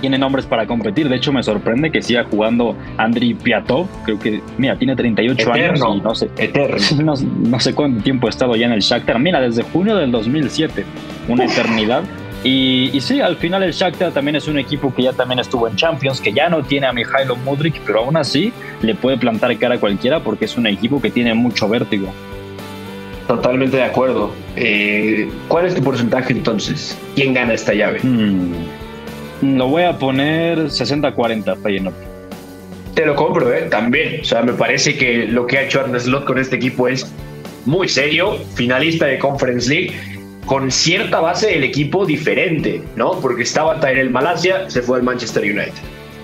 tiene 0.00 0.18
nombres 0.18 0.46
para 0.46 0.66
competir. 0.66 1.08
De 1.08 1.16
hecho, 1.16 1.32
me 1.32 1.42
sorprende 1.42 1.90
que 1.90 2.02
siga 2.02 2.24
jugando 2.24 2.76
Andriy 2.96 3.34
Piatov. 3.34 3.86
Creo 4.04 4.18
que, 4.18 4.40
mira, 4.56 4.76
tiene 4.76 4.96
38 4.96 5.52
años 5.52 5.80
y 5.80 6.00
no 6.00 6.14
sé, 6.14 6.30
no, 7.02 7.14
no, 7.16 7.60
sé 7.60 7.74
cuánto 7.74 8.02
tiempo 8.02 8.26
ha 8.26 8.30
estado 8.30 8.56
ya 8.56 8.66
en 8.66 8.72
el 8.72 8.80
Shakhtar. 8.80 9.18
Mira, 9.18 9.40
desde 9.40 9.62
junio 9.62 9.96
del 9.96 10.10
2007, 10.10 10.84
una 11.28 11.44
eternidad. 11.44 12.02
Y, 12.44 12.96
sí, 13.00 13.20
al 13.20 13.36
final 13.36 13.64
el 13.64 13.72
Shakhtar 13.72 14.12
también 14.12 14.36
es 14.36 14.46
un 14.46 14.58
equipo 14.58 14.94
que 14.94 15.02
ya 15.02 15.12
también 15.12 15.40
estuvo 15.40 15.66
en 15.66 15.74
Champions, 15.74 16.20
que 16.20 16.32
ya 16.32 16.48
no 16.48 16.62
tiene 16.62 16.86
a 16.86 16.92
Mijailo 16.92 17.34
Mudrik, 17.36 17.80
pero 17.84 18.00
aún 18.00 18.16
así 18.16 18.52
le 18.80 18.94
puede 18.94 19.18
plantar 19.18 19.56
cara 19.58 19.74
a 19.74 19.80
cualquiera 19.80 20.20
porque 20.20 20.44
es 20.44 20.56
un 20.56 20.66
equipo 20.66 21.02
que 21.02 21.10
tiene 21.10 21.34
mucho 21.34 21.68
vértigo. 21.68 22.12
Totalmente 23.26 23.76
de 23.76 23.82
acuerdo. 23.82 24.32
Eh, 24.56 25.28
¿Cuál 25.48 25.66
es 25.66 25.74
tu 25.74 25.82
porcentaje 25.82 26.32
entonces? 26.32 26.96
¿Quién 27.14 27.34
gana 27.34 27.54
esta 27.54 27.74
llave? 27.74 28.00
Hmm. 28.02 28.52
Lo 29.42 29.68
voy 29.68 29.84
a 29.84 29.98
poner 29.98 30.58
60-40, 30.58 31.62
Feyenoord. 31.62 31.94
Te 32.94 33.06
lo 33.06 33.14
compro, 33.14 33.52
¿eh? 33.52 33.62
También. 33.70 34.20
O 34.20 34.24
sea, 34.24 34.42
me 34.42 34.52
parece 34.52 34.96
que 34.96 35.26
lo 35.26 35.46
que 35.46 35.58
ha 35.58 35.62
hecho 35.62 35.80
Arne 35.80 36.00
Slot 36.00 36.24
con 36.24 36.38
este 36.38 36.56
equipo 36.56 36.88
es 36.88 37.10
muy 37.64 37.88
serio. 37.88 38.38
Finalista 38.54 39.06
de 39.06 39.18
Conference 39.18 39.68
League 39.68 39.92
con 40.48 40.70
cierta 40.70 41.20
base 41.20 41.48
del 41.48 41.62
equipo 41.62 42.06
diferente, 42.06 42.82
¿no? 42.96 43.12
Porque 43.20 43.42
estaba 43.42 43.78
Tyrell 43.80 44.10
Malasia, 44.10 44.68
se 44.70 44.80
fue 44.80 44.96
al 44.96 45.02
Manchester 45.02 45.42
United. 45.42 45.74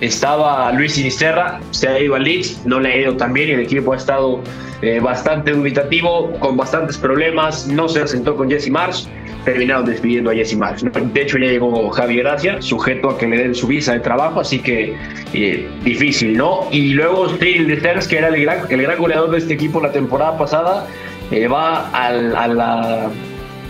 Estaba 0.01 0.73
Luis 0.73 0.95
Sinisterra, 0.95 1.61
se 1.71 1.89
ha 1.89 2.01
ido 2.01 2.15
al 2.15 2.25
Leeds, 2.25 2.63
no 2.65 2.81
le 2.81 2.91
ha 2.91 2.97
ido 2.97 3.17
tan 3.17 3.37
y 3.37 3.43
el 3.43 3.61
equipo 3.61 3.93
ha 3.93 3.97
estado 3.97 4.43
eh, 4.81 4.99
bastante 4.99 5.53
dubitativo, 5.53 6.33
con 6.41 6.57
bastantes 6.57 6.97
problemas, 6.97 7.67
no 7.67 7.87
se 7.87 8.01
asentó 8.01 8.35
con 8.35 8.51
Jesse 8.51 8.71
Marsh, 8.71 9.05
terminaron 9.45 9.85
despidiendo 9.85 10.31
a 10.31 10.35
Jesse 10.35 10.57
Marsh. 10.57 10.83
De 10.83 11.23
hecho 11.23 11.39
ya 11.39 11.47
llegó 11.47 11.91
Javi 11.91 12.17
Gracia, 12.17 12.61
sujeto 12.61 13.11
a 13.11 13.19
que 13.19 13.27
le 13.27 13.39
den 13.39 13.55
su 13.55 13.67
visa 13.67 13.93
de 13.93 14.01
trabajo, 14.01 14.41
así 14.41 14.59
que 14.59 14.97
eh, 15.33 15.69
difícil, 15.83 16.37
¿no? 16.37 16.69
Y 16.71 16.95
luego 16.95 17.29
Steve 17.29 17.65
de 17.65 18.07
que 18.09 18.19
era 18.19 18.29
el 18.29 18.41
gran, 18.43 18.59
el 18.71 18.83
gran 18.83 18.99
goleador 18.99 19.31
de 19.31 19.39
este 19.39 19.55
equipo 19.55 19.81
la 19.81 19.93
temporada 19.93 20.39
pasada, 20.39 20.87
eh, 21.31 21.47
va 21.47 21.91
al, 21.91 22.35
a 22.37 22.49
la 22.49 23.11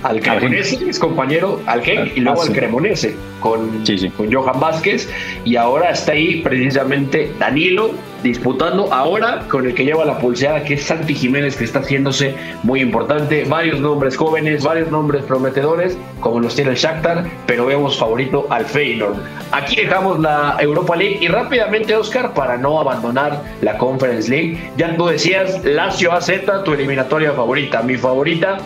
al 0.04 0.20
Cremonese, 0.20 0.88
es 0.88 0.98
compañero, 0.98 1.60
al 1.66 1.82
Genk, 1.82 2.16
y 2.16 2.20
luego 2.20 2.42
ah, 2.42 2.44
al 2.46 2.52
Cremonese 2.52 3.16
con, 3.40 3.82
con 4.16 4.32
Johan 4.32 4.60
Vázquez. 4.60 5.08
Y 5.44 5.56
ahora 5.56 5.90
está 5.90 6.12
ahí 6.12 6.40
precisamente 6.42 7.32
Danilo 7.38 7.90
disputando 8.22 8.92
ahora 8.92 9.46
con 9.48 9.66
el 9.66 9.74
que 9.74 9.84
lleva 9.84 10.04
la 10.04 10.18
pulseada, 10.18 10.64
que 10.64 10.74
es 10.74 10.84
Santi 10.84 11.14
Jiménez, 11.14 11.56
que 11.56 11.64
está 11.64 11.80
haciéndose 11.80 12.34
muy 12.62 12.80
importante. 12.80 13.44
Varios 13.44 13.80
nombres 13.80 14.16
jóvenes, 14.16 14.62
varios 14.62 14.90
nombres 14.90 15.24
prometedores, 15.24 15.96
como 16.20 16.40
los 16.40 16.54
tiene 16.54 16.70
el 16.70 16.76
Shakhtar, 16.76 17.24
pero 17.46 17.66
vemos 17.66 17.98
favorito 17.98 18.46
al 18.50 18.64
Feyenoord. 18.64 19.16
Aquí 19.52 19.76
dejamos 19.76 20.18
la 20.20 20.56
Europa 20.58 20.96
League 20.96 21.18
y 21.20 21.28
rápidamente, 21.28 21.94
Oscar, 21.94 22.32
para 22.34 22.56
no 22.56 22.80
abandonar 22.80 23.42
la 23.60 23.78
Conference 23.78 24.30
League, 24.30 24.70
ya 24.76 24.96
tú 24.96 25.06
decías, 25.06 25.62
Lazio 25.64 26.12
AZ, 26.12 26.30
tu 26.64 26.72
eliminatoria 26.72 27.32
favorita. 27.32 27.82
Mi 27.82 27.96
favorita 27.96 28.58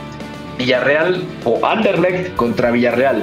Villarreal 0.58 1.22
o 1.44 1.64
Anderlecht 1.64 2.34
contra 2.36 2.70
Villarreal. 2.70 3.22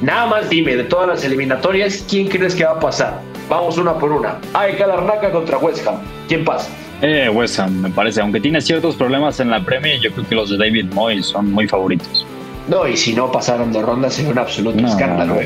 Nada 0.00 0.26
más 0.26 0.48
dime, 0.48 0.76
de 0.76 0.84
todas 0.84 1.08
las 1.08 1.24
eliminatorias, 1.24 2.04
¿quién 2.08 2.28
crees 2.28 2.54
que 2.54 2.64
va 2.64 2.72
a 2.72 2.80
pasar? 2.80 3.20
Vamos 3.48 3.76
una 3.76 3.98
por 3.98 4.12
una. 4.12 4.38
AEK 4.54 4.80
Larnaca 4.80 5.30
contra 5.30 5.58
West 5.58 5.86
Ham. 5.86 5.96
¿Quién 6.28 6.44
pasa? 6.44 6.70
Eh, 7.02 7.28
West 7.28 7.58
Ham, 7.58 7.82
me 7.82 7.90
parece. 7.90 8.20
Aunque 8.20 8.40
tiene 8.40 8.60
ciertos 8.60 8.94
problemas 8.94 9.40
en 9.40 9.50
la 9.50 9.62
Premier, 9.62 10.00
yo 10.00 10.10
creo 10.12 10.26
que 10.26 10.34
los 10.34 10.50
de 10.50 10.56
David 10.56 10.86
Moyes 10.94 11.26
son 11.26 11.52
muy 11.52 11.68
favoritos. 11.68 12.24
No, 12.68 12.86
y 12.86 12.96
si 12.96 13.12
no 13.12 13.30
pasaron 13.30 13.72
de 13.72 13.82
ronda 13.82 14.08
sería 14.08 14.30
un 14.30 14.38
absoluto 14.38 14.86
escándalo. 14.86 15.36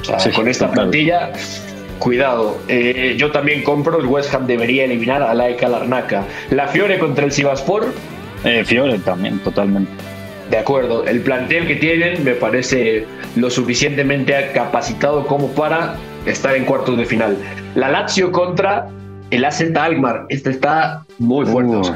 O 0.00 0.18
sea, 0.18 0.32
con 0.32 0.48
esta 0.48 0.70
plantilla 0.70 1.32
Cuidado, 1.98 2.58
eh, 2.68 3.14
yo 3.16 3.30
también 3.30 3.62
compro, 3.62 3.98
el 3.98 4.06
West 4.06 4.34
Ham 4.34 4.46
debería 4.46 4.84
eliminar 4.84 5.22
a 5.22 5.32
la 5.32 5.48
Larnaca. 5.48 6.24
La 6.50 6.68
Fiore 6.68 6.98
contra 6.98 7.24
el 7.24 7.32
Sivaspor. 7.32 7.94
Eh, 8.44 8.62
Fiore 8.64 8.98
también, 8.98 9.38
totalmente. 9.38 9.90
De 10.50 10.58
acuerdo, 10.58 11.04
el 11.06 11.20
plantel 11.20 11.66
que 11.66 11.76
tienen 11.76 12.22
me 12.22 12.32
parece 12.32 13.06
lo 13.36 13.50
suficientemente 13.50 14.50
capacitado 14.52 15.26
como 15.26 15.48
para 15.48 15.96
estar 16.26 16.54
en 16.54 16.64
cuartos 16.64 16.96
de 16.98 17.06
final. 17.06 17.36
La 17.74 17.88
Lazio 17.88 18.30
contra 18.30 18.88
el 19.30 19.44
AZ 19.44 19.62
Alkmaar, 19.74 20.26
este 20.28 20.50
está 20.50 21.04
muy 21.18 21.46
fuerte. 21.46 21.90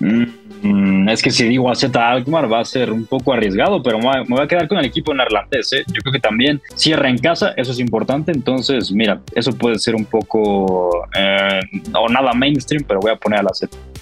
Mm, 0.00 1.08
es 1.08 1.22
que 1.22 1.30
si 1.30 1.48
digo 1.48 1.70
AZ 1.70 1.84
Alkmaar 1.94 2.52
va 2.52 2.60
a 2.60 2.64
ser 2.64 2.92
un 2.92 3.04
poco 3.04 3.32
arriesgado, 3.32 3.82
pero 3.82 3.98
me 3.98 4.24
voy 4.28 4.40
a 4.40 4.46
quedar 4.46 4.68
con 4.68 4.78
el 4.78 4.84
equipo 4.84 5.12
neerlandés. 5.12 5.72
¿eh? 5.72 5.84
Yo 5.88 6.00
creo 6.02 6.12
que 6.12 6.20
también 6.20 6.60
cierra 6.74 7.08
en 7.08 7.18
casa, 7.18 7.52
eso 7.56 7.72
es 7.72 7.80
importante. 7.80 8.32
Entonces, 8.32 8.92
mira, 8.92 9.20
eso 9.34 9.52
puede 9.52 9.78
ser 9.78 9.94
un 9.94 10.04
poco 10.04 11.06
eh, 11.16 11.60
o 11.94 12.08
nada 12.08 12.32
mainstream, 12.32 12.84
pero 12.86 13.00
voy 13.00 13.10
a 13.10 13.16
poner 13.16 13.40
a 13.40 13.42
la 13.42 13.50
Z. 13.54 13.76
Mm, 13.76 13.97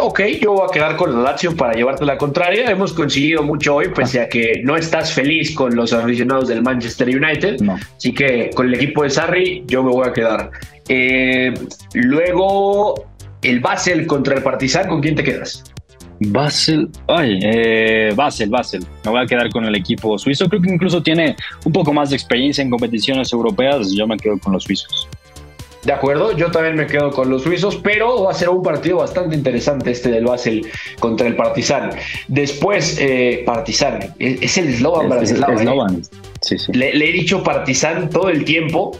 ok, 0.00 0.20
yo 0.40 0.52
voy 0.54 0.66
a 0.68 0.72
quedar 0.72 0.96
con 0.96 1.12
la 1.14 1.30
Lazio 1.30 1.56
para 1.56 1.74
llevarte 1.74 2.04
la 2.04 2.18
contraria. 2.18 2.70
Hemos 2.70 2.92
conseguido 2.92 3.42
mucho 3.42 3.76
hoy, 3.76 3.88
pese 3.94 4.20
a 4.20 4.28
que 4.28 4.60
no 4.64 4.76
estás 4.76 5.12
feliz 5.12 5.54
con 5.54 5.74
los 5.76 5.92
aficionados 5.92 6.48
del 6.48 6.62
Manchester 6.62 7.08
United. 7.08 7.56
Así 7.96 8.12
que 8.12 8.50
con 8.54 8.66
el 8.66 8.74
equipo 8.74 9.04
de 9.04 9.10
Sarri, 9.10 9.64
yo 9.66 9.82
me 9.82 9.90
voy 9.90 10.08
a 10.08 10.12
quedar. 10.12 10.50
Eh, 10.88 11.54
luego, 11.94 13.06
el 13.42 13.60
Basel 13.60 14.06
contra 14.06 14.34
el 14.34 14.42
Partizan, 14.42 14.88
¿con 14.88 15.00
quién 15.00 15.14
te 15.14 15.22
quedas? 15.22 15.64
Basel, 16.20 16.88
ay, 17.08 17.38
eh, 17.42 18.12
Basel, 18.14 18.50
Basel. 18.50 18.84
Me 19.04 19.10
voy 19.10 19.22
a 19.22 19.26
quedar 19.26 19.50
con 19.50 19.64
el 19.64 19.74
equipo 19.74 20.18
suizo. 20.18 20.48
Creo 20.48 20.62
que 20.62 20.72
incluso 20.72 21.02
tiene 21.02 21.36
un 21.64 21.72
poco 21.72 21.92
más 21.92 22.10
de 22.10 22.16
experiencia 22.16 22.62
en 22.62 22.70
competiciones 22.70 23.32
europeas. 23.32 23.92
Yo 23.92 24.06
me 24.06 24.16
quedo 24.16 24.38
con 24.38 24.52
los 24.52 24.64
suizos. 24.64 25.08
De 25.84 25.92
acuerdo, 25.92 26.36
yo 26.36 26.50
también 26.50 26.76
me 26.76 26.86
quedo 26.86 27.10
con 27.10 27.28
los 27.28 27.42
suizos, 27.42 27.76
pero 27.76 28.22
va 28.22 28.30
a 28.30 28.34
ser 28.34 28.48
un 28.48 28.62
partido 28.62 28.98
bastante 28.98 29.34
interesante 29.34 29.90
este 29.90 30.10
del 30.10 30.24
Basel 30.24 30.66
contra 31.00 31.26
el 31.26 31.34
Partizan. 31.34 31.90
Después, 32.28 32.98
eh, 33.00 33.42
Partizan, 33.44 34.14
es, 34.18 34.58
el 34.58 34.68
eslogan 34.68 35.08
brasileño. 35.08 35.86
¿eh? 35.88 36.02
Sí, 36.40 36.58
sí. 36.58 36.72
Le, 36.72 36.94
le, 36.94 37.08
he 37.08 37.12
dicho 37.12 37.42
Partizan 37.42 38.10
todo 38.10 38.28
el 38.28 38.44
tiempo 38.44 38.92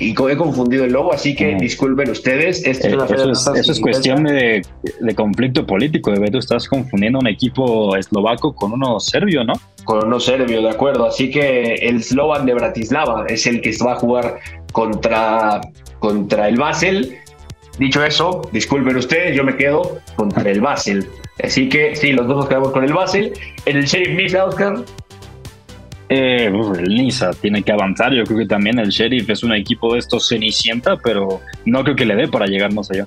y 0.00 0.10
he 0.10 0.36
confundido 0.36 0.84
el 0.84 0.92
logo, 0.92 1.12
así 1.12 1.34
que 1.34 1.56
disculpen 1.56 2.10
ustedes. 2.10 2.64
Eh, 2.64 2.70
eso, 2.70 3.54
es, 3.54 3.80
cuestión 3.80 4.24
de, 4.24 4.62
conflicto 5.16 5.66
político. 5.66 6.12
De 6.12 6.30
tú 6.30 6.38
estás 6.38 6.68
confundiendo 6.68 7.18
un 7.18 7.26
equipo 7.26 7.96
eslovaco 7.96 8.54
con 8.54 8.72
uno 8.72 9.00
serbio, 9.00 9.42
¿no? 9.42 9.54
Con 9.84 10.06
uno 10.06 10.20
serbio, 10.20 10.62
de 10.62 10.70
acuerdo. 10.70 11.06
Así 11.06 11.30
que 11.30 11.74
el 11.74 12.02
Slovan 12.02 12.46
de 12.46 12.54
Bratislava 12.54 13.24
es 13.28 13.46
el 13.46 13.60
que 13.60 13.74
va 13.84 13.94
a 13.94 13.96
jugar 13.96 14.38
contra, 14.72 15.60
contra 15.98 16.48
el 16.48 16.56
Basel. 16.56 17.18
Dicho 17.78 18.04
eso, 18.04 18.48
disculpen 18.52 18.96
ustedes, 18.96 19.36
yo 19.36 19.44
me 19.44 19.56
quedo 19.56 20.00
contra 20.16 20.50
el 20.50 20.60
Basel. 20.60 21.06
Así 21.42 21.68
que 21.68 21.94
sí, 21.94 22.12
los 22.12 22.26
dos 22.26 22.36
nos 22.36 22.48
quedamos 22.48 22.72
con 22.72 22.84
el 22.84 22.92
Basel. 22.92 23.32
En 23.66 23.76
el 23.76 23.84
Sheriff 23.84 24.16
Nisa, 24.16 24.44
Oscar, 24.44 24.84
eh, 26.08 26.50
el 26.78 26.94
Niza 26.94 27.30
tiene 27.32 27.62
que 27.62 27.72
avanzar. 27.72 28.12
Yo 28.12 28.24
creo 28.24 28.38
que 28.38 28.46
también 28.46 28.78
el 28.78 28.88
Sheriff 28.88 29.28
es 29.30 29.42
un 29.42 29.52
equipo 29.52 29.92
de 29.92 30.00
estos 30.00 30.28
cenicienta, 30.28 30.96
pero 30.96 31.40
no 31.64 31.84
creo 31.84 31.96
que 31.96 32.06
le 32.06 32.16
dé 32.16 32.28
para 32.28 32.46
llegar 32.46 32.72
más 32.72 32.90
allá. 32.90 33.06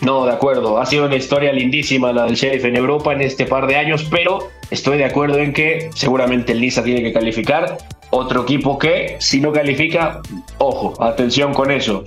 No, 0.00 0.26
de 0.26 0.32
acuerdo. 0.32 0.78
Ha 0.78 0.86
sido 0.86 1.06
una 1.06 1.16
historia 1.16 1.52
lindísima 1.52 2.12
la 2.12 2.24
del 2.24 2.34
Sheriff 2.34 2.64
en 2.64 2.76
Europa 2.76 3.12
en 3.12 3.22
este 3.22 3.46
par 3.46 3.66
de 3.66 3.76
años, 3.76 4.06
pero 4.10 4.48
estoy 4.70 4.98
de 4.98 5.04
acuerdo 5.04 5.38
en 5.38 5.52
que 5.52 5.90
seguramente 5.94 6.52
el 6.52 6.60
Niza 6.60 6.82
tiene 6.82 7.02
que 7.02 7.12
calificar. 7.12 7.78
Otro 8.10 8.42
equipo 8.42 8.78
que, 8.78 9.16
si 9.18 9.40
no 9.40 9.52
califica, 9.52 10.20
ojo, 10.58 10.94
atención 11.02 11.52
con 11.52 11.70
eso. 11.70 12.04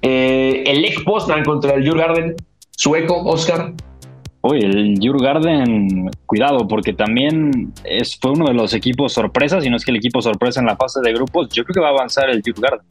Eh, 0.00 0.64
el 0.66 0.82
Lech 0.82 1.04
Poznan 1.04 1.44
contra 1.44 1.74
el 1.74 1.88
Jurgarden, 1.88 2.36
sueco, 2.70 3.22
Oscar. 3.24 3.72
Uy, 4.40 4.58
el 4.60 4.98
Jurgarden, 5.00 6.10
cuidado, 6.26 6.66
porque 6.66 6.92
también 6.92 7.72
es, 7.84 8.18
fue 8.18 8.32
uno 8.32 8.46
de 8.46 8.54
los 8.54 8.74
equipos 8.74 9.12
sorpresa, 9.12 9.60
si 9.60 9.70
no 9.70 9.76
es 9.76 9.84
que 9.84 9.92
el 9.92 9.98
equipo 9.98 10.20
sorpresa 10.20 10.60
en 10.60 10.66
la 10.66 10.76
fase 10.76 11.00
de 11.02 11.12
grupos, 11.12 11.48
yo 11.50 11.64
creo 11.64 11.74
que 11.74 11.80
va 11.80 11.88
a 11.88 11.92
avanzar 11.92 12.30
el 12.30 12.42
Jurgarden. 12.42 12.86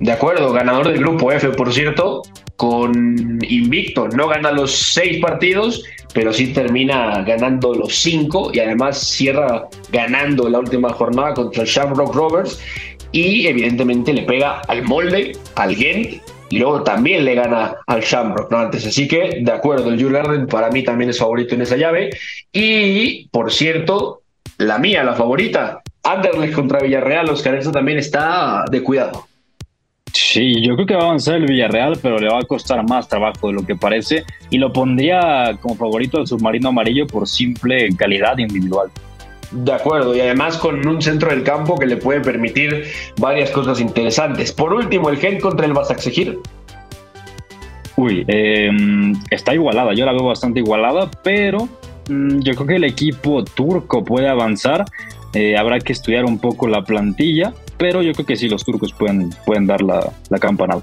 De 0.00 0.12
acuerdo, 0.12 0.52
ganador 0.52 0.88
del 0.88 0.98
grupo 0.98 1.30
F, 1.32 1.50
por 1.50 1.72
cierto, 1.72 2.22
con 2.56 3.38
invicto. 3.48 4.08
No 4.08 4.28
gana 4.28 4.50
los 4.50 4.72
seis 4.72 5.20
partidos, 5.20 5.84
pero 6.14 6.32
sí 6.32 6.52
termina 6.54 7.22
ganando 7.22 7.74
los 7.74 7.94
cinco 7.94 8.50
y 8.54 8.60
además 8.60 8.98
cierra 8.98 9.68
ganando 9.92 10.48
la 10.48 10.60
última 10.60 10.90
jornada 10.90 11.34
contra 11.34 11.64
el 11.64 11.68
Shamrock 11.68 12.14
Rovers 12.14 12.58
y 13.12 13.46
evidentemente 13.46 14.12
le 14.12 14.22
pega 14.22 14.60
al 14.68 14.84
molde, 14.84 15.36
al 15.56 15.74
Gent 15.74 16.22
y 16.50 16.58
luego 16.58 16.82
también 16.82 17.24
le 17.24 17.34
gana 17.34 17.76
al 17.86 18.00
Shamrock, 18.00 18.50
¿no? 18.50 18.58
Antes, 18.58 18.86
así 18.86 19.08
que, 19.08 19.40
de 19.42 19.52
acuerdo, 19.52 19.90
el 19.90 20.00
Jules 20.00 20.46
para 20.48 20.70
mí 20.70 20.84
también 20.84 21.10
es 21.10 21.18
favorito 21.18 21.54
en 21.54 21.62
esa 21.62 21.76
llave. 21.76 22.10
Y, 22.52 23.28
por 23.28 23.52
cierto, 23.52 24.22
la 24.58 24.78
mía, 24.78 25.02
la 25.02 25.14
favorita, 25.14 25.80
Anderlecht 26.04 26.54
contra 26.54 26.80
Villarreal, 26.80 27.30
Oscar, 27.30 27.56
eso 27.56 27.72
también 27.72 27.98
está 27.98 28.64
de 28.70 28.82
cuidado. 28.82 29.26
Sí, 30.14 30.62
yo 30.64 30.76
creo 30.76 30.86
que 30.86 30.94
va 30.94 31.02
a 31.02 31.04
avanzar 31.06 31.34
el 31.34 31.46
Villarreal, 31.46 31.98
pero 32.00 32.18
le 32.18 32.28
va 32.28 32.38
a 32.38 32.44
costar 32.44 32.88
más 32.88 33.08
trabajo 33.08 33.48
de 33.48 33.54
lo 33.54 33.66
que 33.66 33.74
parece. 33.74 34.24
Y 34.48 34.58
lo 34.58 34.72
pondría 34.72 35.58
como 35.60 35.74
favorito 35.74 36.18
al 36.18 36.28
submarino 36.28 36.68
amarillo 36.68 37.04
por 37.08 37.26
simple 37.26 37.88
calidad 37.96 38.38
individual. 38.38 38.90
De 39.50 39.72
acuerdo, 39.72 40.14
y 40.14 40.20
además 40.20 40.56
con 40.56 40.86
un 40.86 41.02
centro 41.02 41.30
del 41.30 41.42
campo 41.42 41.76
que 41.76 41.86
le 41.86 41.96
puede 41.96 42.20
permitir 42.20 42.84
varias 43.18 43.50
cosas 43.50 43.80
interesantes. 43.80 44.52
Por 44.52 44.72
último, 44.72 45.10
el 45.10 45.16
Gen 45.16 45.40
contra 45.40 45.66
el 45.66 45.72
Basaksehir. 45.72 46.38
Uy, 47.96 48.24
em, 48.28 49.14
está 49.30 49.52
igualada, 49.52 49.94
yo 49.94 50.06
la 50.06 50.12
veo 50.12 50.24
bastante 50.24 50.60
igualada, 50.60 51.10
pero 51.22 51.68
mm, 52.08 52.40
yo 52.40 52.54
creo 52.54 52.66
que 52.66 52.76
el 52.76 52.84
equipo 52.84 53.44
turco 53.44 54.04
puede 54.04 54.28
avanzar. 54.28 54.84
Eh, 55.32 55.56
habrá 55.56 55.80
que 55.80 55.92
estudiar 55.92 56.24
un 56.24 56.38
poco 56.38 56.68
la 56.68 56.84
plantilla, 56.84 57.52
pero 57.78 58.02
yo 58.02 58.12
creo 58.12 58.26
que 58.26 58.36
sí, 58.36 58.48
los 58.48 58.64
turcos 58.64 58.92
pueden, 58.92 59.30
pueden 59.46 59.66
dar 59.66 59.82
la, 59.82 60.12
la 60.30 60.38
campanada. 60.38 60.82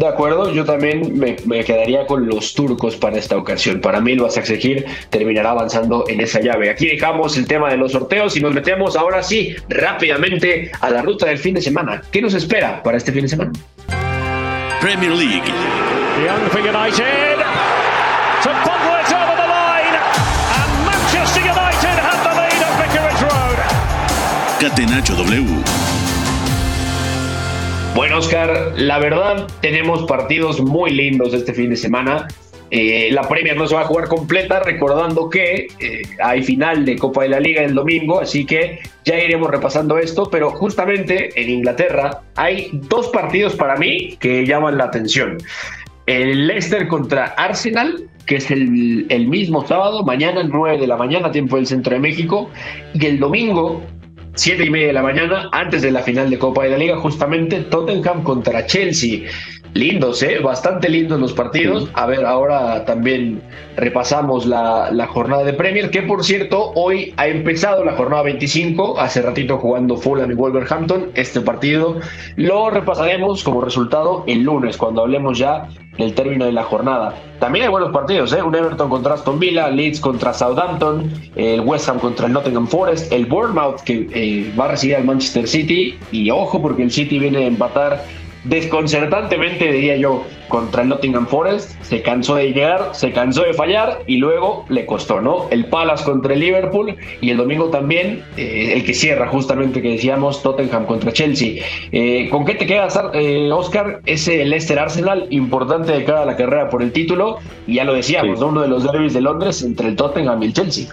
De 0.00 0.06
acuerdo, 0.06 0.50
yo 0.50 0.64
también 0.64 1.18
me, 1.18 1.62
quedaría 1.62 2.06
con 2.06 2.26
los 2.26 2.54
turcos 2.54 2.96
para 2.96 3.18
esta 3.18 3.36
ocasión. 3.36 3.82
Para 3.82 4.00
mí 4.00 4.12
el 4.12 4.20
Basaksehir 4.20 4.86
terminará 5.10 5.50
avanzando 5.50 6.06
en 6.08 6.22
esa 6.22 6.40
llave. 6.40 6.70
Aquí 6.70 6.86
dejamos 6.86 7.36
el 7.36 7.46
tema 7.46 7.68
de 7.68 7.76
los 7.76 7.92
sorteos 7.92 8.34
y 8.34 8.40
nos 8.40 8.54
metemos 8.54 8.96
ahora 8.96 9.22
sí 9.22 9.54
rápidamente 9.68 10.72
a 10.80 10.88
la 10.88 11.02
ruta 11.02 11.26
del 11.26 11.36
fin 11.36 11.52
de 11.52 11.60
semana. 11.60 12.00
¿Qué 12.10 12.22
nos 12.22 12.32
espera 12.32 12.82
para 12.82 12.96
este 12.96 13.12
fin 13.12 13.22
de 13.22 13.28
semana? 13.28 13.52
Premier 14.80 15.12
League. 15.12 15.44
Young 16.24 16.48
United. 16.64 17.36
To 18.42 18.48
over 18.48 19.36
the 19.36 19.48
line. 19.52 19.96
And 20.56 20.70
Manchester 20.86 21.42
United 21.42 21.96
have 22.00 22.24
the 22.24 22.32
lead 22.40 22.62
at 22.64 22.72
Vicarage 22.80 23.20
Road. 23.20 23.58
Catenacho 24.58 25.14
W. 25.14 25.89
Bueno, 27.94 28.18
Oscar, 28.18 28.72
la 28.76 28.98
verdad 28.98 29.48
tenemos 29.60 30.04
partidos 30.04 30.60
muy 30.60 30.92
lindos 30.92 31.34
este 31.34 31.52
fin 31.52 31.70
de 31.70 31.76
semana. 31.76 32.28
Eh, 32.70 33.08
la 33.10 33.22
Premier 33.28 33.56
no 33.56 33.66
se 33.66 33.74
va 33.74 33.80
a 33.80 33.84
jugar 33.84 34.06
completa, 34.06 34.60
recordando 34.60 35.28
que 35.28 35.66
eh, 35.80 36.02
hay 36.22 36.42
final 36.44 36.84
de 36.84 36.96
Copa 36.96 37.24
de 37.24 37.30
la 37.30 37.40
Liga 37.40 37.64
el 37.64 37.74
domingo, 37.74 38.20
así 38.20 38.46
que 38.46 38.78
ya 39.04 39.18
iremos 39.18 39.50
repasando 39.50 39.98
esto, 39.98 40.30
pero 40.30 40.50
justamente 40.50 41.30
en 41.40 41.50
Inglaterra 41.50 42.22
hay 42.36 42.70
dos 42.72 43.08
partidos 43.08 43.56
para 43.56 43.76
mí 43.76 44.16
que 44.20 44.46
llaman 44.46 44.78
la 44.78 44.84
atención. 44.84 45.38
El 46.06 46.46
Leicester 46.46 46.86
contra 46.86 47.26
Arsenal, 47.36 48.08
que 48.24 48.36
es 48.36 48.52
el, 48.52 49.06
el 49.08 49.26
mismo 49.26 49.66
sábado, 49.66 50.04
mañana 50.04 50.44
9 50.44 50.78
de 50.78 50.86
la 50.86 50.96
mañana, 50.96 51.32
tiempo 51.32 51.56
del 51.56 51.66
centro 51.66 51.92
de 51.92 51.98
México, 51.98 52.50
y 52.94 53.04
el 53.04 53.18
domingo 53.18 53.82
7 54.34 54.64
y 54.64 54.70
media 54.70 54.88
de 54.88 54.92
la 54.92 55.02
mañana, 55.02 55.48
antes 55.52 55.82
de 55.82 55.90
la 55.90 56.02
final 56.02 56.30
de 56.30 56.38
Copa 56.38 56.64
de 56.64 56.70
la 56.70 56.78
Liga, 56.78 56.96
justamente 56.96 57.60
Tottenham 57.62 58.22
contra 58.22 58.66
Chelsea. 58.66 59.28
Lindos, 59.74 60.22
¿eh? 60.22 60.40
Bastante 60.40 60.88
lindos 60.88 61.20
los 61.20 61.32
partidos. 61.32 61.88
A 61.94 62.06
ver, 62.06 62.24
ahora 62.26 62.84
también 62.84 63.40
repasamos 63.76 64.44
la, 64.44 64.90
la, 64.90 65.06
jornada 65.06 65.44
de 65.44 65.52
Premier, 65.52 65.90
que 65.90 66.02
por 66.02 66.24
cierto, 66.24 66.72
hoy 66.74 67.14
ha 67.16 67.28
empezado 67.28 67.84
la 67.84 67.92
jornada 67.92 68.24
25, 68.24 68.98
hace 68.98 69.22
ratito 69.22 69.58
jugando 69.58 69.96
Fulham 69.96 70.30
y 70.30 70.34
Wolverhampton. 70.34 71.10
Este 71.14 71.40
partido 71.40 72.00
lo 72.36 72.70
repasaremos 72.70 73.44
como 73.44 73.60
resultado 73.60 74.24
el 74.26 74.42
lunes, 74.42 74.76
cuando 74.76 75.02
hablemos 75.02 75.38
ya 75.38 75.68
del 75.98 76.14
término 76.14 76.46
de 76.46 76.52
la 76.52 76.64
jornada. 76.64 77.14
También 77.38 77.64
hay 77.66 77.70
buenos 77.70 77.92
partidos, 77.92 78.32
¿eh? 78.32 78.42
Un 78.42 78.54
Everton 78.54 78.88
contra 78.88 79.14
Aston 79.14 79.38
Villa, 79.38 79.68
Leeds 79.68 80.00
contra 80.00 80.32
Southampton, 80.32 81.10
el 81.36 81.60
West 81.60 81.88
Ham 81.88 81.98
contra 82.00 82.26
el 82.26 82.32
Nottingham 82.32 82.66
Forest, 82.66 83.12
el 83.12 83.26
Bournemouth 83.26 83.80
que 83.82 84.08
eh, 84.12 84.52
va 84.58 84.64
a 84.64 84.68
recibir 84.68 84.96
al 84.96 85.04
Manchester 85.04 85.46
City. 85.46 85.96
Y 86.10 86.30
ojo, 86.30 86.60
porque 86.60 86.82
el 86.82 86.90
City 86.90 87.18
viene 87.18 87.44
a 87.44 87.46
empatar 87.46 88.02
desconcertantemente, 88.44 89.70
diría 89.72 89.96
yo, 89.96 90.24
contra 90.48 90.82
el 90.82 90.88
Nottingham 90.88 91.26
Forest, 91.26 91.80
se 91.82 92.02
cansó 92.02 92.36
de 92.36 92.52
llegar, 92.52 92.90
se 92.92 93.12
cansó 93.12 93.42
de 93.42 93.54
fallar 93.54 94.02
y 94.06 94.16
luego 94.16 94.64
le 94.68 94.86
costó, 94.86 95.20
¿no? 95.20 95.46
El 95.50 95.66
Palace 95.66 96.04
contra 96.04 96.34
el 96.34 96.40
Liverpool 96.40 96.96
y 97.20 97.30
el 97.30 97.36
domingo 97.36 97.70
también, 97.70 98.24
eh, 98.36 98.72
el 98.74 98.84
que 98.84 98.94
cierra 98.94 99.28
justamente 99.28 99.80
que 99.80 99.90
decíamos, 99.90 100.42
Tottenham 100.42 100.86
contra 100.86 101.12
Chelsea. 101.12 101.62
Eh, 101.92 102.28
¿Con 102.30 102.44
qué 102.44 102.54
te 102.54 102.66
quedas, 102.66 102.98
eh, 103.14 103.50
Oscar? 103.52 104.00
Ese 104.06 104.44
Leicester 104.44 104.78
Arsenal, 104.78 105.26
importante 105.30 105.92
de 105.92 106.04
cara 106.04 106.22
a 106.22 106.26
la 106.26 106.36
carrera 106.36 106.68
por 106.68 106.82
el 106.82 106.92
título, 106.92 107.38
y 107.66 107.74
ya 107.74 107.84
lo 107.84 107.94
decíamos, 107.94 108.40
uno 108.40 108.62
de 108.62 108.68
los 108.68 108.84
derbis 108.84 109.14
de 109.14 109.20
Londres 109.20 109.62
entre 109.62 109.88
el 109.88 109.96
Tottenham 109.96 110.42
y 110.42 110.46
el 110.46 110.52
Chelsea. 110.52 110.86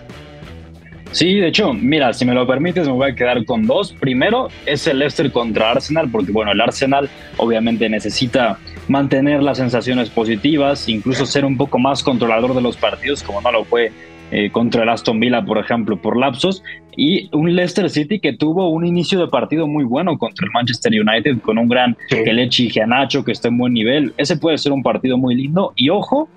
Sí, 1.11 1.35
de 1.35 1.47
hecho, 1.47 1.73
mira, 1.73 2.13
si 2.13 2.25
me 2.25 2.33
lo 2.33 2.45
permites, 2.45 2.87
me 2.87 2.93
voy 2.93 3.11
a 3.11 3.15
quedar 3.15 3.43
con 3.45 3.65
dos. 3.65 3.93
Primero 3.93 4.49
es 4.65 4.85
el 4.87 4.99
Leicester 4.99 5.31
contra 5.31 5.71
Arsenal, 5.71 6.09
porque 6.11 6.31
bueno, 6.31 6.51
el 6.51 6.61
Arsenal 6.61 7.09
obviamente 7.37 7.89
necesita 7.89 8.59
mantener 8.87 9.41
las 9.41 9.57
sensaciones 9.57 10.09
positivas, 10.09 10.87
incluso 10.87 11.25
ser 11.25 11.45
un 11.45 11.57
poco 11.57 11.79
más 11.79 12.03
controlador 12.03 12.53
de 12.53 12.61
los 12.61 12.77
partidos, 12.77 13.23
como 13.23 13.41
no 13.41 13.51
lo 13.51 13.63
fue 13.63 13.91
eh, 14.29 14.49
contra 14.51 14.83
el 14.83 14.89
Aston 14.89 15.19
Villa, 15.19 15.43
por 15.43 15.57
ejemplo, 15.57 15.97
por 16.01 16.17
lapsos, 16.17 16.61
y 16.97 17.29
un 17.31 17.55
Leicester 17.55 17.89
City 17.89 18.19
que 18.19 18.33
tuvo 18.33 18.69
un 18.69 18.85
inicio 18.85 19.19
de 19.19 19.27
partido 19.27 19.67
muy 19.67 19.85
bueno 19.85 20.17
contra 20.17 20.45
el 20.45 20.51
Manchester 20.51 20.91
United, 20.91 21.39
con 21.41 21.57
un 21.57 21.69
gran 21.69 21.95
Kelechi 22.09 22.69
Gianacho 22.69 23.23
que 23.23 23.31
está 23.31 23.47
en 23.47 23.57
buen 23.57 23.73
nivel. 23.73 24.13
Ese 24.17 24.35
puede 24.35 24.57
ser 24.57 24.71
un 24.73 24.83
partido 24.83 25.17
muy 25.17 25.35
lindo, 25.35 25.71
y 25.75 25.89
ojo, 25.89 26.27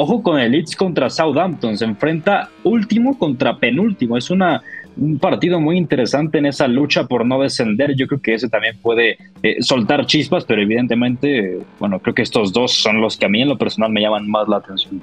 Ojo 0.00 0.22
con 0.22 0.38
el 0.38 0.52
Leeds 0.52 0.76
contra 0.76 1.10
Southampton, 1.10 1.76
se 1.76 1.84
enfrenta 1.84 2.50
último 2.62 3.18
contra 3.18 3.58
penúltimo. 3.58 4.16
Es 4.16 4.30
una, 4.30 4.62
un 4.96 5.18
partido 5.18 5.58
muy 5.58 5.76
interesante 5.76 6.38
en 6.38 6.46
esa 6.46 6.68
lucha 6.68 7.08
por 7.08 7.26
no 7.26 7.42
descender. 7.42 7.96
Yo 7.96 8.06
creo 8.06 8.22
que 8.22 8.34
ese 8.34 8.48
también 8.48 8.78
puede 8.80 9.18
eh, 9.42 9.56
soltar 9.60 10.06
chispas, 10.06 10.44
pero 10.44 10.62
evidentemente, 10.62 11.58
bueno, 11.80 11.98
creo 11.98 12.14
que 12.14 12.22
estos 12.22 12.52
dos 12.52 12.74
son 12.74 13.00
los 13.00 13.16
que 13.16 13.26
a 13.26 13.28
mí 13.28 13.42
en 13.42 13.48
lo 13.48 13.58
personal 13.58 13.90
me 13.90 14.00
llaman 14.00 14.30
más 14.30 14.46
la 14.46 14.58
atención. 14.58 15.02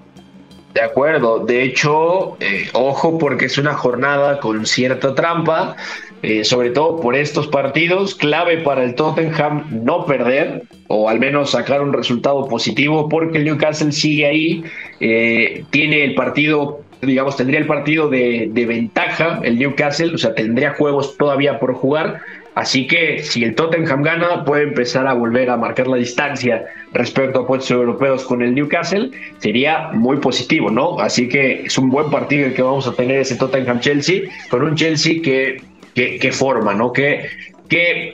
De 0.74 0.82
acuerdo, 0.82 1.40
de 1.40 1.64
hecho, 1.64 2.38
eh, 2.40 2.70
ojo 2.72 3.18
porque 3.18 3.48
es 3.48 3.58
una 3.58 3.74
jornada 3.74 4.40
con 4.40 4.66
cierta 4.66 5.14
trampa. 5.14 5.76
Eh, 6.24 6.44
sobre 6.44 6.72
todo 6.72 7.00
por 7.02 7.16
estos 7.16 7.48
partidos, 7.48 8.16
clave 8.16 8.58
para 8.58 8.84
el 8.84 8.96
Tottenham 8.96 9.84
no 9.84 10.06
perder 10.06 10.64
o 10.88 11.08
al 11.08 11.20
menos 11.20 11.52
sacar 11.52 11.82
un 11.82 11.94
resultado 11.94 12.48
positivo 12.48 13.08
porque 13.10 13.38
el 13.38 13.46
Newcastle 13.46 13.92
sigue 13.92 14.26
ahí, 14.26 14.64
eh, 15.02 15.66
tiene 15.70 16.04
el 16.04 16.16
partido, 16.16 16.82
digamos, 17.02 17.38
tendría 17.38 17.60
el 17.60 17.68
partido 17.68 18.10
de, 18.10 18.50
de 18.52 18.66
ventaja 18.66 19.40
el 19.44 19.60
Newcastle, 19.60 20.16
o 20.16 20.18
sea, 20.18 20.34
tendría 20.34 20.74
juegos 20.74 21.16
todavía 21.16 21.60
por 21.60 21.76
jugar, 21.76 22.22
Así 22.56 22.88
que 22.88 23.22
si 23.22 23.44
el 23.44 23.54
Tottenham 23.54 24.02
gana, 24.02 24.46
puede 24.46 24.64
empezar 24.64 25.06
a 25.08 25.14
volver 25.14 25.50
a 25.50 25.58
marcar 25.58 25.88
la 25.88 25.98
distancia 25.98 26.66
respecto 26.94 27.42
a 27.42 27.48
puestos 27.48 27.70
europeos 27.72 28.24
con 28.24 28.42
el 28.42 28.56
Newcastle. 28.56 29.12
Sería 29.40 29.90
muy 29.92 30.18
positivo, 30.18 30.72
¿no? 30.72 30.98
Así 31.00 31.28
que 31.28 31.64
es 31.66 31.78
un 31.78 31.90
buen 31.90 32.10
partido 32.10 32.48
el 32.48 32.54
que 32.54 32.62
vamos 32.62 32.88
a 32.88 32.94
tener 32.94 33.20
ese 33.20 33.36
Tottenham-Chelsea, 33.36 34.30
con 34.50 34.64
un 34.64 34.76
Chelsea 34.76 35.22
que 35.22 35.62
qué, 35.96 36.32
forma, 36.32 36.74
¿no? 36.74 36.92
¿Qué, 36.92 37.28
qué, 37.70 38.14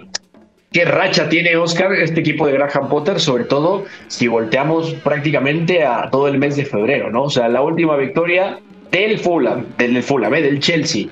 qué 0.71 0.85
racha 0.85 1.27
tiene 1.27 1.55
Oscar 1.57 1.91
este 1.93 2.21
equipo 2.21 2.47
de 2.47 2.53
Graham 2.53 2.87
Potter, 2.87 3.19
sobre 3.19 3.43
todo 3.45 3.85
si 4.07 4.27
volteamos 4.27 4.93
prácticamente 5.03 5.83
a 5.83 6.09
todo 6.11 6.27
el 6.27 6.37
mes 6.37 6.55
de 6.55 6.65
febrero, 6.65 7.09
¿no? 7.09 7.23
O 7.23 7.29
sea, 7.29 7.49
la 7.49 7.61
última 7.61 7.97
victoria 7.97 8.59
del 8.91 9.17
Fulham, 9.19 9.65
del 9.77 10.01
Fulham, 10.03 10.33
¿eh? 10.35 10.41
del 10.41 10.59
Chelsea. 10.59 11.07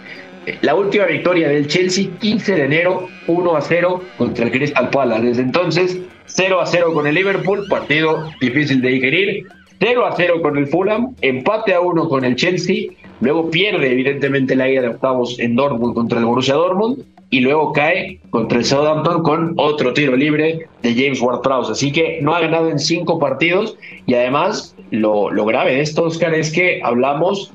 La 0.62 0.74
última 0.74 1.06
victoria 1.06 1.50
del 1.50 1.68
Chelsea, 1.68 2.08
15 2.20 2.56
de 2.56 2.64
enero, 2.64 3.08
1 3.28 3.56
a 3.56 3.62
0 3.62 4.04
contra 4.18 4.46
el 4.46 4.52
Crystal 4.52 4.90
Palace. 4.90 5.22
Desde 5.22 5.42
entonces, 5.44 6.00
0 6.26 6.62
a 6.62 6.66
0 6.66 6.94
con 6.94 7.08
el 7.08 7.16
Liverpool, 7.16 7.66
partido 7.70 8.32
difícil 8.42 8.82
de 8.82 8.90
digerir. 8.90 9.48
0 9.80 10.06
a 10.06 10.16
0 10.16 10.42
con 10.42 10.58
el 10.58 10.68
Fulham, 10.68 11.16
empate 11.22 11.74
a 11.74 11.82
1 11.82 12.10
con 12.10 12.26
el 12.26 12.36
Chelsea, 12.36 12.88
luego 13.22 13.50
pierde 13.50 13.92
evidentemente 13.92 14.56
la 14.56 14.70
ida 14.70 14.82
de 14.82 14.90
octavos 14.90 15.40
en 15.40 15.56
Dortmund 15.56 15.94
contra 15.94 16.20
el 16.20 16.26
Borussia 16.26 16.56
Dortmund 16.56 17.04
y 17.30 17.42
luego 17.42 17.74
cae 17.74 18.20
contra 18.32 18.58
el 18.58 18.66
Southampton 18.66 19.24
con 19.24 19.54
otro 19.58 19.94
tiro 19.94 20.16
libre 20.16 20.68
de 20.82 20.94
James 20.94 21.22
Ward-Prowse. 21.22 21.74
Así 21.74 21.92
que 21.92 22.20
no 22.22 22.34
ha 22.34 22.40
ganado 22.40 22.70
en 22.70 22.80
cinco 22.80 23.20
partidos 23.20 23.78
y 24.06 24.16
además 24.16 24.76
lo, 24.92 25.30
lo 25.30 25.46
grave 25.46 25.76
de 25.76 25.82
esto, 25.82 26.04
Oscar, 26.04 26.34
es 26.34 26.52
que 26.52 26.82
hablamos 26.84 27.52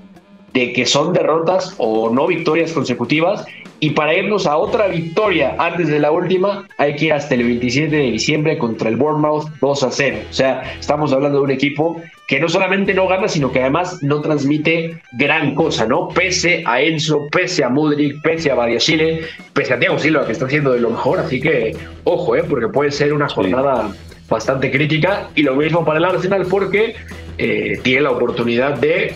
de 0.53 0.73
que 0.73 0.87
son 0.87 1.13
derrotas 1.13 1.75
o 1.79 2.11
no 2.11 2.29
victorias 2.29 2.73
consecutivas 2.73 3.45
y 3.85 3.91
para 3.91 4.15
irnos 4.15 4.47
a 4.47 4.57
otra 4.57 4.89
victoria 4.89 5.57
antes 5.59 5.89
de 5.89 5.99
la 5.99 6.11
última, 6.11 6.67
hay 6.79 6.97
que 6.97 7.05
ir 7.05 7.13
hasta 7.13 7.35
el 7.35 7.45
27 7.45 7.95
de 7.95 8.13
diciembre 8.13 8.57
contra 8.57 8.89
el 8.89 8.97
Bournemouth 8.97 9.51
2 9.61 9.83
a 9.83 9.91
0. 9.91 10.19
O 10.31 10.33
sea, 10.33 10.63
estamos 10.81 11.13
hablando 11.13 11.37
de 11.37 11.45
un 11.45 11.51
equipo 11.51 12.01
que 12.27 12.41
no 12.41 12.49
solamente 12.49 12.95
no 12.95 13.07
gana, 13.07 13.29
sino 13.29 13.53
que 13.53 13.61
además 13.61 14.03
no 14.03 14.23
transmite 14.23 15.03
gran 15.19 15.55
cosa, 15.55 15.85
¿no? 15.85 16.09
Pese 16.09 16.63
a 16.65 16.81
Enzo, 16.81 17.29
pese 17.31 17.63
a 17.63 17.69
Mudrik, 17.69 18.23
pese 18.23 18.51
a 18.51 18.79
Chile, 18.79 19.21
pese 19.53 19.75
a 19.75 19.79
Thiago 19.79 19.99
Silva, 19.99 20.25
que 20.25 20.33
está 20.33 20.47
haciendo 20.47 20.73
de 20.73 20.81
lo 20.81 20.89
mejor. 20.89 21.19
Así 21.19 21.39
que, 21.39 21.77
ojo, 22.05 22.37
¿eh? 22.37 22.45
Porque 22.49 22.69
puede 22.69 22.91
ser 22.91 23.13
una 23.13 23.29
jornada 23.29 23.93
bastante 24.31 24.71
crítica. 24.71 25.29
Y 25.35 25.43
lo 25.43 25.57
mismo 25.57 25.85
para 25.85 25.99
el 25.99 26.07
Arsenal, 26.07 26.47
porque 26.49 26.97
eh, 27.37 27.79
tiene 27.83 28.01
la 28.01 28.13
oportunidad 28.13 28.79
de 28.79 29.15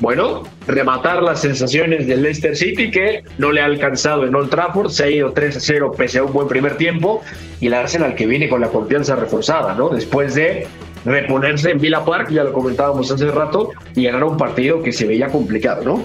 bueno, 0.00 0.44
rematar 0.66 1.22
las 1.22 1.42
sensaciones 1.42 2.06
del 2.06 2.22
Leicester 2.22 2.56
City 2.56 2.90
que 2.90 3.22
no 3.38 3.52
le 3.52 3.60
ha 3.60 3.66
alcanzado 3.66 4.26
en 4.26 4.34
Old 4.34 4.48
Trafford, 4.48 4.90
se 4.90 5.04
ha 5.04 5.10
ido 5.10 5.32
3 5.32 5.58
a 5.58 5.60
0 5.60 5.92
pese 5.96 6.18
a 6.18 6.24
un 6.24 6.32
buen 6.32 6.48
primer 6.48 6.76
tiempo 6.76 7.22
y 7.60 7.66
el 7.66 7.74
Arsenal 7.74 8.14
que 8.14 8.26
viene 8.26 8.48
con 8.48 8.62
la 8.62 8.68
confianza 8.68 9.14
reforzada, 9.14 9.74
¿no? 9.74 9.90
Después 9.90 10.34
de 10.34 10.66
reponerse 11.04 11.70
en 11.70 11.78
Villa 11.78 12.04
Park, 12.04 12.30
ya 12.30 12.44
lo 12.44 12.52
comentábamos 12.52 13.10
hace 13.10 13.30
rato, 13.30 13.70
y 13.94 14.04
ganar 14.04 14.24
un 14.24 14.36
partido 14.36 14.82
que 14.82 14.92
se 14.92 15.06
veía 15.06 15.28
complicado, 15.28 15.84
¿no? 15.84 16.04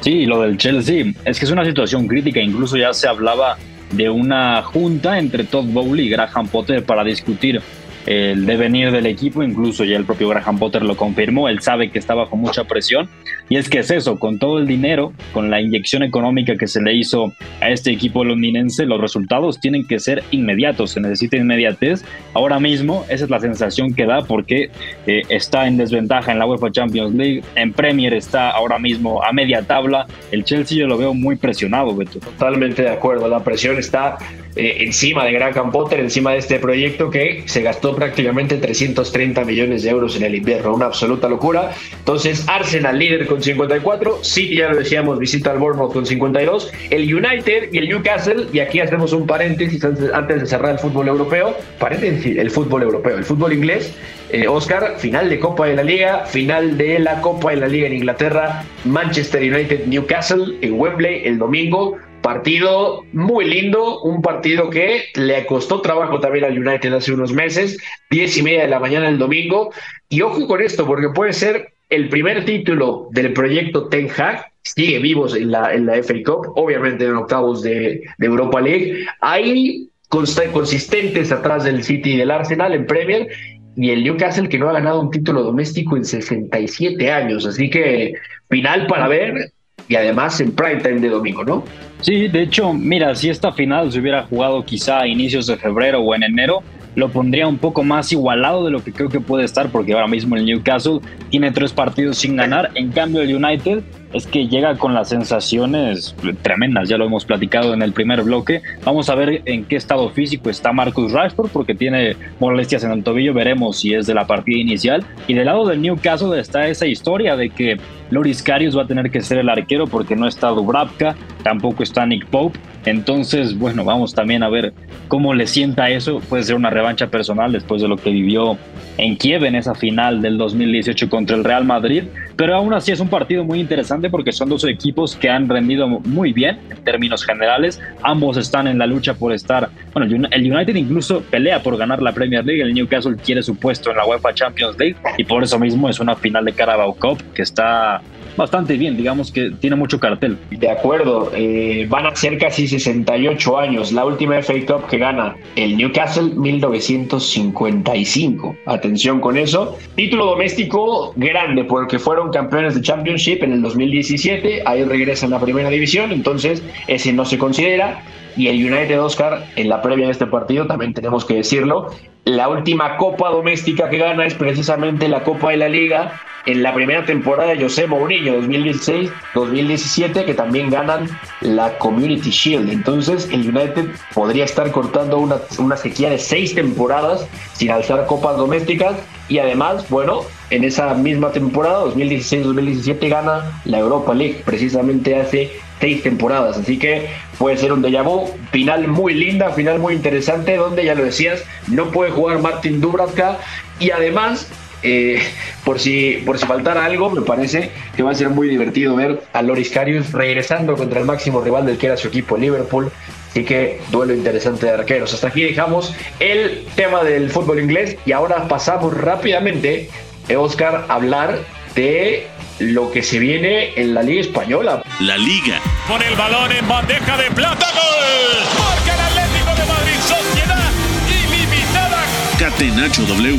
Sí, 0.00 0.26
lo 0.26 0.42
del 0.42 0.56
Chelsea, 0.56 1.12
es 1.24 1.38
que 1.38 1.44
es 1.44 1.50
una 1.50 1.64
situación 1.64 2.06
crítica, 2.06 2.40
incluso 2.40 2.76
ya 2.76 2.92
se 2.92 3.08
hablaba 3.08 3.56
de 3.90 4.08
una 4.08 4.62
junta 4.62 5.18
entre 5.18 5.44
Todd 5.44 5.64
Bowley 5.66 6.06
y 6.06 6.10
Graham 6.10 6.46
Potter 6.48 6.84
para 6.84 7.02
discutir 7.02 7.60
el 8.08 8.46
devenir 8.46 8.90
del 8.90 9.04
equipo, 9.04 9.42
incluso 9.42 9.84
ya 9.84 9.98
el 9.98 10.06
propio 10.06 10.30
Graham 10.30 10.58
Potter 10.58 10.82
lo 10.82 10.96
confirmó, 10.96 11.50
él 11.50 11.60
sabe 11.60 11.90
que 11.90 11.98
está 11.98 12.14
bajo 12.14 12.36
mucha 12.36 12.64
presión 12.64 13.06
y 13.50 13.56
es 13.56 13.68
que 13.68 13.80
es 13.80 13.90
eso, 13.90 14.18
con 14.18 14.38
todo 14.38 14.58
el 14.58 14.66
dinero, 14.66 15.12
con 15.34 15.50
la 15.50 15.60
inyección 15.60 16.02
económica 16.02 16.56
que 16.56 16.66
se 16.68 16.80
le 16.80 16.94
hizo 16.94 17.34
a 17.60 17.68
este 17.68 17.90
equipo 17.90 18.24
londinense, 18.24 18.86
los 18.86 18.98
resultados 18.98 19.60
tienen 19.60 19.86
que 19.86 20.00
ser 20.00 20.24
inmediatos, 20.30 20.92
se 20.92 21.00
necesita 21.00 21.36
inmediatez. 21.36 22.02
Ahora 22.32 22.58
mismo 22.58 23.04
esa 23.10 23.24
es 23.24 23.30
la 23.30 23.40
sensación 23.40 23.92
que 23.92 24.06
da 24.06 24.22
porque 24.22 24.70
eh, 25.06 25.22
está 25.28 25.66
en 25.66 25.76
desventaja 25.76 26.32
en 26.32 26.38
la 26.38 26.46
UEFA 26.46 26.72
Champions 26.72 27.14
League, 27.14 27.42
en 27.56 27.74
Premier 27.74 28.14
está 28.14 28.50
ahora 28.52 28.78
mismo 28.78 29.22
a 29.22 29.34
media 29.34 29.60
tabla, 29.60 30.06
el 30.32 30.44
Chelsea 30.44 30.78
yo 30.78 30.86
lo 30.86 30.96
veo 30.96 31.12
muy 31.12 31.36
presionado, 31.36 31.94
Beto. 31.94 32.20
Totalmente 32.20 32.80
de 32.80 32.90
acuerdo, 32.90 33.28
la 33.28 33.44
presión 33.44 33.76
está 33.76 34.16
eh, 34.56 34.78
encima 34.80 35.24
de 35.24 35.32
Graham 35.32 35.70
Potter, 35.70 36.00
encima 36.00 36.32
de 36.32 36.38
este 36.38 36.58
proyecto 36.58 37.10
que 37.10 37.42
se 37.46 37.62
gastó 37.62 37.94
prácticamente 37.94 38.56
330 38.56 39.44
millones 39.44 39.82
de 39.82 39.90
euros 39.90 40.16
en 40.16 40.24
el 40.24 40.34
invierno, 40.34 40.74
una 40.74 40.86
absoluta 40.86 41.28
locura. 41.28 41.72
Entonces, 41.98 42.48
Arsenal 42.48 42.98
líder 42.98 43.26
con 43.26 43.42
54, 43.42 44.24
City 44.24 44.56
ya 44.56 44.68
lo 44.68 44.78
decíamos, 44.78 45.18
visita 45.18 45.50
al 45.50 45.58
Bournemouth 45.58 45.92
con 45.92 46.06
52, 46.06 46.72
el 46.90 47.14
United 47.14 47.68
y 47.72 47.78
el 47.78 47.88
Newcastle, 47.88 48.46
y 48.52 48.60
aquí 48.60 48.80
hacemos 48.80 49.12
un 49.12 49.26
paréntesis 49.26 49.84
antes 49.84 50.40
de 50.40 50.46
cerrar 50.46 50.72
el 50.72 50.78
fútbol 50.78 51.08
europeo, 51.08 51.56
paréntesis, 51.78 52.36
el 52.36 52.50
fútbol 52.50 52.82
europeo, 52.82 53.16
el 53.16 53.24
fútbol 53.24 53.52
inglés, 53.52 53.94
eh, 54.30 54.46
Oscar, 54.46 54.96
final 54.98 55.30
de 55.30 55.38
Copa 55.38 55.66
de 55.66 55.76
la 55.76 55.82
Liga, 55.82 56.26
final 56.26 56.76
de 56.76 56.98
la 56.98 57.20
Copa 57.22 57.50
de 57.50 57.56
la 57.56 57.68
Liga 57.68 57.86
en 57.86 57.94
Inglaterra, 57.94 58.62
Manchester 58.84 59.40
United 59.42 59.86
Newcastle 59.86 60.58
en 60.60 60.78
Wembley 60.78 61.22
el 61.24 61.38
domingo. 61.38 61.96
Partido 62.22 63.04
muy 63.12 63.44
lindo, 63.44 64.00
un 64.02 64.22
partido 64.22 64.70
que 64.70 65.04
le 65.14 65.46
costó 65.46 65.80
trabajo 65.80 66.20
también 66.20 66.44
al 66.44 66.58
United 66.58 66.92
hace 66.92 67.12
unos 67.12 67.32
meses, 67.32 67.78
diez 68.10 68.36
y 68.36 68.42
media 68.42 68.62
de 68.62 68.68
la 68.68 68.80
mañana 68.80 69.08
el 69.08 69.18
domingo. 69.18 69.72
Y 70.08 70.22
ojo 70.22 70.46
con 70.46 70.60
esto, 70.60 70.86
porque 70.86 71.08
puede 71.14 71.32
ser 71.32 71.72
el 71.90 72.08
primer 72.08 72.44
título 72.44 73.08
del 73.12 73.32
proyecto 73.32 73.88
Ten 73.88 74.08
Hag, 74.16 74.52
sigue 74.62 74.98
vivos 74.98 75.34
en 75.34 75.50
la, 75.50 75.72
en 75.72 75.86
la 75.86 76.02
FA 76.02 76.14
Cup, 76.24 76.52
obviamente 76.56 77.04
en 77.04 77.14
octavos 77.14 77.62
de, 77.62 78.02
de 78.18 78.26
Europa 78.26 78.60
League. 78.60 79.06
Hay 79.20 79.88
consistentes 80.08 81.32
atrás 81.32 81.64
del 81.64 81.82
City 81.82 82.14
y 82.14 82.16
del 82.16 82.30
Arsenal 82.30 82.74
en 82.74 82.86
Premier 82.86 83.28
y 83.76 83.90
el 83.90 84.02
Newcastle 84.02 84.48
que 84.48 84.58
no 84.58 84.68
ha 84.68 84.72
ganado 84.72 85.00
un 85.00 85.10
título 85.10 85.42
doméstico 85.42 85.96
en 85.96 86.04
67 86.04 87.12
años. 87.12 87.46
Así 87.46 87.70
que 87.70 88.14
final 88.48 88.86
para 88.86 89.06
ver 89.08 89.52
y 89.88 89.96
además 89.96 90.40
en 90.40 90.52
prime 90.52 90.76
time 90.76 91.00
de 91.00 91.08
domingo, 91.08 91.44
¿no? 91.44 91.64
Sí, 92.00 92.28
de 92.28 92.42
hecho, 92.42 92.72
mira, 92.72 93.14
si 93.14 93.28
esta 93.28 93.52
final 93.52 93.90
se 93.90 93.98
hubiera 93.98 94.22
jugado 94.24 94.64
quizá 94.64 95.00
a 95.00 95.06
inicios 95.06 95.46
de 95.46 95.56
febrero 95.56 96.00
o 96.00 96.14
en 96.14 96.22
enero, 96.22 96.62
lo 96.94 97.10
pondría 97.10 97.46
un 97.46 97.58
poco 97.58 97.82
más 97.82 98.12
igualado 98.12 98.64
de 98.64 98.70
lo 98.70 98.82
que 98.82 98.92
creo 98.92 99.08
que 99.08 99.20
puede 99.20 99.44
estar, 99.44 99.70
porque 99.70 99.92
ahora 99.92 100.06
mismo 100.06 100.36
el 100.36 100.44
Newcastle 100.44 101.00
tiene 101.30 101.50
tres 101.50 101.72
partidos 101.72 102.18
sin 102.18 102.36
ganar, 102.36 102.70
en 102.74 102.90
cambio 102.90 103.22
el 103.22 103.34
United 103.34 103.82
es 104.12 104.26
que 104.26 104.48
llega 104.48 104.76
con 104.76 104.94
las 104.94 105.10
sensaciones 105.10 106.14
tremendas, 106.42 106.88
ya 106.88 106.96
lo 106.96 107.04
hemos 107.04 107.24
platicado 107.24 107.74
en 107.74 107.82
el 107.82 107.92
primer 107.92 108.22
bloque. 108.22 108.62
Vamos 108.84 109.10
a 109.10 109.14
ver 109.14 109.42
en 109.44 109.64
qué 109.64 109.76
estado 109.76 110.10
físico 110.10 110.50
está 110.50 110.72
Marcus 110.72 111.12
Rashford, 111.12 111.50
porque 111.50 111.74
tiene 111.74 112.16
molestias 112.40 112.84
en 112.84 112.92
el 112.92 113.02
tobillo, 113.02 113.34
veremos 113.34 113.78
si 113.78 113.94
es 113.94 114.06
de 114.06 114.14
la 114.14 114.26
partida 114.26 114.58
inicial. 114.58 115.04
Y 115.26 115.34
del 115.34 115.46
lado 115.46 115.66
del 115.66 115.82
Newcastle 115.82 116.38
está 116.38 116.68
esa 116.68 116.86
historia 116.86 117.36
de 117.36 117.50
que 117.50 117.76
Loris 118.10 118.42
Karius 118.42 118.76
va 118.76 118.82
a 118.82 118.86
tener 118.86 119.10
que 119.10 119.20
ser 119.20 119.38
el 119.38 119.48
arquero 119.48 119.86
porque 119.86 120.16
no 120.16 120.26
está 120.26 120.48
Dubravka, 120.48 121.14
tampoco 121.42 121.82
está 121.82 122.06
Nick 122.06 122.26
Pope. 122.26 122.58
Entonces, 122.86 123.58
bueno, 123.58 123.84
vamos 123.84 124.14
también 124.14 124.42
a 124.42 124.48
ver 124.48 124.72
cómo 125.08 125.34
le 125.34 125.46
sienta 125.46 125.90
eso. 125.90 126.20
Puede 126.20 126.44
ser 126.44 126.56
una 126.56 126.70
revancha 126.70 127.08
personal 127.08 127.52
después 127.52 127.82
de 127.82 127.88
lo 127.88 127.96
que 127.96 128.10
vivió 128.10 128.56
en 128.96 129.16
Kiev 129.16 129.44
en 129.44 129.56
esa 129.56 129.74
final 129.74 130.22
del 130.22 130.38
2018 130.38 131.10
contra 131.10 131.36
el 131.36 131.44
Real 131.44 131.64
Madrid. 131.64 132.04
Pero 132.38 132.54
aún 132.54 132.72
así 132.72 132.92
es 132.92 133.00
un 133.00 133.08
partido 133.08 133.42
muy 133.42 133.58
interesante 133.58 134.08
porque 134.10 134.30
son 134.30 134.48
dos 134.48 134.62
equipos 134.62 135.16
que 135.16 135.28
han 135.28 135.48
rendido 135.48 135.88
muy 135.88 136.32
bien 136.32 136.60
en 136.70 136.76
términos 136.84 137.24
generales. 137.24 137.80
Ambos 138.04 138.36
están 138.36 138.68
en 138.68 138.78
la 138.78 138.86
lucha 138.86 139.14
por 139.14 139.32
estar. 139.32 139.68
Bueno, 139.92 140.28
el 140.30 140.52
United 140.52 140.76
incluso 140.76 141.20
pelea 141.22 141.60
por 141.60 141.76
ganar 141.76 142.00
la 142.00 142.12
Premier 142.12 142.46
League. 142.46 142.62
El 142.62 142.74
Newcastle 142.74 143.16
quiere 143.16 143.42
su 143.42 143.56
puesto 143.56 143.90
en 143.90 143.96
la 143.96 144.06
UEFA 144.06 144.32
Champions 144.34 144.78
League 144.78 144.94
y 145.16 145.24
por 145.24 145.42
eso 145.42 145.58
mismo 145.58 145.88
es 145.88 145.98
una 145.98 146.14
final 146.14 146.44
de 146.44 146.52
Carabao 146.52 146.94
Cup 146.94 147.20
que 147.34 147.42
está 147.42 148.02
bastante 148.38 148.78
bien, 148.78 148.96
digamos 148.96 149.30
que 149.30 149.50
tiene 149.50 149.76
mucho 149.76 150.00
cartel. 150.00 150.38
De 150.50 150.70
acuerdo, 150.70 151.30
eh, 151.34 151.84
van 151.90 152.06
a 152.06 152.16
ser 152.16 152.38
casi 152.38 152.66
68 152.66 153.58
años. 153.58 153.92
La 153.92 154.06
última 154.06 154.38
FA 154.38 154.54
Cup 154.66 154.86
que 154.88 154.96
gana 154.96 155.36
el 155.56 155.76
Newcastle 155.76 156.30
1955. 156.34 158.56
Atención 158.64 159.20
con 159.20 159.36
eso. 159.36 159.76
Título 159.94 160.24
doméstico 160.26 161.12
grande 161.16 161.64
porque 161.64 161.98
fueron 161.98 162.30
campeones 162.30 162.76
de 162.76 162.80
Championship 162.80 163.42
en 163.42 163.52
el 163.52 163.60
2017. 163.60 164.62
Ahí 164.64 164.84
regresan 164.84 165.34
a 165.34 165.38
la 165.38 165.44
primera 165.44 165.68
división, 165.68 166.12
entonces 166.12 166.62
ese 166.86 167.12
no 167.12 167.26
se 167.26 167.36
considera. 167.36 168.02
Y 168.38 168.46
el 168.46 168.72
United 168.72 169.02
Oscar 169.02 169.44
en 169.56 169.68
la 169.68 169.82
previa 169.82 170.06
de 170.06 170.12
este 170.12 170.26
partido, 170.26 170.66
también 170.66 170.94
tenemos 170.94 171.24
que 171.24 171.34
decirlo, 171.34 171.90
la 172.24 172.48
última 172.48 172.96
copa 172.96 173.30
doméstica 173.30 173.90
que 173.90 173.98
gana 173.98 174.24
es 174.26 174.34
precisamente 174.34 175.08
la 175.08 175.24
Copa 175.24 175.50
de 175.50 175.56
la 175.56 175.68
Liga 175.68 176.20
en 176.46 176.62
la 176.62 176.72
primera 176.72 177.04
temporada 177.04 177.50
de 177.50 177.62
José 177.62 177.86
Mourinho 177.86 178.40
2016-2017 178.42 180.24
que 180.24 180.34
también 180.34 180.70
ganan 180.70 181.08
la 181.40 181.76
Community 181.78 182.30
Shield. 182.30 182.70
Entonces 182.70 183.28
el 183.32 183.48
United 183.48 183.88
podría 184.14 184.44
estar 184.44 184.70
cortando 184.70 185.18
una, 185.18 185.38
una 185.58 185.76
sequía 185.76 186.10
de 186.10 186.18
seis 186.18 186.54
temporadas 186.54 187.26
sin 187.54 187.70
alzar 187.70 188.06
copas 188.06 188.36
domésticas 188.36 188.94
y 189.28 189.38
además, 189.38 189.88
bueno, 189.90 190.20
en 190.50 190.64
esa 190.64 190.94
misma 190.94 191.32
temporada 191.32 191.84
2016-2017 191.86 193.08
gana 193.08 193.60
la 193.64 193.78
Europa 193.78 194.14
League 194.14 194.42
precisamente 194.44 195.16
hace 195.16 195.50
seis 195.80 196.02
temporadas. 196.02 196.56
Así 196.56 196.78
que 196.78 197.08
puede 197.38 197.56
ser 197.56 197.72
un 197.72 197.82
déjà 197.82 198.02
vu. 198.02 198.28
Final 198.50 198.88
muy 198.88 199.14
linda, 199.14 199.50
final 199.50 199.78
muy 199.78 199.94
interesante, 199.94 200.56
donde 200.56 200.84
ya 200.84 200.94
lo 200.94 201.04
decías, 201.04 201.44
no 201.68 201.90
puede 201.90 202.10
jugar 202.10 202.40
Martin 202.40 202.80
Dubravka 202.80 203.38
y 203.78 203.90
además 203.90 204.48
eh, 204.82 205.20
por, 205.64 205.80
si, 205.80 206.22
por 206.24 206.38
si 206.38 206.46
faltara 206.46 206.84
algo, 206.84 207.10
me 207.10 207.22
parece 207.22 207.70
que 207.96 208.02
va 208.02 208.12
a 208.12 208.14
ser 208.14 208.30
muy 208.30 208.48
divertido 208.48 208.94
ver 208.96 209.22
a 209.32 209.42
Loris 209.42 209.70
Karius 209.70 210.12
regresando 210.12 210.76
contra 210.76 211.00
el 211.00 211.06
máximo 211.06 211.40
rival 211.40 211.66
del 211.66 211.78
que 211.78 211.86
era 211.86 211.96
su 211.96 212.08
equipo, 212.08 212.36
Liverpool. 212.36 212.90
Así 213.30 213.44
que 213.44 213.80
duelo 213.90 214.14
interesante 214.14 214.66
de 214.66 214.72
arqueros. 214.72 215.12
Hasta 215.14 215.28
aquí 215.28 215.42
dejamos 215.42 215.94
el 216.18 216.64
tema 216.76 217.04
del 217.04 217.30
fútbol 217.30 217.60
inglés 217.60 217.96
y 218.06 218.12
ahora 218.12 218.48
pasamos 218.48 218.96
rápidamente, 218.96 219.90
eh, 220.28 220.36
Oscar, 220.36 220.86
a 220.88 220.94
hablar 220.94 221.38
de 221.74 222.26
lo 222.58 222.90
que 222.90 223.02
se 223.02 223.18
viene 223.18 223.72
en 223.76 223.94
la 223.94 224.02
Liga 224.02 224.20
Española. 224.20 224.82
La 225.00 225.16
Liga. 225.16 225.60
Con 225.86 226.02
el 226.02 226.16
balón 226.16 226.50
en 226.50 226.66
bandeja 226.66 227.16
de 227.16 227.30
plata, 227.30 227.66
gol. 227.72 228.44
Marca 228.58 228.94
el 228.94 229.00
Atlético 229.00 229.54
de 229.54 229.64
Madrid, 229.64 229.94
sociedad 230.00 230.70
ilimitada. 231.06 232.04
Catenacho 232.36 233.02
W. 233.02 233.38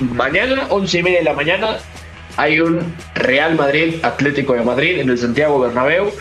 Mañana, 0.00 0.66
once 0.70 0.98
y 0.98 1.02
media 1.04 1.18
de 1.18 1.24
la 1.26 1.34
mañana, 1.34 1.76
hay 2.36 2.58
un 2.58 2.92
Real 3.14 3.54
Madrid 3.54 3.94
Atlético 4.02 4.54
de 4.54 4.62
Madrid 4.62 4.98
en 4.98 5.10
el 5.10 5.18
Santiago 5.18 5.60
Bernabéu, 5.60 6.12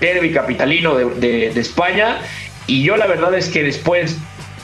derby 0.00 0.32
capitalino 0.32 0.96
de, 0.96 1.52
de 1.52 1.60
España. 1.60 2.16
Y 2.66 2.82
yo 2.82 2.96
la 2.96 3.06
verdad 3.06 3.32
es 3.34 3.50
que 3.50 3.62
después 3.62 4.16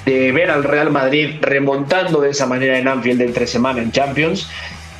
de 0.04 0.32
ver 0.32 0.50
al 0.50 0.64
Real 0.64 0.90
Madrid 0.90 1.36
remontando 1.40 2.20
de 2.20 2.30
esa 2.30 2.46
manera 2.46 2.76
en 2.76 2.88
Anfield 2.88 3.22
entre 3.22 3.46
semana 3.46 3.80
en 3.82 3.92
Champions, 3.92 4.48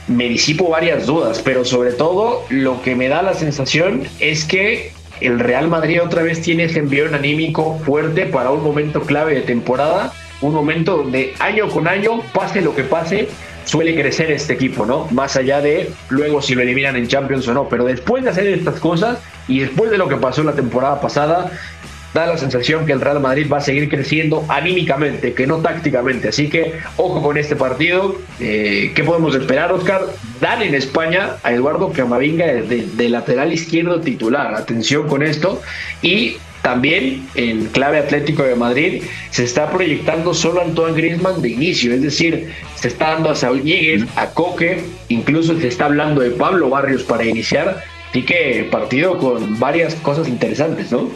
me 0.08 0.28
disipo 0.28 0.68
varias 0.68 1.06
dudas, 1.06 1.40
pero 1.42 1.64
sobre 1.64 1.92
todo 1.92 2.44
lo 2.50 2.82
que 2.82 2.94
me 2.94 3.08
da 3.08 3.22
la 3.22 3.34
sensación 3.34 4.02
es 4.20 4.44
que 4.44 4.92
el 5.20 5.38
Real 5.38 5.68
Madrid 5.68 6.02
otra 6.02 6.22
vez 6.22 6.42
tiene 6.42 6.64
ese 6.64 6.80
envión 6.80 7.14
anímico 7.14 7.78
fuerte 7.84 8.26
para 8.26 8.50
un 8.50 8.62
momento 8.62 9.02
clave 9.02 9.34
de 9.34 9.40
temporada, 9.42 10.12
un 10.40 10.52
momento 10.52 10.98
donde 10.98 11.34
año 11.38 11.68
con 11.68 11.88
año, 11.88 12.20
pase 12.32 12.60
lo 12.60 12.74
que 12.74 12.82
pase, 12.82 13.28
suele 13.64 13.94
crecer 13.94 14.30
este 14.30 14.52
equipo, 14.52 14.84
¿no? 14.84 15.06
Más 15.10 15.36
allá 15.36 15.60
de 15.60 15.90
luego 16.10 16.42
si 16.42 16.54
lo 16.54 16.62
eliminan 16.62 16.96
en 16.96 17.08
Champions 17.08 17.48
o 17.48 17.54
no, 17.54 17.68
pero 17.68 17.84
después 17.84 18.24
de 18.24 18.30
hacer 18.30 18.46
estas 18.48 18.78
cosas 18.80 19.18
y 19.48 19.60
después 19.60 19.90
de 19.90 19.98
lo 19.98 20.08
que 20.08 20.16
pasó 20.16 20.42
la 20.42 20.52
temporada 20.52 21.00
pasada, 21.00 21.50
da 22.14 22.26
la 22.26 22.38
sensación 22.38 22.86
que 22.86 22.92
el 22.92 23.00
Real 23.00 23.20
Madrid 23.20 23.46
va 23.52 23.58
a 23.58 23.60
seguir 23.60 23.88
creciendo 23.88 24.44
anímicamente, 24.48 25.34
que 25.34 25.46
no 25.46 25.58
tácticamente. 25.58 26.28
Así 26.28 26.48
que 26.48 26.74
ojo 26.96 27.20
con 27.20 27.36
este 27.36 27.56
partido. 27.56 28.16
Eh, 28.40 28.92
¿Qué 28.94 29.02
podemos 29.02 29.34
esperar, 29.34 29.72
Oscar? 29.72 30.02
Dan 30.40 30.62
en 30.62 30.74
España 30.74 31.36
a 31.42 31.52
Eduardo 31.52 31.92
Camavinga 31.92 32.46
de, 32.46 32.86
de 32.86 33.08
lateral 33.08 33.52
izquierdo 33.52 34.00
titular. 34.00 34.54
Atención 34.54 35.08
con 35.08 35.22
esto. 35.24 35.60
Y 36.02 36.36
también 36.62 37.28
en 37.34 37.66
clave 37.66 37.98
Atlético 37.98 38.42
de 38.42 38.54
Madrid 38.54 39.02
se 39.30 39.44
está 39.44 39.70
proyectando 39.70 40.32
solo 40.32 40.62
Antoine 40.62 40.96
Griezmann 40.96 41.42
de 41.42 41.50
inicio, 41.50 41.92
es 41.92 42.00
decir, 42.00 42.54
se 42.74 42.88
está 42.88 43.10
dando 43.10 43.28
a 43.28 43.34
Saúl 43.34 43.62
Ñíguez, 43.62 44.04
a 44.16 44.30
Coque, 44.30 44.82
incluso 45.10 45.60
se 45.60 45.68
está 45.68 45.84
hablando 45.84 46.22
de 46.22 46.30
Pablo 46.30 46.70
Barrios 46.70 47.02
para 47.02 47.26
iniciar, 47.26 47.84
así 48.08 48.22
que 48.22 48.66
partido 48.70 49.18
con 49.18 49.60
varias 49.60 49.94
cosas 49.96 50.26
interesantes, 50.26 50.90
¿no? 50.90 51.10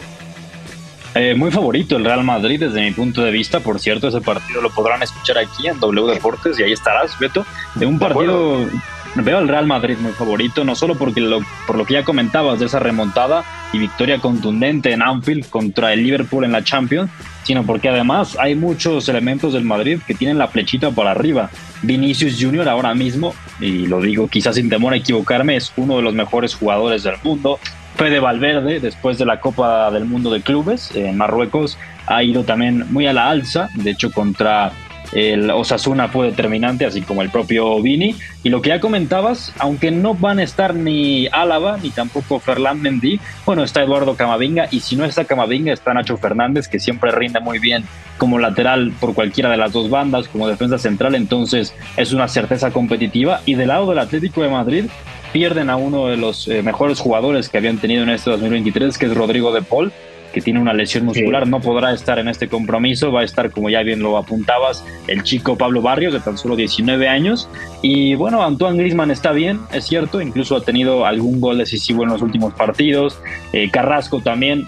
Eh, 1.15 1.33
muy 1.35 1.49
favorito 1.49 1.97
el 1.97 2.05
Real 2.05 2.23
Madrid 2.23 2.59
desde 2.59 2.81
mi 2.81 2.91
punto 2.91 3.23
de 3.23 3.31
vista. 3.31 3.59
Por 3.59 3.79
cierto, 3.79 4.07
ese 4.07 4.21
partido 4.21 4.61
lo 4.61 4.69
podrán 4.69 5.01
escuchar 5.01 5.37
aquí 5.39 5.67
en 5.67 5.79
W 5.79 6.13
Deportes 6.13 6.59
y 6.59 6.63
ahí 6.63 6.71
estarás, 6.71 7.17
Beto. 7.19 7.45
De 7.75 7.85
un 7.85 7.97
partido, 7.97 8.67
veo 9.15 9.37
al 9.37 9.47
Real 9.47 9.65
Madrid 9.65 9.97
muy 9.99 10.11
favorito, 10.11 10.63
no 10.63 10.75
solo 10.75 10.95
porque 10.95 11.19
lo, 11.21 11.39
por 11.65 11.77
lo 11.77 11.85
que 11.85 11.95
ya 11.95 12.03
comentabas 12.03 12.59
de 12.59 12.67
esa 12.67 12.79
remontada 12.79 13.43
y 13.73 13.79
victoria 13.79 14.19
contundente 14.19 14.91
en 14.91 15.01
Anfield 15.01 15.49
contra 15.49 15.93
el 15.93 16.03
Liverpool 16.03 16.43
en 16.43 16.51
la 16.51 16.63
Champions, 16.63 17.09
sino 17.43 17.63
porque 17.65 17.89
además 17.89 18.37
hay 18.39 18.53
muchos 18.53 19.09
elementos 19.09 19.53
del 19.53 19.63
Madrid 19.63 19.99
que 20.05 20.13
tienen 20.13 20.37
la 20.37 20.47
flechita 20.47 20.91
para 20.91 21.11
arriba. 21.11 21.49
Vinicius 21.81 22.37
Junior 22.39 22.67
ahora 22.69 22.93
mismo, 22.93 23.33
y 23.59 23.87
lo 23.87 23.99
digo 24.01 24.27
quizás 24.27 24.55
sin 24.55 24.69
temor 24.69 24.93
a 24.93 24.97
equivocarme, 24.97 25.55
es 25.55 25.73
uno 25.75 25.97
de 25.97 26.03
los 26.03 26.13
mejores 26.13 26.53
jugadores 26.53 27.03
del 27.03 27.15
mundo 27.23 27.59
Fede 27.99 28.21
Valverde, 28.21 28.79
después 28.79 29.17
de 29.17 29.25
la 29.25 29.41
Copa 29.41 29.91
del 29.91 30.05
Mundo 30.05 30.31
de 30.31 30.39
Clubes 30.39 30.95
en 30.95 31.17
Marruecos, 31.17 31.77
ha 32.07 32.23
ido 32.23 32.45
también 32.45 32.85
muy 32.93 33.07
a 33.07 33.11
la 33.11 33.29
alza. 33.29 33.67
De 33.75 33.91
hecho, 33.91 34.09
contra 34.09 34.71
el 35.11 35.51
Osasuna 35.51 36.07
fue 36.07 36.27
determinante, 36.27 36.85
así 36.85 37.01
como 37.01 37.23
el 37.23 37.29
propio 37.29 37.81
Vini. 37.81 38.15
Y 38.41 38.47
lo 38.47 38.61
que 38.61 38.69
ya 38.69 38.79
comentabas, 38.79 39.53
aunque 39.59 39.91
no 39.91 40.13
van 40.13 40.39
a 40.39 40.43
estar 40.43 40.75
ni 40.75 41.27
Álava 41.33 41.75
ni 41.75 41.89
tampoco 41.89 42.39
Ferland 42.39 42.81
Mendy, 42.81 43.19
bueno, 43.45 43.65
está 43.65 43.83
Eduardo 43.83 44.15
Camavinga. 44.15 44.69
Y 44.71 44.79
si 44.79 44.95
no 44.95 45.03
está 45.03 45.25
Camavinga, 45.25 45.73
está 45.73 45.93
Nacho 45.93 46.15
Fernández, 46.15 46.69
que 46.69 46.79
siempre 46.79 47.11
rinde 47.11 47.41
muy 47.41 47.59
bien 47.59 47.83
como 48.17 48.39
lateral 48.39 48.93
por 49.01 49.13
cualquiera 49.13 49.49
de 49.49 49.57
las 49.57 49.73
dos 49.73 49.89
bandas, 49.89 50.29
como 50.29 50.47
defensa 50.47 50.77
central. 50.77 51.15
Entonces, 51.15 51.75
es 51.97 52.13
una 52.13 52.29
certeza 52.29 52.71
competitiva. 52.71 53.41
Y 53.45 53.55
del 53.55 53.67
lado 53.67 53.89
del 53.89 53.99
Atlético 53.99 54.41
de 54.41 54.47
Madrid, 54.47 54.85
pierden 55.31 55.69
a 55.69 55.75
uno 55.75 56.07
de 56.07 56.17
los 56.17 56.47
eh, 56.47 56.63
mejores 56.63 56.99
jugadores 56.99 57.49
que 57.49 57.57
habían 57.57 57.77
tenido 57.77 58.03
en 58.03 58.09
este 58.09 58.29
2023, 58.31 58.97
que 58.97 59.05
es 59.05 59.13
Rodrigo 59.15 59.53
de 59.53 59.61
Paul, 59.61 59.91
que 60.33 60.41
tiene 60.41 60.59
una 60.59 60.73
lesión 60.73 61.05
muscular, 61.05 61.47
no 61.47 61.59
podrá 61.59 61.91
estar 61.91 62.19
en 62.19 62.27
este 62.27 62.47
compromiso, 62.47 63.11
va 63.11 63.21
a 63.21 63.23
estar, 63.23 63.49
como 63.51 63.69
ya 63.69 63.81
bien 63.81 64.01
lo 64.01 64.17
apuntabas, 64.17 64.83
el 65.07 65.23
chico 65.23 65.57
Pablo 65.57 65.81
Barrios, 65.81 66.13
de 66.13 66.19
tan 66.19 66.37
solo 66.37 66.55
19 66.55 67.07
años. 67.07 67.49
Y 67.81 68.15
bueno, 68.15 68.43
Antoine 68.43 68.77
Grisman 68.77 69.11
está 69.11 69.31
bien, 69.31 69.59
es 69.71 69.85
cierto, 69.85 70.21
incluso 70.21 70.55
ha 70.55 70.61
tenido 70.61 71.05
algún 71.05 71.41
gol 71.41 71.57
decisivo 71.57 72.03
en 72.03 72.09
los 72.09 72.21
últimos 72.21 72.53
partidos. 72.53 73.19
Eh, 73.53 73.69
Carrasco 73.71 74.21
también 74.21 74.67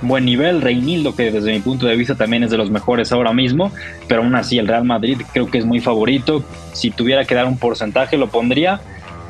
buen 0.00 0.24
nivel. 0.24 0.62
Reinildo, 0.62 1.14
que 1.14 1.30
desde 1.30 1.52
mi 1.52 1.60
punto 1.60 1.86
de 1.86 1.96
vista 1.96 2.14
también 2.14 2.44
es 2.44 2.50
de 2.50 2.56
los 2.56 2.70
mejores 2.70 3.12
ahora 3.12 3.32
mismo, 3.32 3.72
pero 4.06 4.22
aún 4.22 4.34
así 4.34 4.58
el 4.58 4.68
Real 4.68 4.84
Madrid 4.84 5.20
creo 5.32 5.50
que 5.50 5.58
es 5.58 5.64
muy 5.64 5.80
favorito. 5.80 6.44
Si 6.72 6.90
tuviera 6.90 7.24
que 7.24 7.34
dar 7.34 7.46
un 7.46 7.58
porcentaje, 7.58 8.16
lo 8.16 8.28
pondría 8.28 8.80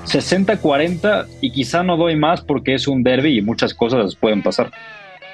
60-40 0.09 1.27
y 1.41 1.51
quizá 1.51 1.83
no 1.83 1.97
doy 1.97 2.17
más 2.17 2.41
porque 2.41 2.75
es 2.75 2.89
un 2.89 3.03
derby 3.03 3.39
y 3.39 3.43
muchas 3.43 3.75
cosas 3.75 4.17
pueden 4.17 4.43
pasar. 4.43 4.71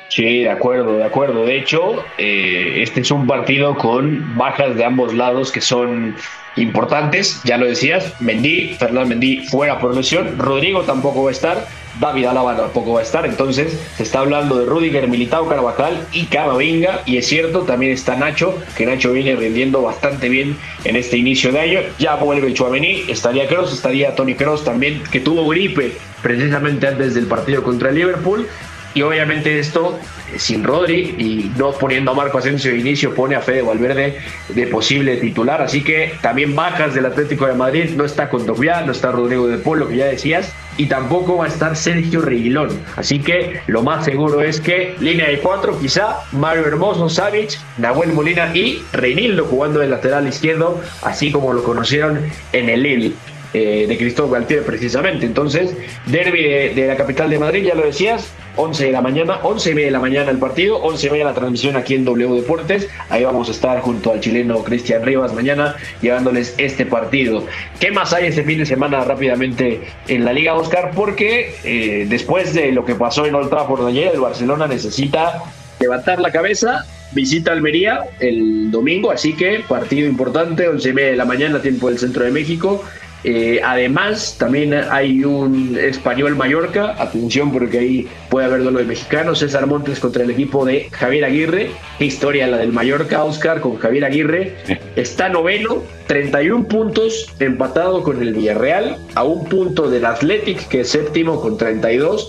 Sí, 0.08 0.42
de 0.42 0.50
acuerdo, 0.50 0.96
de 0.98 1.04
acuerdo. 1.04 1.44
De 1.44 1.58
hecho, 1.58 2.04
eh, 2.18 2.82
este 2.82 3.00
es 3.00 3.10
un 3.10 3.26
partido 3.26 3.76
con 3.76 4.36
bajas 4.36 4.76
de 4.76 4.84
ambos 4.84 5.12
lados 5.12 5.50
que 5.50 5.60
son 5.60 6.14
importantes, 6.56 7.40
ya 7.44 7.58
lo 7.58 7.66
decías, 7.66 8.20
Mendy, 8.20 8.76
Fernando 8.78 9.08
Mendy 9.08 9.38
fuera 9.46 9.78
por 9.78 9.94
lesión, 9.96 10.38
Rodrigo 10.38 10.82
tampoco 10.82 11.24
va 11.24 11.30
a 11.30 11.32
estar, 11.32 11.66
David 12.00 12.26
Alaba 12.26 12.56
tampoco 12.56 12.94
va 12.94 13.00
a 13.00 13.02
estar, 13.02 13.26
entonces 13.26 13.78
se 13.96 14.02
está 14.02 14.20
hablando 14.20 14.58
de 14.58 14.66
Rudiger, 14.66 15.08
Militao, 15.08 15.48
Carvajal 15.48 16.06
y 16.12 16.26
Camavinga, 16.26 17.02
y 17.06 17.16
es 17.16 17.26
cierto, 17.26 17.62
también 17.62 17.92
está 17.92 18.16
Nacho, 18.16 18.56
que 18.76 18.86
Nacho 18.86 19.12
viene 19.12 19.34
rindiendo 19.36 19.82
bastante 19.82 20.28
bien 20.28 20.56
en 20.84 20.96
este 20.96 21.16
inicio 21.16 21.50
de 21.52 21.60
año, 21.60 21.80
ya 21.98 22.14
vuelve 22.16 22.52
Chuamení, 22.52 23.02
estaría 23.08 23.48
Kroos, 23.48 23.72
estaría 23.72 24.14
Tony 24.14 24.34
Kroos 24.34 24.64
también, 24.64 25.02
que 25.10 25.20
tuvo 25.20 25.48
gripe 25.48 25.92
precisamente 26.22 26.86
antes 26.86 27.14
del 27.14 27.26
partido 27.26 27.62
contra 27.62 27.90
el 27.90 27.96
Liverpool, 27.96 28.46
y 28.94 29.02
obviamente 29.02 29.58
esto 29.58 29.98
eh, 30.32 30.38
sin 30.38 30.62
Rodri 30.62 31.14
y 31.18 31.52
no 31.58 31.72
poniendo 31.72 32.12
a 32.12 32.14
Marco 32.14 32.38
Asensio 32.38 32.70
de 32.70 32.78
inicio, 32.78 33.14
pone 33.14 33.34
a 33.34 33.40
Fede 33.40 33.62
Valverde 33.62 34.18
de 34.48 34.66
posible 34.68 35.16
titular. 35.16 35.60
Así 35.60 35.82
que 35.82 36.14
también 36.22 36.54
bajas 36.54 36.94
del 36.94 37.06
Atlético 37.06 37.46
de 37.46 37.54
Madrid. 37.54 37.90
No 37.96 38.04
está 38.04 38.28
Condovia, 38.28 38.82
no 38.82 38.92
está 38.92 39.10
Rodrigo 39.10 39.48
de 39.48 39.58
Polo, 39.58 39.88
que 39.88 39.96
ya 39.96 40.06
decías. 40.06 40.52
Y 40.76 40.86
tampoco 40.86 41.36
va 41.36 41.44
a 41.44 41.48
estar 41.48 41.76
Sergio 41.76 42.20
Reguilón. 42.20 42.68
Así 42.96 43.20
que 43.20 43.60
lo 43.66 43.82
más 43.82 44.04
seguro 44.04 44.42
es 44.42 44.60
que 44.60 44.94
línea 45.00 45.28
de 45.28 45.38
cuatro, 45.38 45.78
quizá 45.78 46.20
Mario 46.32 46.66
Hermoso, 46.66 47.08
Savic, 47.08 47.58
Nahuel 47.78 48.12
Molina 48.12 48.54
y 48.54 48.82
Reinildo 48.92 49.44
jugando 49.44 49.80
de 49.80 49.88
lateral 49.88 50.26
izquierdo, 50.26 50.80
así 51.02 51.30
como 51.30 51.52
lo 51.52 51.62
conocieron 51.62 52.20
en 52.52 52.68
el 52.68 52.82
Lille. 52.82 53.14
Eh, 53.56 53.86
de 53.86 53.96
Cristóbal 53.96 54.40
Galtier 54.40 54.64
precisamente. 54.64 55.26
Entonces, 55.26 55.76
derby 56.06 56.42
de, 56.74 56.86
la 56.88 56.96
capital 56.96 57.30
de 57.30 57.38
Madrid, 57.38 57.62
ya 57.64 57.76
lo 57.76 57.86
decías, 57.86 58.32
11 58.56 58.86
de 58.86 58.92
la 58.92 59.00
mañana, 59.00 59.38
11 59.42 59.70
y 59.70 59.74
media 59.74 59.86
de 59.86 59.92
la 59.92 60.00
mañana 60.00 60.30
el 60.30 60.38
partido, 60.38 60.78
11 60.78 61.06
y 61.06 61.10
media 61.10 61.24
la 61.24 61.34
transmisión 61.34 61.76
aquí 61.76 61.94
en 61.94 62.04
W 62.04 62.34
Deportes. 62.34 62.88
Ahí 63.08 63.24
vamos 63.24 63.48
a 63.48 63.52
estar 63.52 63.80
junto 63.80 64.12
al 64.12 64.20
chileno 64.20 64.62
Cristian 64.62 65.02
Rivas 65.02 65.34
mañana 65.34 65.76
llevándoles 66.00 66.54
este 66.58 66.86
partido. 66.86 67.44
¿Qué 67.80 67.90
más 67.90 68.12
hay 68.12 68.26
este 68.26 68.44
fin 68.44 68.58
de 68.58 68.66
semana 68.66 69.04
rápidamente 69.04 69.82
en 70.08 70.24
la 70.24 70.32
Liga 70.32 70.54
Oscar? 70.54 70.92
Porque 70.94 71.56
eh, 71.64 72.06
después 72.08 72.54
de 72.54 72.72
lo 72.72 72.84
que 72.84 72.94
pasó 72.94 73.26
en 73.26 73.34
Old 73.34 73.50
Trafford 73.50 73.86
ayer, 73.86 74.12
el 74.14 74.20
Barcelona 74.20 74.66
necesita 74.66 75.42
levantar 75.80 76.20
la 76.20 76.30
cabeza 76.30 76.84
visita 77.14 77.52
Almería 77.52 78.00
el 78.18 78.70
domingo, 78.70 79.10
así 79.10 79.34
que 79.34 79.60
partido 79.68 80.08
importante, 80.08 80.68
11 80.68 80.88
y 80.88 80.92
media 80.92 81.10
de 81.10 81.16
la 81.16 81.24
mañana, 81.24 81.62
tiempo 81.62 81.88
del 81.88 81.98
centro 81.98 82.24
de 82.24 82.30
México. 82.30 82.84
Eh, 83.24 83.62
además, 83.64 84.36
también 84.38 84.74
hay 84.74 85.24
un 85.24 85.78
español 85.80 86.36
Mallorca, 86.36 86.94
atención 87.02 87.50
porque 87.50 87.78
ahí 87.78 88.08
puede 88.28 88.46
haber 88.46 88.62
duelo 88.62 88.80
de 88.80 88.84
mexicanos, 88.84 89.38
César 89.38 89.66
Montes 89.66 89.98
contra 89.98 90.24
el 90.24 90.30
equipo 90.30 90.66
de 90.66 90.90
Javier 90.90 91.24
Aguirre, 91.24 91.70
qué 91.98 92.04
historia 92.04 92.46
la 92.46 92.58
del 92.58 92.72
Mallorca, 92.72 93.24
Oscar, 93.24 93.62
con 93.62 93.76
Javier 93.78 94.04
Aguirre, 94.04 94.54
está 94.96 95.30
noveno, 95.30 95.82
31 96.06 96.68
puntos, 96.68 97.34
empatado 97.40 98.02
con 98.02 98.20
el 98.20 98.34
Villarreal, 98.34 98.98
a 99.14 99.24
un 99.24 99.46
punto 99.46 99.88
del 99.88 100.04
Athletic, 100.04 100.68
que 100.68 100.80
es 100.80 100.90
séptimo 100.90 101.40
con 101.40 101.56
32, 101.56 102.28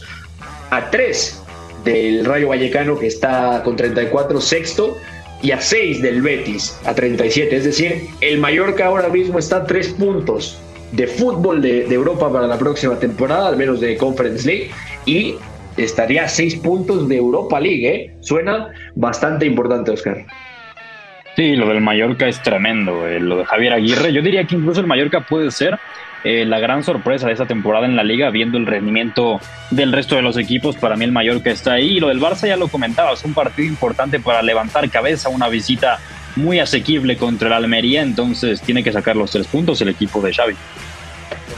a 0.69 0.89
tres 0.91 1.41
del 1.83 2.23
Rayo 2.23 2.47
Vallecano, 2.47 2.97
que 2.97 3.07
está 3.07 3.61
con 3.65 3.75
34, 3.75 4.39
sexto, 4.39 4.95
y 5.41 5.51
a 5.51 5.59
6 5.59 6.01
del 6.01 6.21
Betis 6.21 6.79
a 6.85 6.95
37. 6.95 7.55
Es 7.55 7.65
decir, 7.65 8.07
el 8.21 8.39
Mallorca 8.39 8.85
ahora 8.85 9.09
mismo 9.09 9.37
está 9.37 9.57
a 9.57 9.65
3 9.65 9.89
puntos 9.89 10.57
de 10.95 11.07
fútbol 11.07 11.61
de, 11.61 11.85
Europa 11.93 12.31
para 12.31 12.47
la 12.47 12.57
próxima 12.57 12.97
temporada, 12.97 13.49
al 13.49 13.57
menos 13.57 13.79
de 13.79 13.97
Conference 13.97 14.47
League, 14.47 14.71
y 15.05 15.35
estaría 15.77 16.23
a 16.23 16.27
seis 16.27 16.55
puntos 16.55 17.07
de 17.07 17.17
Europa 17.17 17.59
League. 17.59 17.87
¿eh? 17.87 18.15
Suena 18.21 18.69
bastante 18.95 19.45
importante, 19.45 19.91
Oscar. 19.91 20.25
Sí, 21.35 21.55
lo 21.55 21.67
del 21.67 21.81
Mallorca 21.81 22.27
es 22.27 22.41
tremendo. 22.41 23.07
Eh, 23.07 23.19
lo 23.19 23.37
de 23.37 23.45
Javier 23.45 23.73
Aguirre, 23.73 24.13
yo 24.13 24.21
diría 24.21 24.45
que 24.45 24.55
incluso 24.55 24.79
el 24.79 24.87
Mallorca 24.87 25.25
puede 25.27 25.51
ser 25.51 25.77
eh, 26.23 26.45
la 26.45 26.59
gran 26.59 26.81
sorpresa 26.81 27.27
de 27.27 27.33
esta 27.33 27.45
temporada 27.45 27.85
en 27.85 27.97
la 27.97 28.03
liga, 28.03 28.29
viendo 28.29 28.57
el 28.57 28.65
rendimiento 28.65 29.41
del 29.69 29.91
resto 29.91 30.15
de 30.15 30.21
los 30.21 30.37
equipos. 30.37 30.77
Para 30.77 30.95
mí 30.95 31.03
el 31.03 31.11
Mallorca 31.11 31.51
está 31.51 31.73
ahí. 31.73 31.97
Y 31.97 31.99
lo 31.99 32.07
del 32.07 32.21
Barça 32.21 32.47
ya 32.47 32.55
lo 32.55 32.69
comentaba, 32.69 33.11
es 33.11 33.25
un 33.25 33.33
partido 33.33 33.67
importante 33.67 34.19
para 34.19 34.41
levantar 34.41 34.89
cabeza, 34.89 35.27
una 35.27 35.49
visita 35.49 35.99
muy 36.35 36.59
asequible 36.59 37.17
contra 37.17 37.47
el 37.47 37.53
Almería, 37.53 38.01
entonces 38.01 38.61
tiene 38.61 38.83
que 38.83 38.91
sacar 38.91 39.15
los 39.15 39.31
tres 39.31 39.47
puntos 39.47 39.81
el 39.81 39.89
equipo 39.89 40.21
de 40.21 40.33
Xavi. 40.33 40.55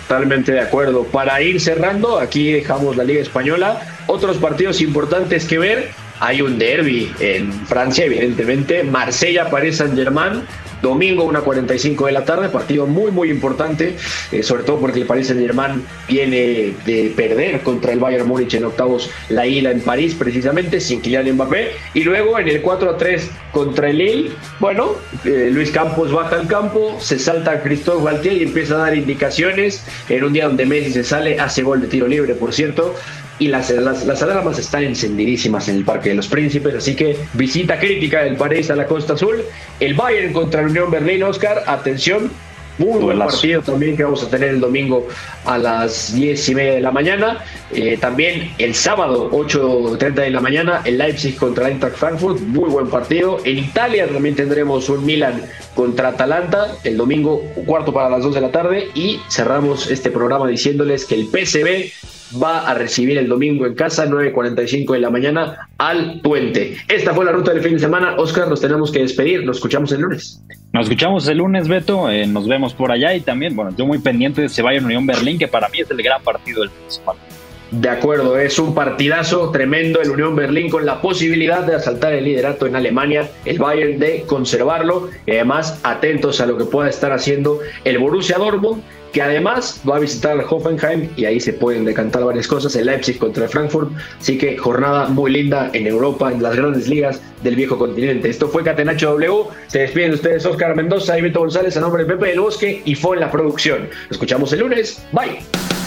Totalmente 0.08 0.54
de 0.54 0.62
acuerdo. 0.62 1.04
Para 1.04 1.42
ir 1.42 1.60
cerrando, 1.60 2.20
aquí 2.20 2.52
dejamos 2.52 2.96
la 2.96 3.04
Liga 3.04 3.22
Española. 3.22 3.82
Otros 4.08 4.38
partidos 4.38 4.80
importantes 4.82 5.46
que 5.46 5.60
ver. 5.60 5.92
Hay 6.20 6.42
un 6.42 6.58
derby 6.58 7.12
en 7.20 7.52
Francia, 7.68 8.06
evidentemente. 8.06 8.84
Marsella, 8.84 9.50
París 9.50 9.78
Saint-Germain. 9.78 10.44
Domingo 10.82 11.30
1.45 11.32 12.06
de 12.06 12.12
la 12.12 12.24
tarde, 12.24 12.50
partido 12.50 12.86
muy 12.86 13.12
muy 13.12 13.32
importante, 13.32 13.96
eh, 14.32 14.44
sobre 14.44 14.64
todo 14.64 14.80
porque 14.80 15.00
el 15.00 15.08
Paris 15.08 15.28
Saint 15.28 15.42
Germain 15.42 15.84
viene 16.08 16.74
de 16.86 17.14
perder 17.16 17.62
contra 17.62 17.94
el 17.94 18.00
Bayern 18.00 18.28
Múnich 18.28 18.54
en 18.54 18.66
octavos 18.66 19.10
la 19.30 19.48
ida 19.48 19.72
en 19.72 19.82
París 19.82 20.16
precisamente, 20.18 20.80
sin 20.80 21.02
Kylian 21.02 21.32
Mbappé, 21.34 21.72
y 21.94 22.04
luego 22.04 22.38
en 22.38 22.48
el 22.48 22.62
4-3 22.62 23.22
contra 23.52 23.90
el 23.90 23.98
Lille, 23.98 24.32
bueno, 24.60 24.92
eh, 25.26 25.50
Luis 25.52 25.72
Campos 25.72 26.12
baja 26.12 26.36
al 26.36 26.48
campo, 26.48 26.98
se 27.00 27.18
salta 27.18 27.64
Cristóbal 27.64 28.14
Galtier 28.14 28.38
y 28.38 28.44
empieza 28.44 28.76
a 28.76 28.78
dar 28.78 28.96
indicaciones 28.96 29.84
en 30.10 30.24
un 30.24 30.34
día 30.34 30.46
donde 30.46 30.66
Messi 30.66 30.92
se 30.92 31.04
sale, 31.04 31.40
hace 31.40 31.64
gol 31.64 31.82
de 31.82 31.88
tiro 31.88 32.08
libre, 32.08 32.36
por 32.36 32.54
cierto, 32.54 32.94
y 33.40 33.48
las, 33.48 33.70
las, 33.70 34.22
alarmas 34.22 34.58
están 34.60 34.84
encendidísimas 34.84 35.68
en 35.70 35.78
el 35.78 35.86
Parque 35.86 36.10
de 36.10 36.16
los 36.16 36.28
Príncipes, 36.28 36.76
así 36.76 36.96
que 36.96 37.18
visita 37.34 37.80
crítica 37.80 38.24
del 38.24 38.36
París 38.36 38.70
a 38.72 38.76
la 38.76 38.86
Costa 38.86 39.14
Azul. 39.14 39.44
El 39.80 39.94
Bayern 39.94 40.34
contra 40.34 40.62
la 40.62 40.70
Unión 40.70 40.90
Berlín, 40.90 41.24
Oscar, 41.24 41.64
atención, 41.68 42.32
muy 42.78 43.00
buen 43.00 43.18
partido 43.18 43.62
también 43.64 43.98
que 43.98 44.04
vamos 44.04 44.24
a 44.24 44.30
tener 44.30 44.50
el 44.50 44.60
domingo 44.60 45.08
a 45.46 45.58
las 45.58 46.14
10 46.14 46.50
y 46.50 46.56
media 46.56 46.74
de 46.74 46.82
la 46.82 46.92
mañana. 46.92 47.44
Eh, 47.72 47.98
también 47.98 48.54
el 48.60 48.76
sábado, 48.76 49.32
8.30 49.32 50.14
de 50.14 50.30
la 50.30 50.42
mañana, 50.42 50.82
el 50.86 50.98
Leipzig 50.98 51.36
contra 51.38 51.66
el 51.66 51.74
Eintracht 51.74 51.96
Frankfurt. 51.96 52.40
Muy 52.42 52.70
buen 52.70 52.88
partido. 52.88 53.40
En 53.44 53.58
Italia 53.58 54.08
también 54.08 54.36
tendremos 54.36 54.90
un 54.90 55.06
Milan 55.06 55.44
contra 55.74 56.10
Atalanta 56.10 56.76
el 56.84 56.98
domingo, 56.98 57.42
cuarto 57.66 57.92
para 57.92 58.10
las 58.10 58.22
2 58.22 58.36
de 58.36 58.42
la 58.42 58.52
tarde. 58.52 58.90
Y 58.94 59.20
cerramos 59.28 59.90
este 59.90 60.12
programa 60.12 60.48
diciéndoles 60.48 61.06
que 61.06 61.16
el 61.16 61.28
PCB 61.28 61.92
va 62.42 62.68
a 62.68 62.74
recibir 62.74 63.18
el 63.18 63.28
domingo 63.28 63.66
en 63.66 63.76
casa, 63.76 64.06
9.45 64.06 64.94
de 64.94 65.00
la 65.00 65.10
mañana, 65.10 65.70
al 65.78 66.20
Puente. 66.22 66.78
Esta 66.88 67.14
fue 67.14 67.26
la 67.26 67.32
ruta 67.32 67.54
del 67.54 67.64
fin 67.64 67.74
de 67.74 67.80
semana. 67.80 68.16
Oscar, 68.18 68.48
nos 68.48 68.62
tenemos 68.62 68.92
que 68.92 69.00
despedir. 69.00 69.46
Nos 69.46 69.58
escuchamos 69.58 69.92
el 69.92 70.02
lunes. 70.02 70.42
Nos 70.74 70.86
escuchamos 70.86 71.28
el 71.28 71.38
lunes, 71.38 71.68
Beto. 71.68 72.10
Eh, 72.10 72.28
nos 72.28 72.48
vemos 72.48 72.74
por 72.74 72.92
allá 72.92 73.16
y 73.16 73.22
también, 73.22 73.56
bueno, 73.56 73.74
yo 73.78 73.86
muy 73.86 74.00
pendiente 74.00 74.42
de 74.42 74.48
ese 74.48 74.62
Bayern 74.62 74.86
Unión 74.86 75.06
Berlín, 75.06 75.38
que 75.38 75.48
para 75.48 75.70
mí 75.70 75.80
es 75.80 75.90
el 75.90 76.02
gran 76.02 76.22
partido 76.22 76.62
del 76.62 76.70
fin 76.70 76.86
de 76.86 76.92
semana. 76.92 77.20
De 77.72 77.90
acuerdo, 77.90 78.40
es 78.40 78.60
un 78.60 78.74
partidazo 78.74 79.52
tremendo 79.52 80.02
el 80.02 80.10
Unión 80.10 80.38
Berlín 80.38 80.70
con 80.70 80.86
la 80.86 81.02
posibilidad 81.02 81.66
de 81.66 81.76
asaltar 81.76 82.14
el 82.14 82.24
liderato 82.24 82.66
en 82.66 82.78
Alemania, 82.78 83.30
el 83.44 83.60
Bayern 83.60 84.00
de 84.00 84.24
conservarlo 84.26 85.10
y 85.26 85.32
además 85.32 85.78
atentos 85.84 86.40
a 86.40 86.46
lo 86.46 86.58
que 86.58 86.64
pueda 86.64 86.90
estar 86.90 87.12
haciendo 87.12 87.60
el 87.84 87.98
Borussia 87.98 88.38
Dortmund 88.38 88.84
que 89.12 89.22
además 89.22 89.82
va 89.88 89.98
a 89.98 90.00
visitar 90.00 90.38
Hoffenheim 90.50 91.10
y 91.16 91.26
ahí 91.26 91.40
se 91.40 91.54
pueden 91.54 91.86
decantar 91.86 92.24
varias 92.24 92.48
cosas, 92.48 92.76
el 92.76 92.86
Leipzig 92.88 93.18
contra 93.18 93.46
el 93.46 93.50
Frankfurt, 93.50 93.92
así 94.20 94.38
que 94.38 94.58
jornada 94.58 95.08
muy 95.08 95.32
linda 95.32 95.70
en 95.74 95.88
Europa, 95.88 96.32
en 96.32 96.42
las 96.42 96.56
grandes 96.56 96.88
ligas 96.88 97.22
del 97.44 97.56
viejo 97.56 97.78
continente. 97.78 98.30
Esto 98.30 98.48
fue 98.48 98.64
Catenacho 98.64 99.12
W, 99.12 99.46
se 99.68 99.80
despiden 99.80 100.14
ustedes 100.14 100.46
Oscar 100.46 100.76
Mendoza 100.76 101.18
y 101.18 101.32
González 101.32 101.78
a 101.78 101.82
nombre 101.82 102.04
de 102.04 102.14
Pepe 102.14 102.28
del 102.28 102.40
Bosque 102.40 102.82
y 102.84 102.96
fue 102.96 103.16
en 103.16 103.22
la 103.22 103.32
producción. 103.32 103.84
Nos 103.84 104.12
escuchamos 104.12 104.52
el 104.54 104.60
lunes, 104.60 105.04
bye. 105.12 105.87